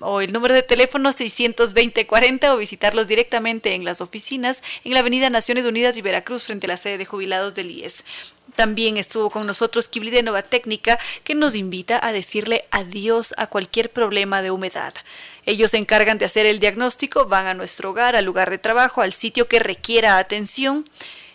o 0.01 0.21
el 0.21 0.33
número 0.33 0.55
de 0.55 0.63
teléfono 0.63 1.13
62040 1.13 2.55
o 2.55 2.57
visitarlos 2.57 3.09
directamente 3.09 3.75
en 3.75 3.85
las 3.85 4.01
oficinas 4.01 4.63
en 4.85 4.95
la 4.95 5.01
Avenida 5.01 5.31
Naciones 5.31 5.65
Unidas 5.67 5.97
y 5.97 6.03
Veracruz 6.03 6.43
frente 6.43 6.67
a 6.67 6.69
la 6.69 6.77
sede 6.77 6.99
de 6.99 7.07
jubilados 7.07 7.55
del 7.55 7.71
IES. 7.71 8.05
También 8.57 8.97
estuvo 8.97 9.31
con 9.31 9.47
nosotros 9.47 9.87
Kibli 9.87 10.11
de 10.11 10.23
Nova 10.23 10.43
Técnica, 10.43 10.99
que 11.23 11.35
nos 11.35 11.55
invita 11.55 12.01
a 12.03 12.13
decirle 12.13 12.65
adiós 12.71 13.35
a 13.37 13.47
cualquier 13.47 13.91
problema 13.91 14.43
de 14.43 14.51
humedad. 14.51 14.95
Ellos 15.45 15.71
se 15.71 15.77
encargan 15.77 16.19
de 16.19 16.25
hacer 16.25 16.47
el 16.47 16.59
diagnóstico, 16.59 17.27
van 17.27 17.47
a 17.47 17.55
nuestro 17.55 17.91
hogar, 17.91 18.17
al 18.17 18.25
lugar 18.25 18.51
de 18.51 18.59
trabajo, 18.59 19.03
al 19.03 19.13
sitio 19.13 19.47
que 19.47 19.59
requiera 19.59 20.19
atención. 20.19 20.85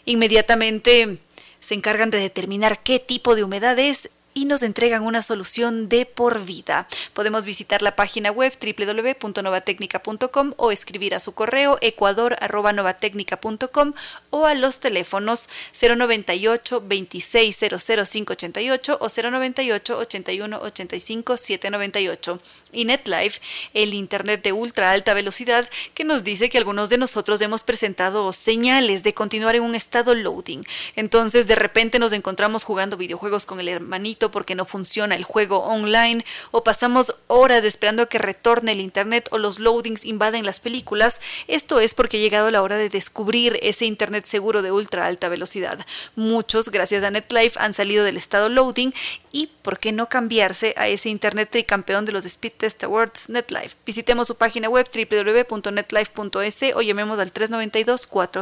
Inmediatamente 0.04 1.20
se 1.60 1.76
encargan 1.76 2.10
de 2.10 2.18
determinar 2.18 2.82
qué 2.82 3.00
tipo 3.00 3.36
de 3.36 3.44
humedad 3.44 3.78
es 3.80 4.10
y 4.34 4.46
nos 4.46 4.64
entregan 4.64 5.04
una 5.04 5.22
solución 5.22 5.90
de 5.90 6.06
por 6.06 6.46
vida. 6.46 6.88
Podemos 7.14 7.44
visitar 7.46 7.82
la 7.82 7.96
página 7.96 8.32
web 8.32 8.54
www.novatecnica.com 8.60 10.54
o 10.58 10.72
escribir 10.72 11.16
a 11.16 11.20
su 11.20 11.34
correo 11.34 11.78
ecuador.novatecnica.com 11.82 13.94
o 14.30 14.46
a 14.46 14.54
los 14.54 14.80
teléfonos 14.80 15.50
098 15.80 16.84
2600588 16.88 18.98
o 19.00 19.08
098 19.08 19.98
81 19.98 20.62
85 20.62 21.38
798 21.38 22.40
y 22.74 22.86
NetLife, 22.86 23.42
el 23.74 23.94
Internet 23.94 24.44
de 24.44 24.54
ultra 24.54 24.92
alta 24.92 25.14
velocidad, 25.14 25.70
que 25.94 26.04
nos 26.04 26.24
dice 26.24 26.50
que 26.50 26.58
algunos 26.58 26.90
de 26.90 26.98
nosotros 26.98 27.42
hemos 27.42 27.64
presentado 27.64 28.32
señales 28.34 29.04
de 29.04 29.14
continuar 29.14 29.56
en 29.56 29.64
un 29.64 29.76
estado 29.76 30.16
loading. 30.16 30.64
Entonces 30.96 31.48
de 31.48 31.56
repente 31.56 32.00
nos 32.00 32.14
encontramos 32.14 32.64
jugando 32.64 32.98
videojuegos 32.98 33.46
con 33.46 33.60
el 33.60 33.68
hermanito 33.68 34.21
porque 34.30 34.54
no 34.54 34.66
funciona 34.66 35.16
el 35.16 35.24
juego 35.24 35.64
online 35.64 36.24
o 36.52 36.64
pasamos 36.64 37.16
horas 37.28 37.64
esperando 37.64 38.04
a 38.04 38.06
que 38.08 38.20
retorne 38.20 38.74
el 38.74 38.82
Internet 38.82 39.30
o 39.32 39.38
los 39.38 39.58
loadings 39.58 40.06
invaden 40.06 40.46
las 40.46 40.60
películas. 40.60 41.22
Esto 41.48 41.80
es 41.80 41.94
porque 41.94 42.18
ha 42.18 42.20
llegado 42.20 42.52
la 42.52 42.62
hora 42.62 42.78
de 42.78 42.90
descubrir 42.90 43.58
ese 43.62 43.86
Internet 43.86 44.26
seguro 44.26 44.62
de 44.62 44.72
ultra 44.72 45.06
alta 45.06 45.30
velocidad. 45.30 45.80
Muchos, 46.16 46.70
gracias 46.70 47.04
a 47.04 47.12
NetLife, 47.12 47.60
han 47.60 47.74
salido 47.74 48.04
del 48.04 48.18
estado 48.18 48.50
loading 48.50 48.92
y 49.32 49.48
por 49.48 49.80
qué 49.80 49.92
no 49.92 50.10
cambiarse 50.10 50.74
a 50.78 50.88
ese 50.88 51.10
Internet 51.10 51.50
tricampeón 51.50 52.06
de 52.06 52.12
los 52.12 52.26
Speed 52.26 52.54
Test 52.58 52.84
Awards 52.84 53.30
NetLife. 53.30 53.78
Visitemos 53.86 54.28
su 54.28 54.36
página 54.36 54.68
web 54.70 54.90
www.netlife.es 54.94 56.64
o 56.76 56.82
llamemos 56.82 57.18
al 57.18 57.32
392 57.32 58.08
40. 58.08 58.42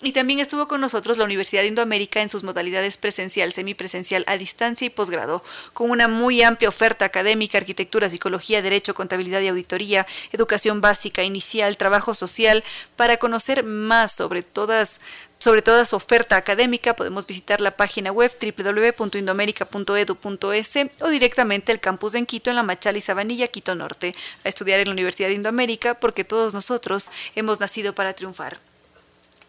Y 0.00 0.12
también 0.12 0.38
estuvo 0.38 0.68
con 0.68 0.80
nosotros 0.80 1.18
la 1.18 1.24
Universidad 1.24 1.62
de 1.62 1.68
Indoamérica 1.68 2.22
en 2.22 2.28
sus 2.28 2.44
modalidades 2.44 2.96
presencial, 2.96 3.52
semipresencial, 3.52 4.22
a 4.28 4.38
distancia 4.38 4.86
y 4.86 4.90
posgrado, 4.90 5.42
con 5.72 5.90
una 5.90 6.06
muy 6.06 6.40
amplia 6.40 6.68
oferta 6.68 7.04
académica, 7.04 7.58
arquitectura, 7.58 8.08
psicología, 8.08 8.62
derecho, 8.62 8.94
contabilidad 8.94 9.40
y 9.40 9.48
auditoría, 9.48 10.06
educación 10.30 10.80
básica, 10.80 11.24
inicial, 11.24 11.76
trabajo 11.76 12.14
social. 12.14 12.62
Para 12.94 13.16
conocer 13.16 13.64
más 13.64 14.12
sobre 14.12 14.44
todas 14.44 15.00
sobre 15.40 15.62
toda 15.62 15.86
su 15.86 15.94
oferta 15.94 16.36
académica 16.36 16.96
podemos 16.96 17.24
visitar 17.24 17.60
la 17.60 17.76
página 17.76 18.10
web 18.10 18.36
www.indoamerica.edu.es 18.40 20.76
o 21.00 21.08
directamente 21.08 21.70
el 21.70 21.78
campus 21.78 22.16
en 22.16 22.26
Quito 22.26 22.50
en 22.50 22.56
la 22.56 22.64
Machala 22.64 22.98
y 22.98 23.00
Sabanilla, 23.00 23.46
Quito 23.46 23.76
Norte, 23.76 24.16
a 24.44 24.48
estudiar 24.48 24.80
en 24.80 24.88
la 24.88 24.92
Universidad 24.92 25.28
de 25.28 25.34
Indoamérica 25.34 25.94
porque 25.94 26.24
todos 26.24 26.54
nosotros 26.54 27.12
hemos 27.36 27.60
nacido 27.60 27.94
para 27.94 28.14
triunfar. 28.14 28.58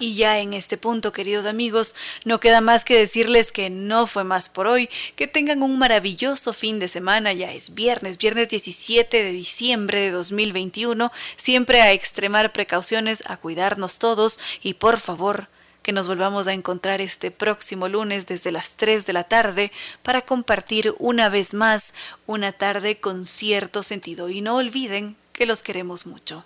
Y 0.01 0.15
ya 0.15 0.39
en 0.39 0.53
este 0.53 0.77
punto, 0.77 1.11
queridos 1.11 1.45
amigos, 1.45 1.93
no 2.23 2.39
queda 2.39 2.61
más 2.61 2.85
que 2.85 2.97
decirles 2.97 3.51
que 3.51 3.69
no 3.69 4.07
fue 4.07 4.23
más 4.23 4.47
por 4.47 4.65
hoy, 4.65 4.89
que 5.17 5.27
tengan 5.27 5.61
un 5.61 5.77
maravilloso 5.77 6.53
fin 6.53 6.79
de 6.79 6.87
semana, 6.87 7.33
ya 7.33 7.51
es 7.51 7.75
viernes, 7.75 8.17
viernes 8.17 8.47
17 8.47 9.21
de 9.21 9.31
diciembre 9.33 9.99
de 9.99 10.11
2021, 10.11 11.11
siempre 11.35 11.81
a 11.81 11.91
extremar 11.91 12.53
precauciones, 12.53 13.25
a 13.27 13.35
cuidarnos 13.35 13.99
todos 13.99 14.39
y 14.63 14.75
por 14.75 15.01
favor, 15.01 15.49
que 15.81 15.91
nos 15.91 16.07
volvamos 16.07 16.47
a 16.47 16.53
encontrar 16.53 17.01
este 17.01 17.29
próximo 17.29 17.89
lunes 17.89 18.25
desde 18.25 18.53
las 18.53 18.77
3 18.77 19.05
de 19.05 19.11
la 19.11 19.25
tarde 19.25 19.69
para 20.01 20.21
compartir 20.21 20.93
una 20.99 21.27
vez 21.27 21.53
más 21.53 21.93
una 22.25 22.53
tarde 22.53 22.99
con 22.99 23.25
cierto 23.25 23.83
sentido. 23.83 24.29
Y 24.29 24.39
no 24.39 24.55
olviden 24.55 25.17
que 25.33 25.45
los 25.45 25.61
queremos 25.61 26.05
mucho. 26.05 26.45